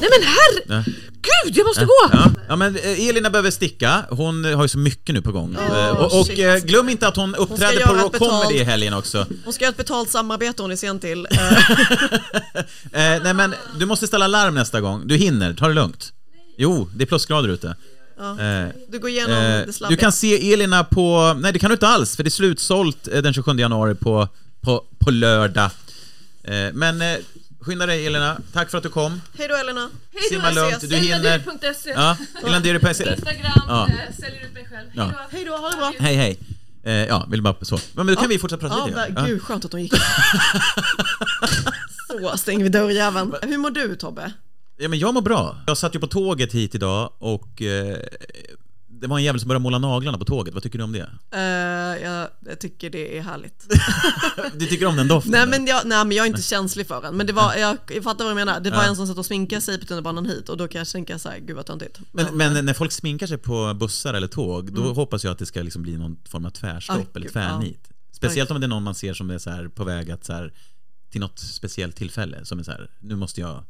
Nej 0.00 0.10
men 0.18 0.28
herre... 0.28 0.84
Ja. 1.26 1.44
Gud, 1.44 1.56
jag 1.56 1.66
måste 1.66 1.84
gå! 1.84 2.10
Ja, 2.12 2.30
ja, 2.48 2.56
men 2.56 2.76
eh, 2.76 3.08
Elina 3.08 3.30
behöver 3.30 3.50
sticka, 3.50 4.04
hon 4.10 4.44
har 4.44 4.62
ju 4.62 4.68
så 4.68 4.78
mycket 4.78 5.14
nu 5.14 5.22
på 5.22 5.32
gång. 5.32 5.56
Eh, 5.72 5.88
och 5.88 6.20
och 6.20 6.38
eh, 6.38 6.58
glöm 6.64 6.88
inte 6.88 7.08
att 7.08 7.16
hon 7.16 7.34
uppträder 7.34 7.86
på 7.86 7.94
göra 7.94 8.02
Rock 8.02 8.18
Comedy 8.18 8.54
i 8.60 8.64
helgen 8.64 8.94
också. 8.94 9.26
Hon 9.44 9.52
ska 9.52 9.64
göra 9.64 9.70
ett 9.70 9.76
betalt 9.76 10.10
samarbete 10.10 10.62
hon 10.62 10.70
är 10.70 10.76
sen 10.76 11.00
till. 11.00 11.26
Nej 12.92 13.34
men, 13.34 13.54
du 13.78 13.86
måste 13.86 14.06
ställa 14.06 14.26
larm 14.26 14.54
nästa 14.54 14.80
gång. 14.80 15.06
Du 15.06 15.16
hinner, 15.16 15.54
ta 15.54 15.68
det 15.68 15.74
lugnt. 15.74 16.12
Jo, 16.58 16.88
det 16.96 17.04
är 17.04 17.06
plusgrader 17.06 17.48
ute. 17.48 17.68
Eh, 18.18 18.68
Du 18.88 18.98
går 18.98 19.10
igenom 19.10 19.36
det 19.36 19.66
du 19.88 19.96
kan 19.96 20.12
se 20.12 20.52
Elina 20.52 20.84
på, 20.84 21.36
nej 21.38 21.52
det 21.52 21.58
kan 21.58 21.70
du 21.70 21.74
inte 21.74 21.88
alls, 21.88 22.16
för 22.16 22.22
det 22.22 22.28
är 22.28 22.30
slutsålt 22.30 23.04
den 23.04 23.34
27 23.34 23.52
januari 23.58 23.94
på, 23.94 24.28
på, 24.60 24.84
på 24.98 25.10
lördag. 25.10 25.70
Men 26.72 27.02
skynda 27.64 27.86
dig 27.86 28.06
Elina, 28.06 28.40
tack 28.52 28.70
för 28.70 28.78
att 28.78 28.84
du 28.84 28.90
kom. 28.90 29.20
Hej 29.38 29.48
då 29.48 29.54
Elena. 29.56 29.80
Hej 30.12 30.22
då, 30.22 30.28
Simma 30.28 30.50
lugnt, 30.50 30.76
ses. 30.76 30.90
du 30.90 30.96
hinner. 30.96 31.16
Elinadyr.se. 31.34 31.90
Ja, 31.90 32.16
elanderi.se. 32.46 32.88
Instagram, 33.12 33.62
Ja. 33.68 33.88
eh, 33.88 34.14
säljer 34.20 34.44
ut 34.46 34.54
mig 34.54 34.66
själv. 34.70 34.88
Ja. 34.94 35.02
Hej 35.04 35.12
då. 35.14 35.36
Hej 35.36 35.44
då, 35.44 35.56
ha 35.56 35.70
det 35.70 35.76
bra. 35.76 35.92
Hej 35.98 36.16
hej. 36.16 36.38
Eh, 36.84 36.92
ja, 36.92 37.26
vill 37.30 37.42
bara 37.42 37.54
så. 37.64 37.78
Men 37.92 38.06
då 38.06 38.16
kan 38.16 38.28
vi 38.28 38.38
fortsätta 38.38 38.60
prata 38.68 38.76
Ja, 38.78 38.86
lite. 38.86 39.12
men, 39.12 39.26
gud 39.26 39.42
skönt 39.42 39.64
att 39.64 39.72
hon 39.72 39.82
gick. 39.82 39.92
så 42.08 42.36
stänger 42.38 42.62
vi 42.64 42.68
dörrjäveln. 42.70 43.34
Hur 43.42 43.58
mår 43.58 43.70
du 43.70 43.96
Tobbe? 43.96 44.32
Ja, 44.76 44.88
men 44.88 44.98
jag 44.98 45.14
mår 45.14 45.22
bra. 45.22 45.56
Jag 45.66 45.78
satt 45.78 45.94
ju 45.94 46.00
på 46.00 46.06
tåget 46.06 46.52
hit 46.52 46.74
idag 46.74 47.12
och 47.18 47.62
eh, 47.62 47.98
det 49.00 49.06
var 49.06 49.18
en 49.18 49.24
jävel 49.24 49.40
som 49.40 49.48
började 49.48 49.62
måla 49.62 49.78
naglarna 49.78 50.18
på 50.18 50.24
tåget. 50.24 50.54
Vad 50.54 50.62
tycker 50.62 50.78
du 50.78 50.84
om 50.84 50.92
det? 50.92 51.10
Eh, 51.32 52.02
jag, 52.10 52.28
jag 52.46 52.58
tycker 52.60 52.90
det 52.90 53.18
är 53.18 53.22
härligt. 53.22 53.66
Du 54.58 54.66
tycker 54.66 54.86
om 54.86 54.96
den 54.96 55.08
doften? 55.08 55.32
nej, 55.32 55.46
men 55.46 55.66
jag, 55.66 55.86
nej 55.86 56.04
men 56.04 56.16
jag 56.16 56.24
är 56.24 56.30
inte 56.30 56.42
känslig 56.42 56.86
för 56.86 57.02
den. 57.02 57.16
Men 57.16 57.26
det 57.26 57.32
var, 57.32 57.54
jag, 57.54 57.76
jag 57.94 58.04
fattar 58.04 58.24
vad 58.24 58.30
du 58.30 58.34
menar. 58.34 58.60
Det 58.60 58.70
var 58.70 58.76
Ja. 58.82 58.88
en 58.88 58.96
som 58.96 59.06
satt 59.06 59.18
och 59.18 59.26
sminkade 59.26 59.62
sig 59.62 59.80
på 59.80 59.86
tunnelbanan 59.86 60.26
hit 60.26 60.48
och 60.48 60.56
då 60.56 60.68
kan 60.68 60.78
jag 60.78 60.88
tänka 60.88 61.18
så 61.18 61.28
här, 61.28 61.38
gud 61.38 61.56
vad 61.56 61.66
töntigt. 61.66 61.98
Men, 62.12 62.36
men 62.36 62.64
när 62.66 62.74
folk 62.74 62.92
sminkar 62.92 63.26
sig 63.26 63.38
på 63.38 63.74
bussar 63.74 64.14
eller 64.14 64.26
tåg, 64.28 64.72
då 64.72 64.92
hoppas 64.92 65.24
jag 65.24 65.32
att 65.32 65.38
det 65.38 65.46
ska 65.46 65.62
liksom 65.62 65.82
bli 65.82 65.96
någon 65.98 66.16
form 66.28 66.44
av 66.46 66.50
tvärstopp 66.50 66.96
Mm. 66.96 67.06
Aj, 67.06 67.20
eller 67.20 67.28
tvärnit. 67.28 67.88
Speciellt 68.12 68.50
om 68.50 68.60
det 68.60 68.66
är 68.66 68.68
någon 68.68 68.82
man 68.82 68.94
ser 68.94 69.14
som 69.14 69.30
är 69.30 69.38
så 69.38 69.68
på 69.74 69.84
väg 69.84 70.10
att 70.10 70.24
så 70.24 70.32
här, 70.32 70.52
till 71.10 71.20
något 71.20 71.38
speciellt 71.38 71.96
tillfälle, 71.96 72.44
som 72.44 72.58
är 72.58 72.62
så 72.62 72.70
här, 72.70 72.90
nu 73.00 73.16
måste 73.16 73.40
jag 73.40 73.64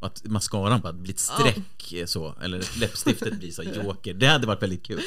att 0.00 0.24
mascaran 0.24 0.80
bara 0.80 0.92
blir 0.92 1.12
ett 1.12 1.18
streck 1.20 1.92
eh, 1.92 2.06
så, 2.06 2.34
eller 2.42 2.80
läppstiftet 2.80 3.38
blir 3.38 3.50
så 3.50 3.62
joker. 3.84 4.14
Det 4.14 4.26
hade 4.26 4.46
varit 4.46 4.62
väldigt 4.62 4.86
kul. 4.86 5.00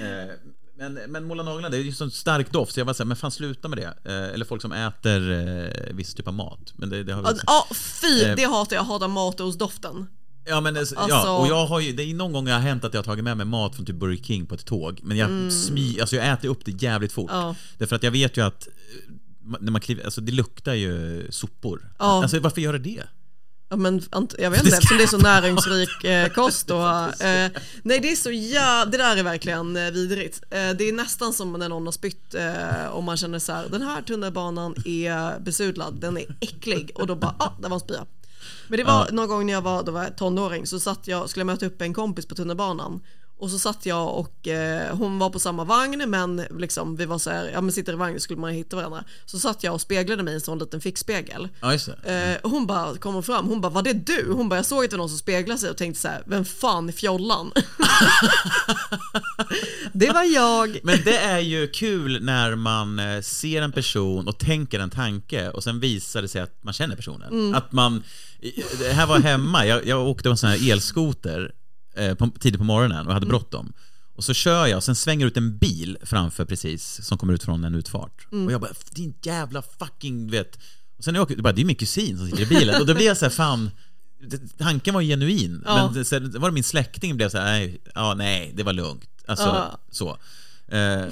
Eh, 0.00 0.34
Men, 0.78 0.94
men 1.08 1.24
måla 1.24 1.42
naglarna, 1.42 1.68
det 1.68 1.76
är 1.76 1.80
ju 1.82 1.92
sån 1.92 2.10
stark 2.10 2.52
doft 2.52 2.72
så 2.72 2.80
jag 2.80 2.84
var 2.84 2.94
såhär, 2.94 3.06
men 3.06 3.16
fan 3.16 3.30
sluta 3.30 3.68
med 3.68 3.78
det. 3.78 3.94
Eh, 4.12 4.34
Eller 4.34 4.44
folk 4.44 4.62
som 4.62 4.72
äter 4.72 5.30
eh, 5.30 5.94
viss 5.94 6.14
typ 6.14 6.28
av 6.28 6.34
mat. 6.34 6.72
Men 6.76 6.88
det, 6.90 7.02
det 7.04 7.12
har 7.14 7.22
vi 7.22 7.28
Ja, 7.28 7.34
Ja, 7.46 7.66
fy, 7.74 8.24
det 8.36 8.44
hatar 8.44 8.76
jag. 8.76 8.82
Jag 8.82 8.86
hatar 8.86 9.08
matosdoften. 9.08 10.06
Ja, 10.48 10.60
men, 10.60 10.76
alltså, 10.76 10.94
ja, 10.94 11.00
Alltså- 11.00 11.30
och 11.32 11.46
jag 11.48 11.66
har 11.66 11.80
ju, 11.80 11.92
det 11.92 12.02
är 12.02 12.14
någon 12.14 12.32
gång 12.32 12.44
det 12.44 12.52
har 12.52 12.60
hänt 12.60 12.84
att 12.84 12.94
jag 12.94 12.98
har 12.98 13.04
tagit 13.04 13.24
med 13.24 13.36
mig 13.36 13.46
mat 13.46 13.76
från 13.76 13.86
typ 13.86 13.96
Burger 13.96 14.24
King 14.24 14.46
på 14.46 14.54
ett 14.54 14.64
tåg 14.66 15.00
Men 15.02 15.16
jag 15.16 15.52
smy, 15.52 16.00
alltså 16.00 16.16
jag 16.16 16.28
äter 16.32 16.48
upp 16.48 16.64
det 16.64 16.82
jävligt 16.82 17.12
fort 17.12 17.30
Mm. 17.30 17.42
Ja. 17.42 17.54
Därför 17.78 17.96
att 17.96 18.02
jag 18.02 18.10
vet 18.10 18.36
ju 18.36 18.44
att 18.44 18.68
när 19.60 19.72
man 19.72 19.80
kliver, 19.80 20.04
alltså 20.04 20.20
det 20.20 20.32
luktar 20.32 20.74
ju 20.74 21.26
sopor 21.30 21.92
Ja. 21.98 22.22
Alltså 22.22 22.38
varför 22.40 22.60
gör 22.60 22.72
det 22.72 22.78
det? 22.78 23.02
Ja, 23.68 23.76
men, 23.76 24.02
jag 24.38 24.50
vet 24.50 24.64
inte, 24.64 24.76
eftersom 24.76 24.96
det 24.96 25.02
är 25.02 25.06
så 25.06 25.18
näringsrik 25.18 26.04
eh, 26.04 26.28
kost. 26.34 26.70
Och, 26.70 27.22
eh, 27.22 27.50
nej, 27.82 28.00
det 28.00 28.12
är 28.12 28.16
så 28.16 28.30
ja, 28.30 28.84
det 28.84 28.96
där 28.98 29.16
är 29.16 29.22
verkligen 29.22 29.76
eh, 29.76 29.90
vidrigt. 29.90 30.42
Eh, 30.50 30.70
det 30.70 30.88
är 30.88 30.92
nästan 30.92 31.32
som 31.32 31.52
när 31.52 31.68
någon 31.68 31.84
har 31.86 31.92
spytt 31.92 32.34
eh, 32.34 32.86
och 32.86 33.02
man 33.02 33.16
känner 33.16 33.38
så 33.38 33.52
här, 33.52 33.68
den 33.70 33.82
här 33.82 34.02
tunnelbanan 34.02 34.74
är 34.84 35.38
besudlad, 35.40 35.94
den 36.00 36.16
är 36.18 36.24
äcklig 36.40 36.90
och 36.94 37.06
då 37.06 37.14
bara, 37.14 37.34
ah, 37.38 37.52
det 37.62 37.68
var 37.68 37.74
en 37.76 37.80
spya. 37.80 38.06
Men 38.68 38.76
det 38.78 38.84
var 38.84 38.92
Ja. 38.92 39.06
någon 39.12 39.28
gång 39.28 39.46
när 39.46 39.52
jag 39.52 39.62
var, 39.62 39.82
då 39.82 39.92
var 39.92 40.02
jag 40.02 40.16
tonåring 40.16 40.66
så 40.66 40.80
satt 40.80 41.08
jag, 41.08 41.30
skulle 41.30 41.40
jag 41.40 41.46
möta 41.46 41.66
upp 41.66 41.82
en 41.82 41.94
kompis 41.94 42.26
på 42.26 42.34
tunnelbanan 42.34 43.00
och 43.38 43.50
så 43.50 43.58
satt 43.58 43.86
jag 43.86 44.18
och 44.18 44.48
eh, 44.48 44.96
hon 44.96 45.18
var 45.18 45.30
på 45.30 45.38
samma 45.38 45.64
vagn 45.64 46.10
men 46.10 46.42
liksom 46.58 46.96
vi 46.96 47.06
var 47.06 47.18
så 47.18 47.30
här, 47.30 47.50
ja 47.52 47.60
men 47.60 47.72
sitter 47.72 47.92
i 47.92 47.96
vagn 47.96 48.20
skulle 48.20 48.40
man 48.40 48.52
hitta 48.52 48.76
varandra. 48.76 49.04
Så 49.24 49.38
satt 49.38 49.64
jag 49.64 49.74
och 49.74 49.80
speglade 49.80 50.22
mig 50.22 50.32
i 50.32 50.34
en 50.34 50.40
sån 50.40 50.58
liten 50.58 50.80
fickspegel. 50.80 51.48
Ja 51.60 51.74
Eh, 52.04 52.36
och 52.42 52.50
hon 52.50 52.66
bara 52.66 52.96
kommer 52.96 53.22
fram, 53.22 53.48
hon 53.48 53.60
bara 53.60 53.72
var 53.72 53.82
det 53.82 53.92
du? 53.92 54.32
Hon 54.32 54.48
bara 54.48 54.56
jag 54.56 54.66
såg 54.66 54.84
att 54.84 54.90
det 54.90 54.96
var 54.96 55.02
någon 55.02 55.08
som 55.08 55.18
speglade 55.18 55.60
sig 55.60 55.70
och 55.70 55.76
tänkte 55.76 56.00
så 56.00 56.08
här, 56.08 56.22
vem 56.26 56.44
fan 56.44 56.88
är 56.88 56.92
fjollan? 56.92 57.52
det 59.92 60.10
var 60.10 60.22
jag. 60.22 60.78
Men 60.82 60.98
det 61.04 61.18
är 61.18 61.38
ju 61.38 61.68
kul 61.68 62.24
när 62.24 62.54
man 62.54 62.98
eh, 62.98 63.20
ser 63.20 63.62
en 63.62 63.72
person 63.72 64.28
och 64.28 64.38
tänker 64.38 64.80
en 64.80 64.90
tanke 64.90 65.50
och 65.50 65.64
sen 65.64 65.80
visar 65.80 66.22
det 66.22 66.28
sig 66.28 66.40
att 66.40 66.64
man 66.64 66.74
känner 66.74 66.96
personen. 66.96 67.32
Mm. 67.32 67.54
Att 67.54 67.72
man, 67.72 68.02
det 68.78 68.92
här 68.92 69.06
var 69.06 69.18
hemma, 69.18 69.66
jag, 69.66 69.86
jag 69.86 70.08
åkte 70.08 70.22
på 70.22 70.30
en 70.30 70.36
sån 70.36 70.50
här 70.50 70.72
elskoter 70.72 71.52
eh, 71.96 72.14
på, 72.14 72.30
tidigt 72.40 72.58
på 72.58 72.64
morgonen 72.64 72.96
och 72.98 73.02
Mm. 73.04 73.14
hade 73.14 73.26
bråttom. 73.26 73.72
Och 74.14 74.24
så 74.24 74.34
kör 74.34 74.66
jag 74.66 74.76
och 74.76 74.84
sen 74.84 74.94
svänger 74.96 75.26
ut 75.26 75.36
en 75.36 75.58
bil 75.58 75.98
framför 76.02 76.44
precis 76.44 77.04
som 77.06 77.18
kommer 77.18 77.32
ut 77.34 77.42
från 77.42 77.64
en 77.64 77.74
utfart. 77.74 78.26
Mm. 78.32 78.46
Och 78.46 78.52
jag 78.52 78.60
bara, 78.60 78.72
din 78.90 79.14
jävla 79.22 79.62
fucking, 79.78 80.26
du 80.26 80.30
vet. 80.38 80.58
Och 80.98 81.04
sen 81.04 81.12
när 81.14 81.18
jag 81.20 81.24
åker, 81.30 81.42
bara, 81.42 81.52
det 81.52 81.60
är 81.62 81.64
min 81.64 81.76
kusin 81.76 82.18
som 82.18 82.26
sitter 82.26 82.42
i 82.42 82.46
bilen 82.46 82.80
och 82.80 82.86
då 82.86 82.94
blir 82.94 83.06
jag 83.06 83.16
så 83.16 83.24
här, 83.24 83.30
fan 83.30 83.70
Tanken 84.58 84.94
var 84.94 85.02
genuin, 85.02 85.62
Ja. 85.66 85.90
men 85.94 86.04
sen 86.04 86.40
var 86.40 86.48
det 86.48 86.54
min 86.54 86.64
släkting 86.64 87.16
blev 87.16 87.28
så 87.28 87.38
här, 87.38 87.44
nej, 87.44 87.80
ja, 87.94 88.14
nej, 88.14 88.52
det 88.56 88.62
var 88.62 88.72
lugnt. 88.72 89.08
Alltså, 89.26 89.44
Ja. 89.44 89.80
så. 89.90 90.18
Eh, 90.76 91.04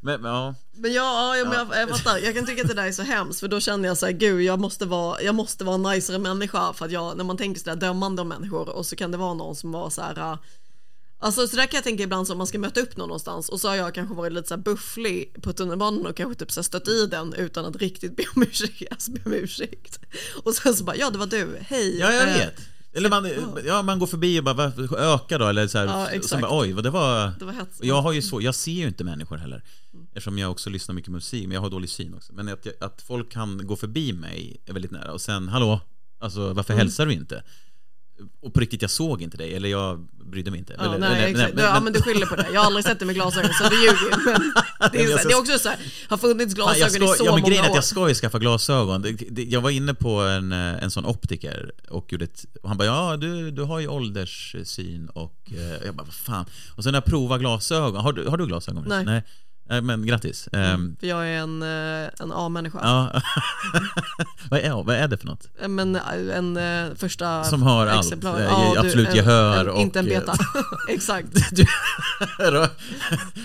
men, 0.00 0.24
ja. 0.24 0.54
Men 0.72 0.92
ja, 0.92 1.36
ja 1.36 1.44
men 1.44 1.52
jag, 1.52 1.68
jag 1.80 1.98
fattar, 1.98 2.18
jag 2.18 2.34
kan 2.34 2.46
tycka 2.46 2.62
att 2.62 2.68
det 2.68 2.74
där 2.74 2.86
är 2.86 2.92
så 2.92 3.02
hemskt 3.02 3.40
för 3.40 3.48
då 3.48 3.60
känner 3.60 3.88
jag 3.88 3.98
så 3.98 4.06
här, 4.06 4.12
gud 4.12 4.42
jag 4.42 4.60
måste 4.60 4.86
vara, 4.86 5.22
jag 5.22 5.34
måste 5.34 5.64
vara 5.64 5.74
en 5.74 5.82
najsare 5.82 6.18
människa 6.18 6.72
för 6.72 6.84
att 6.84 6.92
jag, 6.92 7.16
när 7.16 7.24
man 7.24 7.36
tänker 7.36 7.60
sådär 7.60 7.76
dömande 7.76 8.22
om 8.22 8.28
människor 8.28 8.68
och 8.68 8.86
så 8.86 8.96
kan 8.96 9.10
det 9.10 9.16
vara 9.16 9.34
någon 9.34 9.56
som 9.56 9.72
var 9.72 9.90
så 9.90 10.02
här 10.02 10.18
äh, 10.18 10.38
Alltså 11.22 11.48
så 11.48 11.56
där 11.56 11.66
kan 11.66 11.78
jag 11.78 11.84
tänka 11.84 12.02
ibland 12.02 12.30
om 12.30 12.38
man 12.38 12.46
ska 12.46 12.58
möta 12.58 12.80
upp 12.80 12.96
någon 12.96 13.08
någonstans 13.08 13.48
och 13.48 13.60
så 13.60 13.68
har 13.68 13.76
jag 13.76 13.94
kanske 13.94 14.14
varit 14.14 14.32
lite 14.32 14.48
så 14.48 14.54
här 14.54 14.62
bufflig 14.62 15.42
på 15.42 15.52
tunnelbanan 15.52 16.06
och 16.06 16.16
kanske 16.16 16.38
typ 16.38 16.52
så 16.52 16.62
stött 16.62 16.88
i 16.88 17.06
den 17.06 17.34
utan 17.34 17.64
att 17.64 17.76
riktigt 17.76 18.16
be 18.16 18.24
om 18.36 18.42
ursäkt, 18.42 18.92
alltså 18.92 19.10
be 19.12 19.20
om 19.24 19.32
ursäkt. 19.32 20.00
Och 20.44 20.54
sen 20.54 20.74
så 20.74 20.84
bara, 20.84 20.96
ja 20.96 21.10
det 21.10 21.18
var 21.18 21.26
du, 21.26 21.56
hej. 21.60 21.98
Ja, 21.98 22.12
jag 22.12 22.26
vet. 22.26 22.60
Eller 22.92 23.10
man, 23.10 23.28
ja, 23.66 23.82
man 23.82 23.98
går 23.98 24.06
förbi 24.06 24.40
och 24.40 24.44
bara, 24.44 24.54
"Va, 24.54 24.72
öka 24.98 25.38
då, 25.38 25.46
eller 25.46 25.66
så 25.68 25.78
här, 25.78 25.86
Ja, 25.86 26.06
exakt. 26.08 26.42
bara, 26.42 26.60
oj, 26.60 26.72
vad 26.72 26.84
det 26.84 26.90
var... 26.90 27.32
Det 27.38 27.44
var 27.44 27.52
hets. 27.52 27.80
Och 27.80 27.86
jag 27.86 28.02
har 28.02 28.12
ju 28.12 28.22
så, 28.22 28.40
jag 28.40 28.54
ser 28.54 28.72
ju 28.72 28.86
inte 28.88 29.04
människor 29.04 29.36
heller. 29.36 29.62
Eftersom 30.08 30.38
jag 30.38 30.50
också 30.50 30.70
lyssnar 30.70 30.94
mycket 30.94 31.10
musik, 31.12 31.42
men 31.46 31.54
jag 31.54 31.60
har 31.60 31.70
dålig 31.70 31.90
syn 31.90 32.14
också. 32.14 32.32
Men 32.32 32.48
att, 32.48 32.82
att 32.82 33.02
folk 33.02 33.32
kan 33.32 33.66
gå 33.66 33.76
förbi 33.76 34.12
mig 34.12 34.60
är 34.66 34.72
väldigt 34.72 34.90
nära. 34.90 35.12
Och 35.12 35.20
sen, 35.20 35.48
hallå, 35.48 35.80
alltså 36.18 36.52
varför 36.52 36.72
Mm. 36.74 36.78
hälsar 36.86 37.06
du 37.06 37.12
inte? 37.12 37.42
Och 38.40 38.54
på 38.54 38.60
riktigt, 38.60 38.82
jag 38.82 38.90
såg 38.90 39.22
inte 39.22 39.36
dig, 39.36 39.54
eller 39.54 39.68
jag 39.68 40.08
brydde 40.30 40.50
mig 40.50 40.58
inte. 40.60 40.74
Ja, 40.78 40.84
eller, 40.84 40.98
nej, 40.98 41.18
eller- 41.18 41.28
exakt. 41.28 41.54
men- 41.54 41.64
ja, 41.64 41.80
men- 41.80 41.92
du 41.92 42.02
skyller 42.02 42.26
på 42.26 42.36
det. 42.36 42.46
Jag 42.52 42.60
har 42.60 42.66
aldrig 42.66 42.84
sett 42.84 42.98
det 42.98 43.04
med 43.04 43.14
glasögon 43.14 43.50
så 43.52 43.68
du 43.68 43.76
ljuger 43.76 43.92
ju. 43.92 44.10
Men 44.80 44.90
det, 44.92 45.02
är, 45.02 45.18
så, 45.18 45.28
det 45.28 45.34
är 45.34 45.38
också 45.40 45.58
så 45.58 45.68
här, 45.68 45.78
har 46.08 46.16
funnits 46.16 46.54
Fan, 46.54 46.66
jag 46.78 46.90
glasögon 46.90 47.08
ska, 47.08 47.14
i 47.14 47.18
så 47.18 47.24
ja, 47.26 47.34
men 47.34 47.44
grejen 47.44 47.56
många 47.56 47.60
är 47.60 47.64
att 47.64 47.70
år. 47.70 47.76
jag 47.76 47.84
ska 47.84 48.08
ju 48.08 48.14
skaffa 48.14 48.38
glasögon. 48.38 49.02
Det- 49.02 49.12
det- 49.30 49.44
Jag 49.44 49.60
var 49.60 49.70
inne 49.70 49.94
på 49.94 50.10
en, 50.20 50.52
eh, 50.52 50.82
en 50.84 50.90
sån 50.90 51.04
optiker 51.06 51.72
och 51.90 52.12
gjorde 52.12 52.24
ett, 52.24 52.44
och 52.62 52.68
han 52.68 52.78
bara 52.78 52.84
ja 52.86 53.16
du, 53.16 53.50
du 53.50 53.62
har 53.62 53.80
ju 53.80 53.88
ålderssyn 53.88 55.08
och 55.08 55.36
eh, 55.52 55.86
jag 55.86 55.94
bara 55.94 56.04
vad 56.04 56.14
fan. 56.14 56.44
Och 56.76 56.82
sen 56.84 56.92
när 56.92 56.96
jag 56.96 57.04
provar 57.04 57.38
glasögon, 57.38 58.00
har 58.00 58.12
du, 58.12 58.28
har 58.28 58.36
du 58.36 58.46
glasögon? 58.46 58.84
Nej. 58.88 59.04
Nej. 59.04 59.22
Eh, 59.70 59.82
Men 59.82 60.06
grattis. 60.06 60.48
Ehm, 60.52 60.96
För 61.00 61.06
jag 61.06 61.28
är 61.28 61.38
en, 61.38 61.62
eh, 61.62 62.10
en 62.20 62.32
A-människa. 62.32 62.78
Ja. 62.82 63.20
vad, 64.50 64.60
är, 64.60 64.82
vad 64.84 64.96
är 64.96 65.08
det 65.08 65.16
för 65.18 65.26
något? 65.26 65.48
Eh, 65.62 65.68
Men 65.68 65.96
en 65.96 66.96
första 66.96 67.44
Som 67.44 67.62
har 67.62 67.86
allt. 67.86 68.04
exemplar. 68.06 68.40
Eh, 68.40 68.70
absolut 68.80 69.14
gehör 69.14 69.60
en, 69.64 69.68
och, 69.70 69.80
Inte 69.80 69.98
en 69.98 70.04
beta. 70.04 70.34
Exakt. 70.88 71.28
Du 71.56 71.66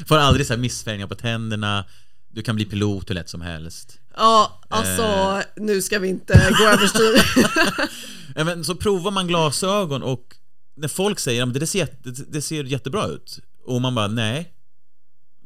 får 0.08 0.18
aldrig 0.18 0.48
så 0.48 0.54
här 0.54 0.60
missfärgningar 0.60 1.08
på 1.08 1.16
tänderna. 1.16 1.86
Du 2.30 2.42
kan 2.42 2.56
bli 2.56 2.66
pilot 2.66 3.10
hur 3.10 3.16
lätt 3.16 3.30
som 3.30 3.42
helst. 3.42 4.00
Ja, 4.18 4.62
alltså 4.70 5.02
Eh. 5.04 5.42
nu 5.56 5.82
ska 5.82 6.00
vi 6.00 6.08
inte 6.08 6.54
gå 6.60 6.66
överstyr. 6.68 7.22
Ja, 8.36 8.44
men 8.44 8.64
så 8.64 8.76
provar 8.76 9.12
man 9.12 9.28
glasögon 9.28 10.04
och 10.04 10.36
när 10.78 10.88
folk 10.88 11.20
säger 11.20 11.44
att 11.44 11.54
det, 11.54 11.68
ser 11.68 11.80
jätte- 11.80 12.10
det, 12.10 12.32
det 12.32 12.42
ser 12.42 12.64
jättebra 12.64 13.08
ut 13.08 13.40
och 13.66 13.82
man 13.82 13.96
bara 13.96 14.08
nej. 14.08 14.52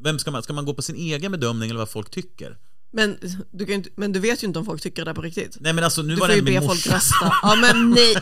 Vem 0.04 0.20
ska 0.20 0.32
man, 0.32 0.43
ska 0.43 0.54
man 0.54 0.66
gå 0.66 0.74
på 0.74 0.82
sin 0.82 0.95
egen 0.95 1.32
bedömning 1.32 1.70
eller 1.70 1.80
vad 1.80 1.89
folk 1.89 2.10
tycker? 2.10 2.58
Men 2.91 3.18
du, 3.52 3.66
kan 3.66 3.68
ju 3.68 3.76
inte, 3.76 3.89
men 3.95 4.12
du 4.12 4.20
vet 4.20 4.43
ju 4.43 4.47
inte 4.47 4.60
om 4.60 4.66
folk 4.66 4.82
tycker 4.82 5.06
det 5.06 5.14
på 5.14 5.22
riktigt. 5.22 5.58
Nej 5.60 5.74
men 5.74 5.84
alltså 5.84 6.02
nu 6.02 6.14
du 6.14 6.20
var 6.20 6.28
får 6.28 6.34
det 6.34 6.36
ju 6.36 6.43
min 6.43 6.54
be 6.54 6.68
folk 6.68 6.86
morsa. 6.86 6.95
rösta. 6.95 7.34
Ja 7.41 7.56
men 7.56 7.89
nej, 7.89 8.16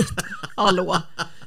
hallå. 0.56 1.02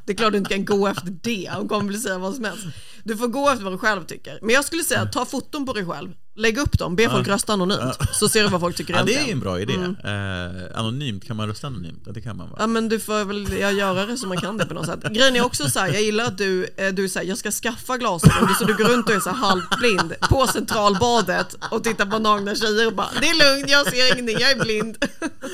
Det 0.05 0.13
är 0.13 0.17
klart 0.17 0.33
du 0.33 0.39
inte 0.39 0.55
kan 0.55 0.65
gå 0.65 0.87
efter 0.89 1.17
det. 1.23 1.51
Hon 1.55 1.69
kommer 1.69 1.93
väl 1.93 2.01
säga 2.01 2.19
vad 2.19 2.35
som 2.35 2.45
helst. 2.45 2.65
Du 3.05 3.17
får 3.17 3.29
gå 3.29 3.51
efter 3.51 3.65
vad 3.65 3.73
du 3.73 3.79
själv 3.79 4.05
tycker. 4.05 4.39
Men 4.43 4.55
jag 4.55 4.65
skulle 4.65 4.83
säga, 4.85 5.07
ta 5.07 5.25
foton 5.25 5.67
på 5.67 5.73
dig 5.73 5.87
själv. 5.87 6.11
Lägg 6.41 6.59
upp 6.59 6.79
dem, 6.79 6.97
be 6.97 7.11
folk 7.11 7.29
rösta 7.29 7.53
anonymt. 7.53 7.99
Så 8.13 8.29
ser 8.29 8.43
du 8.43 8.49
vad 8.49 8.61
folk 8.61 8.77
tycker 8.77 8.95
Ja 8.95 9.03
det 9.03 9.15
är 9.15 9.33
en 9.33 9.41
bra 9.41 9.61
idé. 9.61 9.75
Mm. 9.75 9.97
Eh, 10.05 10.79
anonymt, 10.79 11.25
kan 11.25 11.37
man 11.37 11.49
rösta 11.49 11.67
anonymt? 11.67 12.03
Ja, 12.07 12.13
det 12.13 12.21
kan 12.21 12.37
man 12.37 12.51
va? 12.51 12.57
Ja 12.59 12.67
men 12.67 12.89
du 12.89 13.01
får 13.01 13.25
väl 13.25 13.53
göra 13.79 14.07
det 14.07 14.17
så 14.17 14.27
man 14.27 14.37
kan 14.37 14.57
det 14.57 14.67
på 14.67 14.75
något 14.75 14.87
sätt. 14.87 15.03
Grejen 15.03 15.37
är 15.37 15.45
också 15.45 15.71
så 15.71 15.79
här, 15.79 15.89
jag 15.89 16.03
gillar 16.03 16.25
att 16.25 16.39
du, 16.39 16.69
eh, 16.77 16.89
du 16.89 17.09
säger 17.09 17.29
jag 17.29 17.39
ska 17.39 17.51
skaffa 17.51 17.97
glasögon, 17.99 18.55
så 18.59 18.65
du 18.65 18.75
går 18.77 18.85
runt 18.85 19.09
och 19.09 19.15
är 19.15 19.21
så 19.21 19.31
här 19.31 19.37
halvblind 19.37 20.15
på 20.21 20.47
centralbadet 20.47 21.57
och 21.71 21.85
tittar 21.85 22.07
på 22.07 22.19
nagna 22.19 22.55
tjejer 22.55 22.87
och 22.87 22.95
bara 22.95 23.09
det 23.21 23.29
är 23.29 23.55
lugnt, 23.57 23.71
jag 23.71 23.87
ser 23.91 24.13
ingenting, 24.13 24.39
jag 24.41 24.51
är 24.51 24.61
blind. 24.61 24.97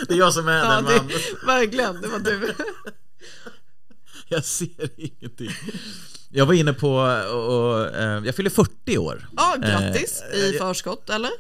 Det 0.08 0.14
är 0.14 0.18
jag 0.18 0.32
som 0.32 0.48
är 0.48 0.58
Ja, 0.58 0.74
den 0.74 0.84
man. 0.84 1.10
verkligen, 1.46 2.00
det 2.00 2.08
var 2.08 2.18
du. 2.18 2.54
Jag 4.28 4.44
ser 4.44 4.88
ingenting. 4.96 5.50
Jag 6.30 6.46
var 6.46 6.54
inne 6.54 6.72
på, 6.72 6.90
och, 7.32 7.70
och, 7.72 7.86
eh, 7.96 8.24
jag 8.24 8.34
fyller 8.34 8.50
40 8.50 8.98
år. 8.98 9.28
Ja, 9.36 9.56
grattis 9.60 10.22
Eh, 10.32 10.38
i 10.38 10.52
förskott 10.52 11.10
eller? 11.10 11.30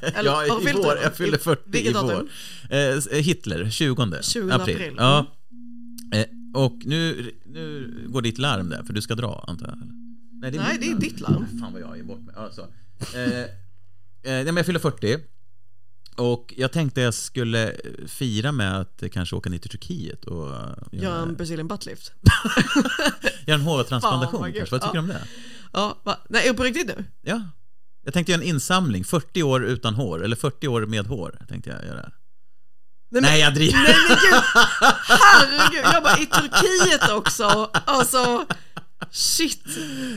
Eller, 0.18 0.30
ja, 0.30 0.44
i 0.46 0.48
vår. 0.72 0.94
det? 0.94 1.02
Jag 1.02 1.14
fyller 1.16 1.38
40 1.38 1.62
Vilket 1.66 1.90
i 1.90 1.94
vår. 1.94 2.02
datum? 2.12 2.28
Eh, 3.12 3.18
Hitler, 3.22 3.70
20, 3.70 4.22
20 4.22 4.50
april. 4.52 4.76
april. 4.76 4.94
Ja. 4.98 5.26
Eh, 6.14 6.26
och 6.54 6.74
nu, 6.84 7.30
nu 7.46 7.94
går 8.08 8.22
ditt 8.22 8.38
larm 8.38 8.68
där, 8.68 8.82
för 8.82 8.92
du 8.92 9.02
ska 9.02 9.14
dra 9.14 9.44
antar 9.48 9.66
jag? 9.66 9.78
Nej, 10.40 10.50
Nej, 10.50 10.72
mitt 10.72 10.80
det 10.80 10.90
är 10.90 11.10
ditt 11.10 11.20
larm. 11.20 11.46
Fan 11.60 11.72
vad 11.72 11.82
jag 11.82 11.98
är 11.98 12.02
bort 12.02 12.20
med. 12.20 12.34
Ja, 12.36 12.50
så. 12.52 12.60
Eh, 13.18 13.40
eh, 13.40 13.46
nej, 14.22 14.54
jag 14.56 14.66
fyller 14.66 14.78
40. 14.80 15.18
Och 16.16 16.54
jag 16.56 16.72
tänkte 16.72 17.00
jag 17.00 17.14
skulle 17.14 17.76
fira 18.06 18.52
med 18.52 18.80
att 18.80 19.02
kanske 19.12 19.36
åka 19.36 19.50
ner 19.50 19.58
till 19.58 19.70
Turkiet 19.70 20.24
och 20.24 20.54
eh, 20.54 20.74
Gör 20.92 21.22
en 21.22 21.34
Brazilian 21.34 21.68
buttlift. 21.68 22.12
göra 23.46 23.58
en 23.58 23.64
hårtransplantation 23.64 24.52
kanske. 24.52 24.74
Vad 24.74 24.82
tycker 24.82 24.94
du 24.94 24.98
om 24.98 25.08
det? 25.08 25.22
Ja, 25.72 25.98
va? 26.02 26.18
Nej, 26.28 26.54
på 26.54 26.62
riktigt 26.62 26.86
nu? 26.86 27.04
Ja. 27.22 27.42
Jag 28.04 28.14
tänkte 28.14 28.32
göra 28.32 28.42
en 28.42 28.48
insamling, 28.48 29.04
40 29.04 29.42
år 29.42 29.64
utan 29.64 29.94
hår, 29.94 30.24
eller 30.24 30.36
40 30.36 30.68
år 30.68 30.86
med 30.86 31.06
hår 31.06 31.38
tänkte 31.48 31.70
jag 31.70 31.84
göra. 31.84 32.10
Nej, 33.10 33.22
Nej, 33.22 33.40
jag 33.40 33.54
driver. 33.54 33.78
Nej 33.78 33.94
men 34.08 34.16
gud, 34.16 34.42
herregud, 35.08 35.84
jag 35.94 36.02
bara 36.02 36.18
i 36.18 36.26
Turkiet 36.26 37.10
också, 37.10 37.70
alltså 37.72 38.46
shit. 39.10 39.62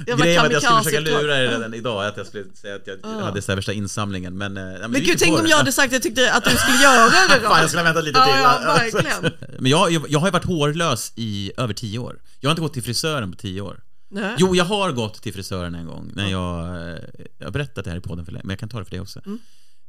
Jag 0.08 0.20
Grejen 0.20 0.42
var 0.42 0.46
att 0.46 0.52
jag 0.52 0.62
skulle 0.64 0.84
försöka 0.84 1.22
lura 1.22 1.36
dig 1.36 1.48
redan 1.48 1.74
idag, 1.74 2.06
att 2.06 2.18
jag 2.18 2.28
skulle 2.28 2.44
säga 2.62 2.76
att 2.76 2.88
jag 2.88 2.98
Ja. 3.04 3.22
hade 3.26 3.42
så 3.42 3.56
värsta 3.56 3.74
insamlingen, 3.74 4.38
men... 4.38 4.58
eh, 4.58 4.64
ja, 4.64 4.70
men 4.80 4.92
Men 4.92 5.04
gud, 5.04 5.20
tänk 5.20 5.40
om 5.40 5.48
jag 5.48 5.58
hade 5.58 5.72
sagt 5.72 5.86
att 5.88 5.94
jag 5.94 6.02
tyckte 6.02 6.32
att 6.34 6.44
du 6.44 6.50
skulle 6.58 6.78
göra 6.84 7.06
det 7.06 7.40
då. 7.44 7.48
Fan, 7.50 7.60
jag 7.62 7.70
skulle 7.70 7.80
ha 7.82 7.86
väntat 7.86 8.04
lite 8.04 8.20
till. 8.26 8.34
Ja, 8.40 8.62
verkligen. 8.66 9.34
Men 9.60 9.72
jag, 9.72 9.92
jag, 9.92 10.06
jag 10.10 10.20
har 10.20 10.28
ju 10.28 10.32
varit 10.32 10.46
hårlös 10.46 11.14
i 11.16 11.52
över 11.58 11.74
10 11.74 12.00
år. 12.00 12.20
Jag 12.40 12.50
har 12.50 12.52
inte 12.52 12.62
gått 12.62 12.74
till 12.74 12.84
frisören 12.84 13.32
på 13.32 13.38
10 13.38 13.62
år. 13.62 13.80
Nej. 14.10 14.36
Jo, 14.38 14.56
jag 14.56 14.66
har 14.66 14.92
gått 14.92 15.22
till 15.22 15.34
frisören 15.34 15.76
en 15.76 15.86
gång 15.88 16.12
när 16.16 16.32
jag... 16.32 16.66
eh, 16.92 16.98
Jag 17.40 17.48
har 17.48 17.52
berättat 17.52 17.84
det 17.86 17.92
här 17.92 17.98
i 17.98 18.02
podden 18.02 18.26
för 18.26 18.32
länge, 18.32 18.44
men 18.44 18.50
jag 18.54 18.60
kan 18.60 18.70
ta 18.70 18.80
det 18.80 18.86
för 18.86 18.92
dig 18.92 19.00
också. 19.00 19.20
Mm. 19.26 19.40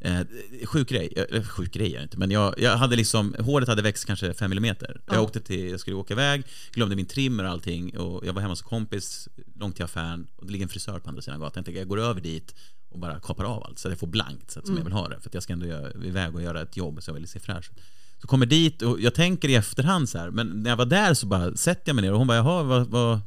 Eh, 0.05 0.21
sjuk 0.67 0.89
grej, 0.89 1.27
eh, 1.31 1.43
sjuk 1.43 1.73
grej 1.73 1.97
är 1.97 2.03
inte, 2.03 2.19
men 2.19 2.31
jag, 2.31 2.55
jag 2.59 2.77
hade 2.77 2.97
liksom, 2.97 3.35
håret 3.39 3.69
hade 3.69 3.83
växt 3.83 4.05
kanske 4.05 4.35
5 4.35 4.53
mm. 4.53 4.77
Jag 5.07 5.23
åkte 5.23 5.41
till, 5.41 5.71
jag 5.71 5.81
skulle 5.81 5.97
åka 5.97 6.15
iväg, 6.15 6.43
glömde 6.73 6.97
min 6.97 7.07
trimmer 7.07 7.45
och 7.45 7.51
allting 7.51 7.99
och 7.99 8.27
jag 8.27 8.33
var 8.33 8.41
hemma 8.43 8.53
hos 8.53 8.63
en 8.63 8.69
kompis, 8.69 9.29
långt 9.61 9.77
till 9.77 9.85
affären 9.85 10.27
och 10.37 10.47
det 10.47 10.53
ligger 10.53 10.63
en 10.65 10.69
frisör 10.69 10.99
på 10.99 11.09
andra 11.09 11.23
sidan 11.23 11.41
gatan. 11.41 11.53
Jag 11.57 11.65
tänkte 11.65 11.81
jag 11.81 11.89
går 11.89 12.01
över 12.01 12.21
dit 12.21 12.55
och 12.89 12.99
bara 12.99 13.21
kapar 13.21 13.45
av 13.45 13.65
allt 13.65 13.79
så 13.79 13.89
att 13.89 13.93
jag 13.93 13.99
får 13.99 14.07
blankt 14.07 14.51
så 14.51 14.59
att, 14.59 14.67
som 14.67 14.75
Mm. 14.75 14.81
jag 14.81 14.85
vill 14.85 14.93
ha 14.93 15.09
det. 15.09 15.21
För 15.21 15.29
att 15.29 15.35
jag 15.35 15.43
ska 15.43 15.53
ändå 15.53 15.67
göra, 15.67 15.93
iväg 16.05 16.35
och 16.35 16.43
göra 16.43 16.63
ett 16.63 16.77
jobb 16.77 17.03
så 17.03 17.11
jag 17.11 17.15
vill 17.15 17.29
se 17.29 17.41
fräsch 17.41 17.71
ut. 17.73 17.83
Så 18.21 18.27
kommer 18.27 18.47
dit 18.47 18.83
och 18.83 19.01
jag 19.01 19.15
tänker 19.15 19.49
i 19.49 19.55
efterhand 19.55 20.09
så 20.09 20.19
här, 20.19 20.31
men 20.31 20.47
när 20.63 20.71
jag 20.71 20.77
var 20.77 20.87
där 20.87 21.15
så 21.15 21.27
bara 21.27 21.57
sätter 21.57 21.83
jag 21.89 21.97
mig 21.97 22.03
ner 22.03 22.13
och 22.13 22.19
hon 22.19 22.27
bara, 22.27 22.37
jaha, 22.37 22.63
vad, 22.63 22.87
vad, 22.87 23.21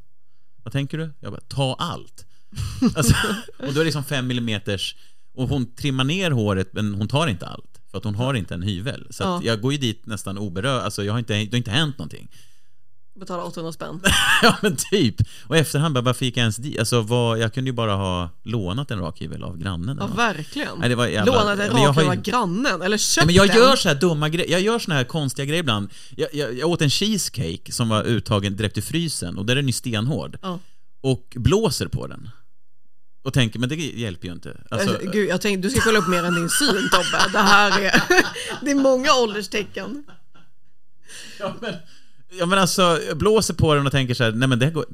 vad 0.64 0.74
tänker 0.74 0.98
du? 0.98 1.14
Jag 1.20 1.32
bara, 1.32 1.42
ta 1.42 1.76
allt. 1.80 2.26
Alltså, 2.96 3.14
och 3.58 3.66
då 3.66 3.70
är 3.72 3.74
det 3.74 3.84
liksom 3.84 4.04
fem 4.04 4.28
millimeters 4.28 4.96
och 5.38 5.50
hon 5.50 5.76
trimmar 5.76 6.04
ner 6.04 6.32
håret 6.32 6.70
men 6.74 6.96
hon 6.96 7.08
tar 7.08 7.28
inte 7.28 7.46
allt. 7.48 7.82
För 7.92 7.98
att 7.98 8.04
hon 8.04 8.16
har 8.16 8.34
inte 8.34 8.54
en 8.54 8.62
hyvel. 8.62 9.08
Så 9.10 9.24
Ja. 9.24 9.42
jag 9.44 9.62
går 9.62 9.72
ju 9.72 9.78
dit 9.78 10.06
nästan 10.06 10.38
oberörd, 10.38 10.82
alltså 10.84 11.04
jag 11.04 11.14
har 11.14 11.20
inte, 11.20 11.34
det 11.34 11.52
har 11.52 11.58
inte 11.58 11.72
hänt 11.72 11.98
någonting. 11.98 12.28
Betala 13.20 13.44
800 13.44 13.72
spänn. 13.72 14.02
ja 14.42 14.58
men 14.62 14.76
typ. 14.92 15.16
Och 15.48 15.56
i 15.58 15.60
efterhand 15.60 15.94
bara, 15.94 16.02
varför 16.02 16.26
gick 16.26 16.38
jag 16.38 16.42
ens 16.42 16.56
dit? 16.58 16.80
Alltså 16.80 17.02
vad, 17.02 17.40
jag 17.40 17.54
kunde 17.54 17.70
ju 17.70 17.74
bara 17.74 17.96
ha 17.96 18.30
lånat 18.44 18.92
en 18.92 19.00
rakhyvel 19.00 19.44
av 19.44 19.58
grannen. 19.58 19.98
Ja, 20.00 20.08
verkligen. 20.08 20.80
Nej, 20.80 20.90
det 20.90 20.96
var 20.96 21.08
jävla- 21.08 21.32
Lånat 21.44 21.60
en 21.60 21.70
rakhyvel 21.78 22.08
av 22.10 22.16
grannen, 22.24 22.82
eller 22.82 22.98
köpt 22.98 23.26
men 23.26 23.36
jag 23.36 23.48
den. 23.48 23.58
gör 23.58 23.76
så 23.76 23.88
här 23.90 23.96
dumma 23.96 24.30
grejer, 24.30 24.52
jag 24.52 24.62
gör 24.62 24.80
såna 24.80 24.96
här 24.96 25.04
konstiga 25.04 25.46
grejer 25.46 25.60
ibland. 25.60 25.90
Jag, 26.18 26.30
jag, 26.34 26.54
jag 26.58 26.70
åt 26.70 26.82
en 26.82 26.90
cheesecake 26.90 27.72
som 27.72 27.90
var 27.90 28.04
uttagen 28.04 28.56
direkt 28.56 28.78
ur 28.78 28.82
frysen 28.82 29.38
och 29.38 29.46
där 29.46 29.54
är 29.54 29.56
den 29.56 29.68
ju 29.68 29.74
stenhård. 29.74 30.38
Ja. 30.42 30.60
Och 31.02 31.34
blåser 31.36 31.88
på 31.88 32.08
den. 32.08 32.30
Och 33.28 33.34
tänker, 33.34 33.60
men 33.60 33.70
det 33.70 33.76
hjälper 33.76 34.28
ju 34.28 34.34
inte. 34.34 34.58
Alltså, 34.70 34.90
Alltså, 34.90 35.10
Gud, 35.12 35.30
jag 35.30 35.42
tänkte 35.42 35.68
du 35.68 35.70
ska 35.72 35.82
kolla 35.82 36.00
upp 36.00 36.08
mer 36.08 36.24
än 36.24 36.36
din 36.36 36.50
syn 36.50 36.90
Tobbe. 36.92 37.32
Det 37.32 37.38
här 37.40 37.82
är, 37.82 38.04
det 38.66 38.72
är 38.72 38.76
många 38.76 39.14
ålderstecken. 39.14 40.04
ja, 41.40 41.56
men, 41.62 41.74
ja 42.40 42.46
men 42.46 42.60
alltså, 42.60 43.00
jag 43.08 43.18
blåser 43.18 43.54
på 43.54 43.74
den 43.76 43.86
och 43.86 43.92
tänker 43.92 44.14
så 44.14 44.24
här, 44.24 44.32
nej 44.32 44.48
men 44.50 44.60
det 44.60 44.70
går, 44.70 44.86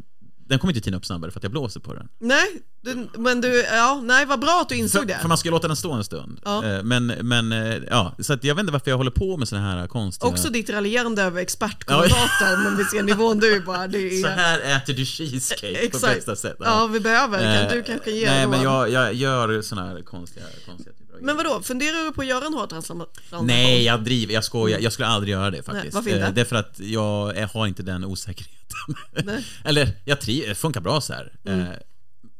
den 0.54 0.60
kommer 0.60 0.74
inte 0.74 0.84
tina 0.84 0.98
upp 0.98 1.06
snabbare 1.06 1.32
för 1.32 1.40
att 1.40 1.44
jag 1.44 1.52
blåser 1.52 1.80
på 1.80 1.94
den. 1.94 2.08
Nej, 2.20 2.48
du, 2.82 3.08
men 3.18 3.42
du, 3.42 3.66
ja, 3.74 4.02
nej 4.04 4.26
vad 4.26 4.40
bra 4.40 4.60
att 4.62 4.70
du 4.70 4.76
insåg 4.76 5.02
För, 5.02 5.08
det. 5.08 5.18
för 5.22 5.28
man 5.28 5.38
ska 5.38 5.48
ju 5.48 5.52
låta 5.52 5.68
den 5.68 5.76
stå 5.78 5.92
en 5.92 6.04
stund. 6.04 6.40
Ja. 6.46 6.66
Eh, 6.66 6.84
Men, 6.84 7.08
men, 7.08 7.52
eh, 7.52 7.78
ja, 7.90 8.16
så 8.20 8.38
jag 8.42 8.56
vet 8.56 8.60
inte 8.62 8.72
varför 8.72 8.92
jag 8.92 8.98
håller 8.98 9.12
på 9.12 9.38
med 9.38 9.48
såna 9.48 9.62
här 9.62 9.88
konstiga... 9.88 10.30
Också 10.30 10.50
ditt 10.50 10.70
raljerande 10.70 11.24
över 11.24 11.42
expertkommentator, 11.42 12.64
men 12.64 12.78
vi 12.78 12.84
ser 12.84 13.04
nivån 13.04 13.40
du 13.40 13.60
bara, 13.62 13.88
det 13.88 13.98
är... 13.98 14.22
Så 14.22 14.28
här 14.28 14.60
äter 14.78 14.94
du 14.94 15.06
cheesecake 15.06 15.74
på 15.74 15.86
Exakt. 15.86 16.16
bästa 16.16 16.36
sätt. 16.36 16.58
Ja, 16.60 16.88
vi 16.88 17.00
behöver, 17.00 17.40
kan, 17.40 17.66
Eh, 17.66 17.72
du 17.74 17.84
kanske 17.84 18.12
ge 18.12 18.26
Nej, 18.26 18.48
men 18.48 18.62
jag, 18.62 18.90
jag 18.90 19.14
gör 19.14 19.62
såna 19.62 19.88
här 19.88 20.02
konstiga, 20.02 20.46
konstiga 20.66 20.96
Men 21.24 21.38
vadå, 21.38 21.62
funderar 21.62 22.06
du 22.06 22.12
på 22.12 22.22
att 22.22 22.28
göra 22.28 22.46
en 22.46 22.54
hårtransplantation? 22.54 23.48
Nej, 23.48 23.84
jag 23.84 24.04
driver, 24.04 24.34
jag 24.34 24.44
skojar. 24.44 24.80
Jag 24.80 24.94
skulle 24.94 25.08
aldrig 25.08 25.32
göra 25.32 25.52
det 25.52 25.64
faktiskt. 25.64 25.94
varför 25.94 26.10
inte? 26.10 26.22
Eh, 26.28 26.34
Det 26.34 26.42
är 26.42 26.46
för 26.46 26.56
att 26.56 26.80
jag 26.80 27.48
har 27.54 27.68
inte 27.68 27.84
den 27.84 28.04
osäkerheten. 28.06 28.96
Nej. 29.24 29.46
Eller, 29.64 29.92
jag 30.06 30.18
tri- 30.20 30.48
det 30.48 30.56
funkar 30.56 30.82
bra 30.82 31.02
så 31.02 31.14
här. 31.14 31.34
Mm. 31.46 31.60
Eh, 31.62 31.68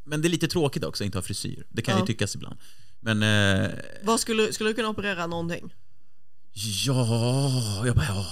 Men 0.06 0.22
det 0.22 0.28
är 0.28 0.30
lite 0.30 0.48
tråkigt 0.48 0.84
också 0.84 1.04
att 1.04 1.06
inte 1.06 1.18
ha 1.18 1.24
frisyr. 1.24 1.66
Det 1.70 1.82
kan 1.82 1.94
Ja. 1.94 2.00
ju 2.00 2.06
tyckas 2.08 2.36
ibland. 2.36 2.56
Men, 3.00 3.24
eh, 3.64 3.70
Vad 4.04 4.20
skulle, 4.20 4.54
skulle 4.54 4.70
du 4.70 4.74
kunna 4.74 4.90
operera 4.90 5.28
någonting? 5.28 5.74
ja, 6.86 7.84
jag 7.86 7.96
bara, 7.96 8.06
ja. 8.10 8.26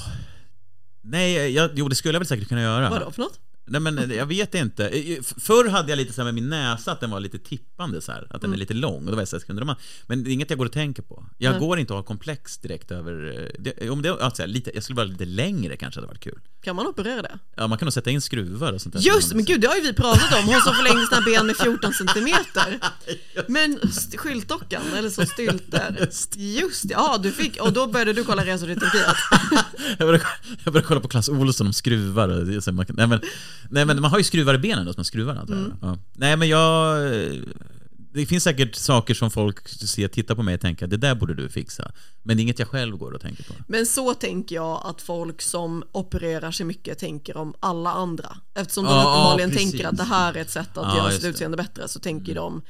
Nej, 1.01 1.49
jag, 1.51 1.71
jo 1.75 1.87
det 1.89 1.95
skulle 1.95 2.13
jag 2.15 2.19
väl 2.19 2.27
säkert 2.27 2.47
kunna 2.49 2.61
göra. 2.61 2.89
Vadå 2.89 3.11
för 3.11 3.21
något? 3.21 3.39
Nej 3.71 3.81
men 3.81 3.97
eh, 3.97 4.17
jag 4.17 4.25
vet 4.25 4.55
inte. 4.55 4.87
Eh, 4.87 5.17
f- 5.19 5.33
Förr 5.37 5.69
hade 5.69 5.89
jag 5.89 5.97
lite 5.97 6.13
så 6.13 6.21
här 6.21 6.25
med 6.25 6.33
min 6.33 6.49
näsa, 6.49 6.91
att 6.91 6.99
den 6.99 7.09
var 7.11 7.19
lite 7.19 7.39
tippande 7.39 8.01
så 8.01 8.11
här, 8.11 8.21
att 8.29 8.41
den 8.41 8.49
Mm. 8.49 8.53
är 8.53 8.57
lite 8.57 8.73
lång. 8.73 8.95
Och 9.05 9.05
då 9.05 9.11
var 9.11 9.21
jag 9.21 9.27
så 9.27 9.35
här, 9.37 9.43
undrar 9.49 9.65
man. 9.65 9.75
Men 10.07 10.23
det 10.23 10.29
är 10.29 10.33
inget 10.33 10.49
jag 10.49 10.59
går 10.59 10.65
och 10.65 10.71
tänker 10.71 11.01
på. 11.03 11.25
Jag 11.37 11.51
Nej. 11.51 11.59
går 11.59 11.79
inte 11.79 11.93
att 11.93 11.97
ha 11.97 12.03
komplex 12.03 12.57
direkt 12.57 12.91
över... 12.91 13.39
eh, 13.39 13.61
Det, 13.63 13.89
om 13.89 14.01
det, 14.01 14.09
alltså, 14.23 14.45
lite, 14.45 14.71
jag 14.73 14.83
skulle 14.83 14.97
vara 14.97 15.05
lite 15.07 15.25
längre 15.25 15.77
kanske 15.77 15.97
hade 15.99 16.07
varit 16.07 16.19
kul. 16.23 16.39
Kan 16.63 16.75
man 16.75 16.87
operera 16.87 17.21
det? 17.21 17.39
Ja, 17.55 17.67
man 17.67 17.77
kan 17.77 17.85
nog 17.85 17.93
sätta 17.93 18.09
in 18.09 18.21
skruvar 18.21 18.73
och 18.73 18.81
sånt 18.81 18.93
där. 18.95 19.01
Just 19.01 19.33
men 19.33 19.45
gud 19.45 19.61
det 19.61 19.67
har 19.67 19.75
ju 19.75 19.81
vi 19.81 19.93
pratat 19.93 20.33
om, 20.39 20.45
hon 20.45 20.61
som 20.61 20.73
förlängde 20.75 21.07
sina 21.07 21.21
ben 21.21 21.47
med 21.47 21.57
14 21.57 21.93
centimeter. 21.93 22.79
Men 23.47 23.79
skyltdockan, 24.17 24.81
eller 24.97 25.09
så 25.09 25.25
stylter. 25.25 26.07
Just 26.35 26.87
det, 26.87 26.93
ja 26.93 27.19
du 27.23 27.31
fick, 27.31 27.61
och 27.61 27.73
då 27.73 27.87
började 27.87 28.13
du 28.13 28.23
kolla 28.23 28.45
resor 28.45 28.67
till 28.67 28.79
Turkiet. 28.79 29.05
Jag 29.99 30.07
började, 30.07 30.25
jag 30.63 30.73
började 30.73 30.87
kolla 30.87 30.99
på 31.01 31.07
Clas 31.07 31.29
Ohlson 31.29 31.67
om 31.67 31.73
skruvar 31.73 32.29
och 32.57 32.63
så 32.63 32.71
man, 32.71 32.85
nej, 32.89 33.07
men, 33.07 33.21
nej 33.69 33.85
men 33.85 34.01
man 34.01 34.11
har 34.11 34.17
ju 34.17 34.23
skruvar 34.23 34.53
i 34.53 34.57
benen 34.57 34.85
då, 34.85 34.93
som 34.93 34.99
man 34.99 35.05
skruvar 35.05 35.35
antar 35.35 35.53
jag. 35.53 35.63
Mm. 35.63 35.77
Ja. 35.81 35.97
Nej 36.13 36.37
men 36.37 36.47
jag... 36.49 36.97
Det 38.13 38.25
finns 38.25 38.43
säkert 38.43 38.75
saker 38.75 39.13
som 39.13 39.31
folk 39.31 39.69
ser, 39.69 40.07
tittar 40.07 40.35
på 40.35 40.43
mig 40.43 40.55
och 40.55 40.61
tänker 40.61 40.87
det 40.87 40.97
där 40.97 41.15
borde 41.15 41.33
du 41.33 41.49
fixa. 41.49 41.91
Men 42.23 42.37
det 42.37 42.41
är 42.41 42.43
inget 42.43 42.59
jag 42.59 42.67
själv 42.67 42.97
går 42.97 43.11
och 43.11 43.21
tänker 43.21 43.43
på. 43.43 43.53
Men 43.67 43.85
så 43.85 44.13
tänker 44.13 44.55
jag 44.55 44.81
att 44.85 45.01
folk 45.01 45.41
som 45.41 45.83
opererar 45.91 46.51
sig 46.51 46.65
mycket 46.65 46.99
tänker 46.99 47.37
om 47.37 47.53
alla 47.59 47.91
andra. 47.91 48.37
Eftersom 48.53 48.83
de 48.83 48.89
Ja, 48.91 48.99
uppenbarligen 49.01 49.49
precis. 49.51 49.71
tänker 49.71 49.87
att 49.87 49.97
det 49.97 50.03
här 50.03 50.33
är 50.33 50.41
ett 50.41 50.49
sätt 50.49 50.77
att 50.77 50.85
Ja, 50.87 50.95
göra 50.97 51.05
just 51.05 51.15
sitt 51.15 51.23
det. 51.23 51.29
utseende 51.29 51.57
bättre 51.57 51.87
så 51.87 51.99
tänker 51.99 52.35
de 52.35 52.61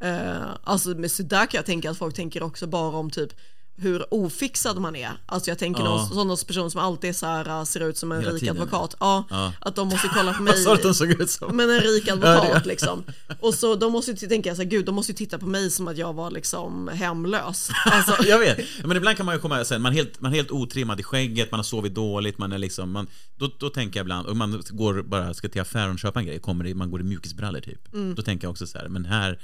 eh, 0.00 0.42
Alltså 0.64 0.88
men 0.88 1.10
så 1.10 1.22
där 1.22 1.46
kan 1.46 1.58
jag 1.58 1.66
tänka 1.66 1.90
att 1.90 1.98
folk 1.98 2.14
tänker 2.14 2.42
också 2.42 2.66
bara 2.66 2.96
om 2.96 3.10
typ 3.10 3.32
hur 3.76 4.14
ofixad 4.14 4.78
man 4.80 4.96
är. 4.96 5.10
Alltså 5.26 5.50
jag 5.50 5.58
tänker 5.58 5.82
Ja. 5.82 6.08
någon 6.14 6.36
sån 6.36 6.46
person 6.46 6.70
som 6.70 6.80
alltid 6.80 7.10
är 7.10 7.14
så 7.14 7.26
här, 7.26 7.64
ser 7.64 7.80
ut 7.88 7.96
som 7.98 8.12
en 8.12 8.20
Hela 8.20 8.32
rik 8.32 8.40
tiden. 8.40 8.56
advokat. 8.56 8.96
Ja, 9.00 9.24
Ja. 9.30 9.52
Att 9.60 9.76
de 9.76 9.88
måste 9.88 10.08
kolla 10.08 10.32
på 10.34 10.42
mig. 10.48 10.64
Vad 10.64 10.74
att 10.74 10.82
de 10.82 10.94
såg 10.94 11.10
ut 11.10 11.30
som? 11.30 11.56
Men 11.56 11.70
en 11.70 11.80
rik 11.80 12.04
Ja, 12.06 12.12
advokat 12.12 12.62
det- 12.64 12.68
liksom. 12.68 13.04
Och 13.40 13.54
så 13.54 13.74
de 13.74 13.92
måste 13.92 14.10
ju 14.10 14.16
tänka 14.28 14.54
så 14.56 14.62
här, 14.62 14.68
gud 14.68 14.86
de 14.86 14.94
måste 14.94 15.12
ju 15.12 15.16
titta 15.16 15.38
på 15.38 15.46
mig 15.46 15.70
som 15.70 15.88
att 15.88 15.96
jag 15.98 16.12
var 16.12 16.30
liksom 16.30 16.88
hemlös. 16.88 17.70
Alltså, 17.86 18.24
Jag 18.24 18.38
vet, 18.38 18.58
men 18.84 18.96
ibland 18.96 19.16
kan 19.16 19.26
man 19.26 19.34
ju 19.34 19.40
komma 19.40 19.64
sen, 19.64 19.82
man 19.82 19.92
är 19.92 19.96
helt, 19.96 20.20
man 20.20 20.32
är 20.32 20.36
helt 20.36 20.50
otrimmad 20.50 21.00
i 21.00 21.02
skägget, 21.02 21.50
man 21.50 21.58
har 21.58 21.64
sovit 21.64 21.94
dåligt, 21.94 22.38
man 22.38 22.52
är 22.52 22.58
liksom, 22.58 22.90
man, 22.92 23.06
då, 23.36 23.50
då 23.58 23.68
tänker 23.70 24.00
jag 24.00 24.04
ibland, 24.04 24.26
om 24.28 24.38
man 24.38 24.62
går 24.70 25.02
bara, 25.02 25.34
ska 25.34 25.48
till 25.48 25.60
affären 25.60 25.92
och 25.92 25.98
köpa 25.98 26.20
en 26.20 26.26
grej, 26.26 26.38
kommer 26.40 26.66
i, 26.66 26.74
man 26.74 26.90
går 26.90 27.00
i 27.00 27.04
mjukisbrallor 27.04 27.60
typ. 27.60 27.94
Mm. 27.94 28.14
Då 28.14 28.22
tänker 28.22 28.44
jag 28.46 28.50
också 28.50 28.66
så 28.66 28.78
här, 28.78 28.88
men 28.88 29.04
här, 29.04 29.38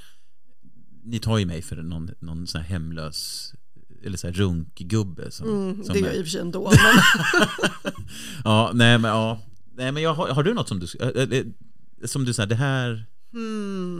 ni 1.03 1.19
tar 1.19 1.37
ju 1.37 1.45
mig 1.45 1.61
för 1.61 1.75
någon, 1.75 2.09
någon 2.19 2.47
sån 2.47 2.61
här 2.61 2.67
hemlös, 2.69 3.51
eller 4.05 4.17
så 4.17 4.27
här 4.27 4.33
runkgubbe 4.33 5.31
som, 5.31 5.47
mm, 5.49 5.83
som 5.83 5.93
det 5.93 5.99
är- 5.99 6.05
jag 6.05 6.15
i 6.15 6.19
och 6.21 6.25
för 6.25 6.29
sig 6.31 6.41
ändå. 6.41 6.71
Men, 6.71 7.01
Ja, 8.43 8.71
nej 8.73 8.97
men 8.97 9.11
ja, 9.11 9.39
nej 9.75 9.91
men 9.91 10.03
jag 10.03 10.13
har, 10.13 10.27
har 10.27 10.43
du 10.43 10.53
något 10.53 10.67
som 10.67 10.79
du, 10.79 10.87
äh, 10.99 11.39
äh, 11.39 11.45
som 12.05 12.25
du 12.25 12.33
säger, 12.33 12.47
det 12.47 12.55
här, 12.55 13.05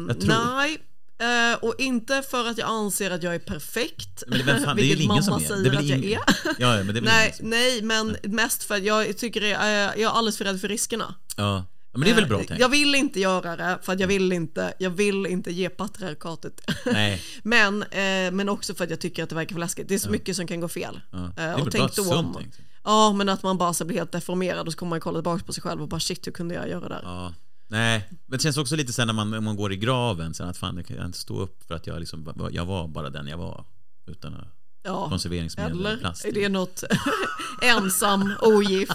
Jag 0.07 0.19
tror- 0.21 0.55
nej. 0.55 0.77
Eh, 1.21 1.57
och 1.63 1.75
inte 1.77 2.21
för 2.21 2.47
att 2.47 2.57
jag 2.57 2.69
anser 2.69 3.11
att 3.11 3.23
jag 3.23 3.35
är 3.35 3.39
perfekt. 3.39 4.23
men 4.27 4.39
det, 4.39 4.45
fan, 4.45 4.75
det 4.75 4.81
är 4.81 4.83
vilket 4.83 4.99
ingen 4.99 5.23
som 5.23 5.31
mamma 5.33 5.43
är. 5.45 5.47
säger 5.47 5.77
att 5.77 5.85
jag 5.85 6.03
är. 6.05 6.19
ja, 6.59 6.77
ja, 6.77 6.83
men 6.83 6.87
det 6.87 6.91
är 6.91 6.93
väl 6.93 7.03
nej, 7.03 7.35
nej, 7.41 7.81
men 7.81 8.17
mest 8.23 8.63
för 8.63 8.75
att 8.75 8.83
jag 8.83 9.17
tycker 9.17 9.41
är, 9.41 9.53
jag 9.79 9.99
är 10.01 10.07
alldeles 10.07 10.37
för 10.37 10.45
rädd 10.45 10.61
för 10.61 10.67
riskerna. 10.67 11.15
ja. 11.35 11.65
Men 11.99 12.05
det 12.07 12.11
är 12.11 12.15
väl 12.15 12.27
bra 12.29 12.39
Eh, 12.39 12.45
tänkt? 12.45 12.61
Jag 12.61 12.69
vill 12.69 12.95
inte 12.95 13.19
göra 13.19 13.55
det 13.55 13.79
för 13.81 13.93
att 13.93 13.99
jag 13.99 14.07
vill 14.07 14.31
inte, 14.31 14.73
jag 14.79 14.89
vill 14.89 15.25
inte 15.25 15.51
ge 15.51 15.69
patriarkatet. 15.69 16.61
Nej. 16.85 17.21
men, 17.43 17.83
eh, 17.83 18.31
men 18.31 18.49
också 18.49 18.73
för 18.75 18.83
att 18.83 18.89
jag 18.89 18.99
tycker 18.99 19.23
att 19.23 19.29
det 19.29 19.35
verkar 19.35 19.53
för 19.55 19.59
läskigt. 19.59 19.87
Det 19.87 19.93
är 19.95 19.99
så 19.99 20.09
mycket 20.09 20.35
som 20.35 20.47
kan 20.47 20.59
gå 20.59 20.67
fel. 20.67 20.99
Ja. 21.11 21.17
Eh, 21.25 21.31
Det 21.35 21.41
är 21.41 21.53
och 21.53 21.59
väl 21.59 21.71
tänk 21.71 21.95
bra 21.95 22.03
då 22.05 22.15
om, 22.15 22.33
tänkt. 22.33 22.59
Ja, 22.83 23.13
men 23.13 23.29
att 23.29 23.43
man 23.43 23.57
bara 23.57 23.73
så 23.73 23.85
blir 23.85 23.97
helt 23.97 24.11
deformerad 24.11 24.67
och 24.67 24.73
så 24.73 24.79
kommer 24.79 24.89
man 24.89 24.99
kolla 24.99 25.17
tillbaka 25.19 25.43
på 25.45 25.53
sig 25.53 25.63
själv 25.63 25.81
och 25.81 25.87
bara 25.87 25.99
shit, 25.99 26.27
hur 26.27 26.31
kunde 26.31 26.55
jag 26.55 26.69
göra 26.69 26.89
det? 26.89 26.99
Ja. 27.03 27.33
Nej, 27.67 28.07
men 28.25 28.37
det 28.37 28.43
känns 28.43 28.57
också 28.57 28.75
lite 28.75 28.93
sen 28.93 29.07
när 29.07 29.13
man, 29.13 29.31
när 29.31 29.39
man 29.41 29.55
går 29.55 29.73
i 29.73 29.77
graven, 29.77 30.33
sen 30.33 30.47
att 30.49 30.57
fan, 30.57 30.77
jag 30.77 30.85
kan 30.87 31.05
inte 31.05 31.17
stå 31.19 31.39
upp 31.39 31.63
för 31.67 31.75
att 31.75 31.87
jag, 31.87 31.99
liksom, 31.99 32.33
jag 32.51 32.65
var 32.65 32.87
bara 32.87 33.09
den 33.09 33.27
jag 33.27 33.37
var. 33.37 33.65
Utan 34.07 34.33
att- 34.33 34.47
Ja, 34.83 35.09
konserveringsmedel 35.09 35.79
eller 35.85 35.97
plast. 35.97 36.25
är 36.25 36.31
det 36.31 36.49
något 36.49 36.83
ensam, 37.61 38.33
ogift? 38.41 38.91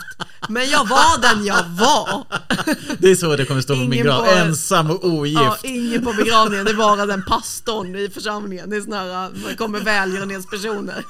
Men 0.49 0.71
jag 0.71 0.89
var 0.89 1.21
den 1.23 1.45
jag 1.45 1.65
var. 1.65 2.25
Det 2.99 3.11
är 3.11 3.15
så 3.15 3.37
det 3.37 3.45
kommer 3.45 3.61
stå 3.61 3.75
på 3.75 3.81
min 3.81 4.03
grav, 4.03 4.27
ensam 4.29 4.91
och 4.91 5.05
ogift. 5.05 5.41
Ja, 5.43 5.57
ingen 5.63 6.05
på 6.05 6.13
begravningen, 6.13 6.65
det 6.65 6.71
är 6.71 6.75
bara 6.77 7.07
den 7.07 7.23
pastorn 7.25 7.97
i 7.97 8.09
församlingen. 8.11 8.71
Det 8.71 8.77
är 8.77 8.81
såna 8.81 8.97
här, 8.97 9.31
det 9.49 9.57
kommer 9.57 9.81
välgörenhetspersoner. 9.81 11.05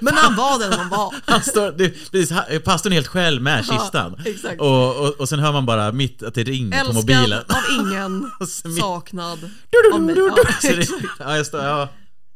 Men 0.00 0.14
han 0.16 0.36
var 0.36 0.58
den 0.58 0.72
han 0.72 0.88
var. 0.88 1.14
Han 1.24 1.42
står, 1.42 1.72
det, 1.72 1.88
precis, 2.10 2.32
pastorn 2.64 2.92
är 2.92 2.96
helt 2.96 3.06
själv 3.06 3.42
med 3.42 3.64
Ja, 3.68 3.78
kistan. 3.78 4.20
exakt. 4.24 4.60
och, 4.60 4.96
och, 4.96 5.20
och 5.20 5.28
sen 5.28 5.38
hör 5.38 5.52
man 5.52 5.66
bara 5.66 5.92
mitt 5.92 6.22
att 6.22 6.34
det 6.34 6.42
ringer 6.44 6.84
på 6.84 6.92
mobilen. 6.92 7.32
Älskad 7.32 7.56
av 7.56 7.86
ingen, 7.86 8.30
Och 8.40 8.48
så 8.48 8.68
mitt- 8.68 8.78
saknad 8.80 9.50
av 9.94 10.00
mig. 10.00 10.16
Ja, 10.18 10.84
ja, 11.18 11.36
jag 11.36 11.46
står, 11.46 11.60
ja. 11.60 11.88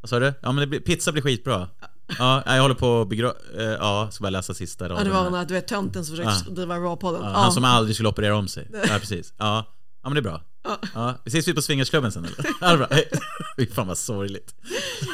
Vad 0.06 0.10
sa 0.10 0.18
du? 0.18 0.32
Ja 0.42 0.52
men 0.52 0.68
blir, 0.70 0.80
pizza 0.80 1.12
blir 1.12 1.22
skitbra. 1.22 1.68
Ja, 2.18 2.42
jag 2.46 2.62
håller 2.62 2.74
på 2.74 3.00
att 3.00 3.08
begra... 3.08 3.32
eh, 3.58 3.64
Ja, 3.64 4.08
ska 4.12 4.22
bara 4.22 4.30
läsa 4.30 4.54
sista 4.54 4.84
raden. 4.84 4.96
Ja, 4.98 5.04
det 5.04 5.10
var 5.10 5.24
den 5.24 5.34
här, 5.34 5.44
du 5.44 5.54
vet 5.54 5.68
tönten 5.68 6.04
som 6.04 6.16
försökte 6.16 6.44
Ja. 6.48 6.54
driva 6.54 6.76
Raw-podden. 6.76 7.18
Ja, 7.22 7.30
Ja. 7.32 7.38
Han 7.38 7.52
som 7.52 7.64
aldrig 7.64 7.94
skulle 7.96 8.08
operera 8.08 8.36
om 8.36 8.48
sig. 8.48 8.68
Ja, 8.88 8.98
precis. 9.00 9.34
Ja, 9.36 9.64
ja 10.02 10.08
men 10.08 10.14
det 10.14 10.20
är 10.20 10.22
bra. 10.22 10.42
Ja. 10.64 10.78
Ja, 10.94 11.14
vi 11.24 11.28
ses 11.28 11.48
vi 11.48 11.54
på 11.54 11.62
swingersklubben 11.62 12.12
sen 12.12 12.24
eller? 12.24 12.36
Ja, 12.60 12.66
det 12.68 12.72
är 12.72 12.76
bra. 12.76 12.88
Fy 13.58 13.66
fan 13.66 13.86
vad 13.86 13.98
sorgligt. 13.98 14.54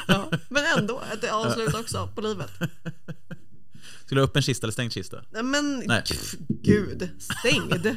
Ja, 0.08 0.28
men 0.48 0.62
ändå, 0.78 1.00
ett 1.12 1.30
avslut 1.32 1.74
också 1.74 2.08
på 2.14 2.20
livet. 2.20 2.50
Skulle 4.12 4.20
du 4.20 4.24
ha 4.24 4.28
upp 4.28 4.36
en 4.36 4.42
kista 4.42 4.64
eller 4.64 4.72
stängt 4.72 4.92
kista? 4.92 5.16
Nej, 5.30 5.42
Men 5.42 5.82
Nej. 5.86 6.02
gud, 6.48 7.10
stängd. 7.40 7.96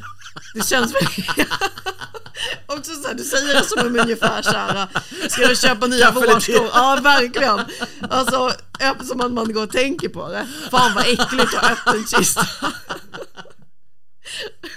Det 0.53 0.68
känns 0.68 0.95
väl... 0.95 1.03
Också 2.68 2.91
så 2.91 3.07
här, 3.07 3.16
du 3.16 3.24
säger 3.24 3.53
det 3.53 3.63
som 3.63 3.88
om 3.88 3.99
ungefär 3.99 4.41
så 4.41 4.49
här, 4.49 4.88
ska 5.30 5.47
du 5.47 5.55
köpa 5.55 5.88
nya 5.88 6.11
vårskor? 6.11 6.70
Ja, 6.74 6.99
verkligen. 7.03 7.59
Alltså, 8.09 8.51
som 9.03 9.22
att 9.22 9.32
man 9.32 9.53
går 9.53 9.63
och 9.63 9.72
tänker 9.72 10.09
på 10.09 10.30
det. 10.30 10.47
Fan 10.72 10.93
vad 10.95 11.03
äckligt 11.03 11.55
att 11.55 11.66
ha 11.66 11.72
öppen 11.72 12.05
kista. 12.07 12.47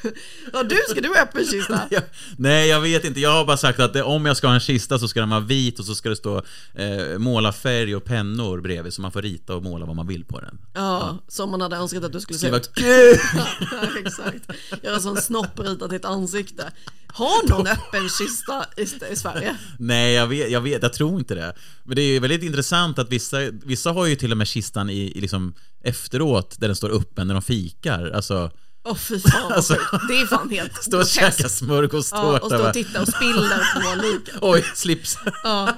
Ja, 0.52 0.62
du, 0.62 0.76
ska 0.88 1.00
du 1.00 1.08
ha 1.08 1.22
öppen 1.22 1.44
kista? 1.44 1.80
Ja, 1.90 2.00
nej, 2.38 2.68
jag 2.68 2.80
vet 2.80 3.04
inte. 3.04 3.20
Jag 3.20 3.30
har 3.32 3.44
bara 3.44 3.56
sagt 3.56 3.80
att 3.80 3.96
om 3.96 4.26
jag 4.26 4.36
ska 4.36 4.46
ha 4.46 4.54
en 4.54 4.60
kista 4.60 4.98
så 4.98 5.08
ska 5.08 5.20
den 5.20 5.30
vara 5.30 5.40
vit 5.40 5.78
och 5.78 5.84
så 5.84 5.94
ska 5.94 6.08
det 6.08 6.16
stå 6.16 6.42
eh, 6.74 7.18
målarfärg 7.18 7.96
och 7.96 8.04
pennor 8.04 8.60
bredvid 8.60 8.92
så 8.94 9.02
man 9.02 9.12
får 9.12 9.22
rita 9.22 9.54
och 9.54 9.62
måla 9.62 9.86
vad 9.86 9.96
man 9.96 10.06
vill 10.06 10.24
på 10.24 10.40
den. 10.40 10.58
Ja, 10.74 11.18
som 11.28 11.50
man 11.50 11.60
hade 11.60 11.76
önskat 11.76 12.04
att 12.04 12.12
du 12.12 12.20
skulle 12.20 12.38
se 12.38 12.46
Skriva 12.46 12.56
ut. 12.56 12.74
kuk! 12.74 13.20
Ja, 13.60 14.00
exakt. 14.06 14.50
Göra 14.82 15.00
sån 15.00 15.16
snopp 15.16 15.60
ritat 15.60 15.92
i 15.92 15.96
ett 15.96 16.04
ansikte. 16.04 16.72
Har 17.06 17.48
någon 17.48 17.66
öppen 17.66 18.08
kista 18.18 18.64
i, 18.76 19.12
i 19.12 19.16
Sverige? 19.16 19.56
Nej, 19.78 20.14
jag 20.14 20.26
vet, 20.26 20.50
jag 20.50 20.60
vet, 20.60 20.82
jag 20.82 20.92
tror 20.92 21.18
inte 21.18 21.34
det. 21.34 21.54
Men 21.84 21.96
det 21.96 22.02
är 22.02 22.06
ju 22.12 22.18
väldigt 22.18 22.42
intressant 22.42 22.98
att 22.98 23.12
vissa, 23.12 23.36
vissa 23.50 23.92
har 23.92 24.06
ju 24.06 24.16
till 24.16 24.32
och 24.32 24.38
med 24.38 24.46
kistan 24.48 24.90
i, 24.90 25.12
i 25.16 25.20
liksom 25.20 25.54
efteråt 25.82 26.54
där 26.58 26.68
den 26.68 26.76
står 26.76 26.90
öppen 26.90 27.26
när 27.26 27.34
de 27.34 27.42
fikar. 27.42 28.10
Alltså, 28.10 28.50
Åh 28.88 28.96
fy 28.96 29.20
fan 29.20 29.52
Alltså-. 29.52 29.76
Det 30.08 30.20
är 30.20 30.26
fan 30.26 30.50
helt 30.50 30.76
stå 30.84 30.98
och 30.98 31.06
käka 31.06 31.26
groteskt. 31.26 31.42
Ja, 31.42 31.48
smörgåstårta. 31.48 32.40
och 32.44 32.50
stå 32.50 32.66
och 32.68 32.72
titta 32.74 33.00
och 33.02 33.08
spiller 33.08 33.74
på 33.74 34.02
liken. 34.02 34.38
Oj, 34.40 34.64
slips. 34.74 35.18
Ja. 35.44 35.74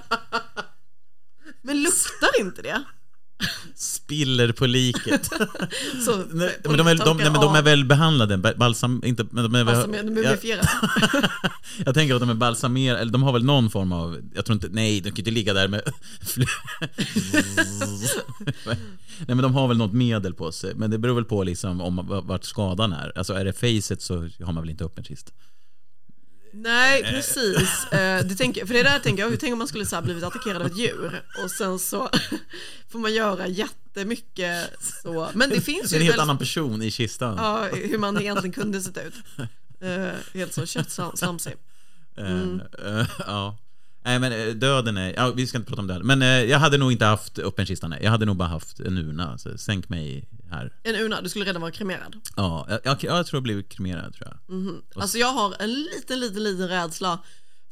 Men 1.62 1.82
luktar 1.82 2.40
inte 2.40 2.62
det? 2.62 2.82
Spiller 3.74 4.53
på 4.53 4.66
liket. 4.66 5.26
Så, 6.05 6.16
Nej, 6.30 6.57
men 6.64 6.76
de 6.76 6.86
är, 6.86 6.95
de, 7.05 7.16
nej, 7.16 7.30
men 7.30 7.41
de 7.41 7.55
är 7.55 7.62
väl 7.62 7.84
behandlade, 7.84 8.38
ba- 8.38 8.55
balsam, 8.57 9.03
inte, 9.05 9.26
men 9.30 9.45
de 9.45 9.55
är 9.55 9.64
väl... 9.64 9.74
Alltså, 9.74 9.91
de 9.93 9.99
är 10.18 10.22
jag, 10.22 10.38
jag 11.86 11.95
tänker 11.95 12.14
att 12.14 12.20
de 12.20 12.30
är 12.30 12.34
balsamerade, 12.34 13.01
eller 13.01 13.12
de 13.12 13.22
har 13.22 13.32
väl 13.32 13.45
någon 13.45 13.70
form 13.70 13.93
av, 13.93 14.20
jag 14.34 14.45
tror 14.45 14.55
inte, 14.55 14.68
nej, 14.70 15.01
de 15.01 15.11
kan 15.11 15.18
inte 15.18 15.30
ligga 15.30 15.53
där 15.55 15.68
med 15.68 15.82
Nej 18.66 19.36
men 19.36 19.38
de 19.43 19.55
har 19.55 19.68
väl 19.68 19.76
något 19.76 19.93
medel 19.93 20.34
på 20.34 20.53
sig, 20.53 20.74
men 20.74 20.91
det 20.91 20.99
beror 20.99 21.14
väl 21.14 21.24
på 21.24 21.45
liksom 21.45 21.80
om 21.80 22.22
vart 22.24 22.45
skadan 22.45 22.93
är. 22.93 23.12
Alltså 23.18 23.32
är 23.34 23.45
det 23.45 23.53
facet 23.53 24.03
så 24.03 24.14
har 24.16 24.53
man 24.53 24.61
väl 24.62 24.70
inte 24.70 24.84
upp 24.84 24.99
en 24.99 25.05
kist. 25.05 25.32
Nej, 26.53 27.03
precis. 27.03 27.86
Eh, 27.92 28.24
det 28.24 28.34
tänker, 28.34 28.66
för 28.66 28.74
det 28.74 28.82
där 28.82 28.98
tänker 28.98 29.22
jag, 29.22 29.40
tänk 29.40 29.53
om 29.53 29.59
man 29.59 29.68
skulle 29.68 29.86
så 29.86 30.01
blivit 30.03 30.24
attackerad 30.24 30.62
av 30.62 30.66
ett 30.66 30.78
djur 30.78 31.22
och 31.44 31.51
sen 31.51 31.78
så 31.78 32.11
får 32.88 32.98
man 32.98 33.14
göra 33.14 33.46
jättemycket 33.46 34.70
så. 35.03 35.30
Men 35.34 35.51
det 35.51 35.61
finns 35.61 35.90
Det 35.90 35.96
är 35.96 35.98
ju 35.98 36.03
en 36.03 36.07
helt 36.07 36.14
väl- 36.14 36.20
annan 36.22 36.38
person 36.38 36.82
i 36.82 36.90
kistan. 36.90 37.36
Ja, 37.38 37.68
hur 37.72 37.98
man 37.98 38.20
egentligen 38.20 38.53
kunde 38.53 38.80
sett 38.80 38.98
ut. 39.07 39.14
Eh, 39.80 40.09
helt 40.34 40.55
så 40.55 40.66
köttslamsig. 40.66 41.55
Mm. 42.16 42.61
Eh, 42.84 42.98
eh, 43.01 43.07
ja. 43.18 43.57
Nej 44.05 44.18
men 44.18 44.32
eh, 44.32 44.55
döden 44.55 44.96
är, 44.96 45.12
ja, 45.16 45.30
vi 45.36 45.46
ska 45.46 45.59
inte 45.59 45.68
prata 45.68 45.80
om 45.82 45.86
döden. 45.88 46.07
Men 46.07 46.22
eh, 46.22 46.28
jag 46.28 46.59
hade 46.59 46.78
nog 46.78 46.92
inte 46.92 47.05
haft 47.05 47.38
upp 47.38 47.59
en 47.59 47.66
kista, 47.66 47.88
nej. 47.88 47.98
Jag 48.03 48.11
hade 48.11 48.26
nog 48.26 48.36
bara 48.36 48.48
haft 48.48 48.80
en 48.80 48.98
urna. 48.98 49.38
Så 49.38 49.59
sänk 49.59 49.88
mig 49.88 50.28
här. 50.51 50.72
En 50.82 50.94
urna, 50.94 51.20
du 51.20 51.28
skulle 51.28 51.44
redan 51.44 51.62
vara 51.62 51.72
kremerad. 51.72 52.16
Ja, 52.36 52.66
jag, 52.68 52.80
jag, 52.84 52.98
jag 53.03 53.26
tror 53.26 53.36
jag 53.36 53.42
blev 53.42 53.62
kremerad 53.62 54.14
tror 54.14 54.28
jag. 54.28 54.57
Mhm. 54.57 54.82
Alltså 54.94 55.18
jag 55.18 55.32
har 55.32 55.55
en 55.59 55.72
liten, 55.72 56.20
liten, 56.20 56.42
liten 56.42 56.68
rädsla 56.68 57.18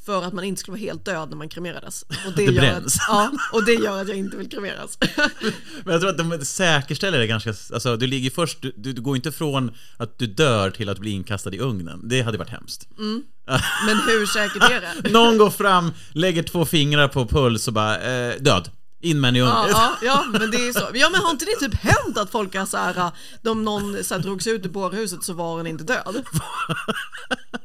för 0.09 0.23
att 0.23 0.33
man 0.33 0.45
inte 0.45 0.61
skulle 0.61 0.73
vara 0.73 0.81
helt 0.81 1.05
död 1.05 1.29
när 1.31 1.37
man 1.37 1.49
kremerades. 1.49 2.03
Och 2.03 2.33
det, 2.37 2.47
Det 2.47 2.53
gör 2.53 2.61
bränns. 2.61 2.97
Att, 2.97 3.03
ja, 3.09 3.33
och 3.53 3.65
det 3.65 3.75
gör 3.75 4.03
att 4.03 4.09
jag 4.09 4.17
inte 4.17 4.37
vill 4.37 4.49
kremeras. 4.51 4.99
Men 5.85 5.93
jag 5.93 6.01
tror 6.01 6.11
att 6.11 6.19
de 6.19 6.45
säkerställer 6.45 7.19
det 7.19 7.27
ganska, 7.27 7.55
alltså 7.73 7.97
du 7.97 8.07
ligger 8.07 8.31
först, 8.31 8.63
du, 8.63 8.73
du 8.77 9.03
går 9.03 9.17
inte 9.17 9.33
från 9.33 9.75
att 9.97 10.19
du 10.19 10.27
dör 10.27 10.71
till 10.71 10.89
att 10.89 10.99
bli 10.99 11.11
inkastad 11.11 11.55
i 11.55 11.59
ugnen. 11.59 12.09
Det 12.09 12.23
hade 12.23 12.39
varit 12.39 12.51
hemskt. 12.51 12.89
Mm. 12.99 13.23
Men 13.87 13.97
hur 13.97 14.27
säkert 14.27 14.63
är 14.63 14.81
det? 15.03 15.11
Någon 15.11 15.39
går 15.39 15.51
fram, 15.51 15.93
lägger 16.13 16.43
två 16.43 16.67
fingrar 16.67 17.09
på 17.09 17.27
puls 17.27 17.69
och 17.69 17.75
bara, 17.75 18.01
eh, 18.01 18.35
död. 18.41 18.71
In 19.01 19.21
med 19.21 19.29
en 19.29 19.37
i 19.37 19.39
Ja, 19.39 19.67
ja, 19.71 19.97
ja, 20.03 20.25
men 20.33 20.51
det 20.51 20.69
är 20.69 20.73
så. 20.73 20.89
Ja, 20.95 21.11
men 21.11 21.21
har 21.21 21.31
inte 21.31 21.45
det 21.45 21.57
typ 21.69 21.75
hänt 21.75 22.19
att 22.19 22.31
folk 22.31 22.57
har 22.57 22.67
så 22.67 22.77
här, 22.77 23.11
de 23.43 23.65
någon 23.65 24.05
så 24.05 24.15
här, 24.15 24.23
drog 24.23 24.43
sig 24.43 24.53
ut 24.53 24.67
ur 24.67 24.71
bårhuset 24.71 25.25
så 25.25 25.33
var 25.33 25.57
den 25.57 25.67
inte 25.67 25.85
död? 25.85 26.25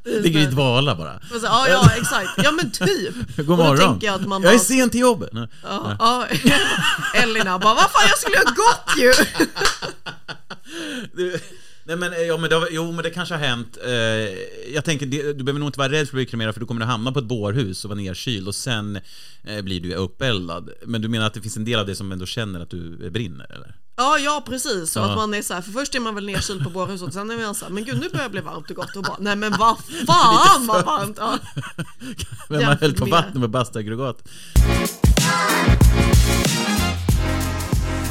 Ligger 0.03 0.39
i 0.39 0.45
dvala 0.45 0.95
bara. 0.95 1.19
Så, 1.19 1.39
Ja, 1.43 1.67
ja, 1.69 1.89
exakt. 1.97 2.29
Ja, 2.37 2.51
men 2.51 2.71
typ. 2.71 3.37
God 3.37 3.57
morgon. 3.57 3.77
tänker 3.77 4.07
jag 4.07 4.21
att 4.21 4.27
man 4.27 4.41
jag 4.43 4.53
är 4.53 4.57
sen 4.59 4.89
till 4.89 4.99
jobbet. 4.99 5.29
Nej. 5.33 5.47
Ja, 5.63 5.95
ja. 5.99 6.25
Elina 7.15 7.59
bara, 7.59 7.73
vad 7.73 7.91
fan 7.91 8.07
jag 8.09 8.17
skulle 8.17 8.37
ha 8.37 8.43
gått 8.43 8.97
ju! 8.97 9.13
Nej 11.85 11.95
men, 11.95 12.13
eh, 12.13 12.19
ja, 12.19 12.37
men 12.37 12.49
det, 12.49 12.55
har- 12.55 12.67
jo 12.71 12.91
men 12.91 13.03
det 13.03 13.09
kanske 13.09 13.35
har 13.35 13.41
hänt. 13.47 13.77
Eh, 13.85 13.91
jag 14.73 14.85
tänker, 14.85 15.05
det, 15.05 15.33
du 15.33 15.43
behöver 15.43 15.59
nog 15.59 15.67
inte 15.69 15.79
vara 15.79 15.91
rädd 15.91 15.99
för 16.09 16.17
att 16.17 16.17
bli 16.17 16.25
kremerad 16.25 16.53
för 16.53 16.59
du 16.59 16.65
kommer 16.67 16.81
att 16.81 16.87
hamna 16.87 17.11
på 17.11 17.19
ett 17.19 17.25
bårhus 17.25 17.85
och 17.85 17.89
vara 17.89 17.99
nerkyld 17.99 18.47
och 18.47 18.55
sen 18.55 18.99
eh, 19.43 19.61
blir 19.61 19.79
du 19.81 19.93
uppeldad. 19.93 20.69
Men 20.85 21.01
du 21.01 21.07
menar 21.07 21.25
att 21.27 21.33
det 21.33 21.41
finns 21.41 21.57
en 21.57 21.65
del 21.65 21.79
av 21.79 21.85
det 21.85 21.95
som 21.95 22.11
ändå 22.11 22.25
känner 22.25 22.59
att 22.59 22.69
du 22.69 23.05
eh, 23.05 23.11
brinner 23.11 23.51
eller? 23.55 23.75
Ja, 23.95 24.17
ja 24.19 24.43
precis. 24.47 24.91
Så 24.91 24.99
Ja. 24.99 25.09
att 25.09 25.15
man 25.17 25.33
är 25.33 25.41
så 25.41 25.53
här, 25.53 25.61
för 25.61 25.71
först 25.71 25.95
är 25.95 25.99
man 25.99 26.15
väl 26.15 26.25
nerkyld 26.25 26.63
på 26.63 26.69
bårhuset 26.69 27.07
och 27.07 27.13
sen 27.13 27.31
är 27.31 27.37
man 27.37 27.55
så 27.55 27.65
här, 27.65 27.71
men 27.71 27.85
gud 27.85 27.99
nu 27.99 28.09
börjar 28.09 28.23
det 28.23 28.29
bli 28.29 28.41
varmt 28.41 28.69
och 28.69 28.75
gott 28.75 28.95
och 28.95 29.03
bara, 29.03 29.17
nej 29.19 29.35
men 29.35 29.51
vad 29.59 29.77
fan 30.07 30.67
vad 30.67 30.85
varmt! 30.85 31.17
Ja. 31.19 31.39
Men 32.49 32.65
man 32.65 32.77
höll 32.81 32.93
på 32.93 33.05
med- 33.05 33.11
vatten 33.11 33.41
med 33.41 33.49
bastuaggregat. 33.49 34.23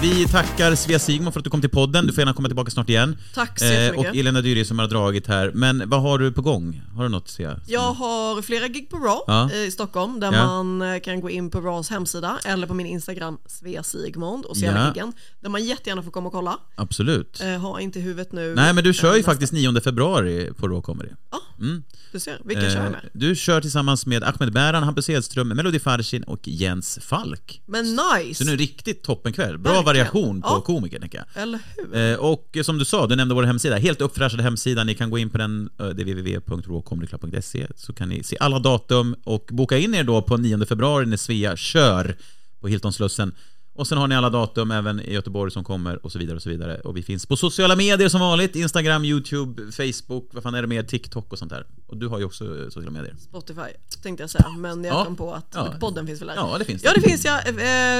Vi 0.02 0.26
tackar 0.28 0.74
Svea 0.74 0.98
Sigmund 0.98 1.32
för 1.32 1.40
att 1.40 1.44
du 1.44 1.50
kom 1.50 1.60
till 1.60 1.70
podden. 1.70 2.06
Du 2.06 2.12
får 2.12 2.20
gärna 2.20 2.32
komma 2.34 2.48
tillbaka 2.48 2.70
snart 2.70 2.88
igen. 2.88 3.16
Tack 3.34 3.58
så 3.58 3.64
jättemycket. 3.64 4.10
Och 4.12 4.16
Elena 4.16 4.40
Dyri 4.40 4.64
som 4.64 4.78
har 4.78 4.88
dragit 4.88 5.26
här. 5.26 5.50
Men 5.54 5.88
vad 5.90 6.02
har 6.02 6.18
du 6.18 6.32
på 6.32 6.42
gång? 6.42 6.82
Har 6.94 7.02
du 7.02 7.08
något 7.08 7.28
Svea? 7.28 7.60
Jag 7.66 7.92
har 7.92 8.42
flera 8.42 8.68
gig 8.68 8.90
på 8.90 8.96
Raw 8.96 9.20
Ja. 9.26 9.50
eh, 9.52 9.58
i 9.58 9.70
Stockholm 9.70 10.20
där 10.20 10.32
Ja. 10.32 10.46
man 10.46 10.82
eh, 10.82 11.00
kan 11.00 11.20
gå 11.20 11.30
in 11.30 11.50
på 11.50 11.60
Raws 11.60 11.90
hemsida 11.90 12.38
eller 12.44 12.66
på 12.66 12.74
min 12.74 12.86
Instagram 12.86 13.38
Svea 13.46 13.82
Sigmund 13.82 14.44
och 14.44 14.56
se 14.56 14.66
alla 14.66 14.80
Ja. 14.80 14.88
giggen. 14.88 15.12
Där 15.40 15.48
man 15.50 15.64
jättegärna 15.64 16.02
får 16.02 16.10
komma 16.10 16.26
och 16.26 16.32
kolla. 16.32 16.58
Absolut. 16.74 17.40
Eh, 17.40 17.48
ha 17.60 17.80
inte 17.80 18.00
huvudet 18.00 18.32
nu. 18.32 18.54
Nej 18.54 18.72
men 18.72 18.84
du 18.84 18.92
kör 18.94 19.08
eh, 19.08 19.12
ju 19.12 19.18
nästa. 19.18 19.30
faktiskt 19.32 19.52
9 19.52 19.80
februari 19.80 20.50
på 20.56 20.68
Raw 20.68 20.82
Comedy. 20.82 21.10
Ja, 21.30 21.38
Mm. 21.60 21.82
du 22.12 22.20
ser. 22.20 22.40
Vilka 22.44 22.62
kör 22.70 22.82
jag 22.82 22.90
med? 22.92 23.00
Du 23.12 23.36
kör 23.36 23.60
tillsammans 23.60 24.06
med 24.06 24.24
Ahmed 24.24 24.52
Bäran, 24.52 24.82
Hampus 24.82 25.08
Hedström, 25.08 25.48
Melody 25.48 25.78
Farshin 25.78 26.22
och 26.22 26.48
Jens 26.48 26.98
Falk. 27.02 27.62
Men 27.66 27.84
nice! 27.84 28.34
Så 28.34 28.44
nu 28.44 28.52
är 28.52 28.56
det 28.56 28.62
riktigt 28.62 29.02
toppenkväll. 29.02 29.58
Bra. 29.58 29.72
Variation 29.94 30.42
på 30.42 30.48
Ja. 30.48 30.60
komiker, 30.60 31.00
tänker 31.00 31.18
jag. 31.34 31.42
Eller 31.42 31.58
hur? 31.76 31.96
Eh, 32.12 32.16
och 32.18 32.56
som 32.62 32.78
du 32.78 32.84
sa, 32.84 33.06
du 33.06 33.16
nämnde 33.16 33.34
vår 33.34 33.42
hemsida, 33.42 33.76
helt 33.76 34.00
uppfräschade 34.00 34.42
hemsida. 34.42 34.84
Ni 34.84 34.94
kan 34.94 35.10
gå 35.10 35.18
in 35.18 35.30
på 35.30 35.38
den, 35.38 35.70
eh, 35.80 35.86
det 35.86 36.02
är 36.02 36.06
www.rawcomedyclub.se 36.06 37.66
så 37.76 37.92
kan 37.92 38.08
ni 38.08 38.22
se 38.22 38.36
alla 38.40 38.58
datum 38.58 39.16
och 39.24 39.48
boka 39.50 39.78
in 39.78 39.94
er 39.94 40.04
då 40.04 40.22
på 40.22 40.36
9 40.36 40.66
februari 40.66 41.06
när 41.06 41.16
Svea 41.16 41.56
kör 41.56 42.16
på 42.60 42.68
Hilton 42.68 42.92
Slussen. 42.92 43.34
Och 43.74 43.86
sen 43.86 43.98
har 43.98 44.08
ni 44.08 44.14
alla 44.14 44.30
datum 44.30 44.70
även 44.70 45.00
i 45.00 45.12
Göteborg 45.12 45.50
som 45.50 45.64
kommer 45.64 46.04
och 46.04 46.12
så 46.12 46.18
vidare 46.18 46.36
och 46.36 46.42
så 46.42 46.50
vidare. 46.50 46.80
Och 46.80 46.96
vi 46.96 47.02
finns 47.02 47.26
på 47.26 47.36
sociala 47.36 47.76
medier 47.76 48.08
som 48.08 48.20
vanligt, 48.20 48.56
Instagram, 48.56 49.04
YouTube, 49.04 49.72
Facebook, 49.72 50.28
vad 50.32 50.42
fan 50.42 50.54
är 50.54 50.62
det 50.62 50.68
mer, 50.68 50.82
TikTok 50.82 51.32
och 51.32 51.38
sånt 51.38 51.50
där. 51.50 51.66
Och 51.86 51.96
du 51.96 52.08
har 52.08 52.18
ju 52.18 52.24
också 52.24 52.44
eh, 52.44 52.64
sociala 52.64 52.90
medier. 52.90 53.14
Spotify 53.18 53.60
tänkte 54.02 54.22
jag 54.22 54.30
säga, 54.30 54.48
men 54.48 54.84
jag 54.84 54.94
Ja. 54.94 55.04
kom 55.04 55.16
på 55.16 55.34
att 55.34 55.46
Ja. 55.54 55.74
podden 55.80 56.06
finns 56.06 56.20
väl 56.20 56.28
där. 56.28 56.34
Ja, 56.34 56.56
det 56.58 56.64
finns 56.64 56.84
Ja, 56.84 56.92
det. 56.94 57.00
det 57.00 57.08
finns 57.08 57.24
jag. 57.24 57.48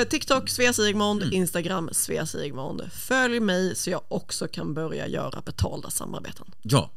Eh, 0.01 0.05
TikTok, 0.05 0.49
Svea 0.49 0.73
Sigmund, 0.73 1.23
Mm. 1.23 1.35
Instagram, 1.35 1.89
Svea 1.93 2.27
Sigmund. 2.27 2.83
Följ 2.93 3.41
mig 3.41 3.77
så 3.77 3.91
jag 3.91 4.01
också 4.09 4.49
kan 4.49 4.75
börja 4.75 5.07
göra 5.09 5.41
betalda 5.41 5.91
samarbeten. 5.91 6.47
Ja. 6.63 6.91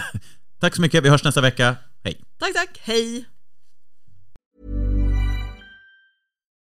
Tack 0.60 0.74
så 0.76 0.82
mycket, 0.82 1.04
vi 1.04 1.08
hörs 1.08 1.24
nästa 1.24 1.40
vecka. 1.40 1.76
Hej! 2.04 2.20
Tack, 2.38 2.52
tack. 2.54 2.78
Hej! 2.82 3.24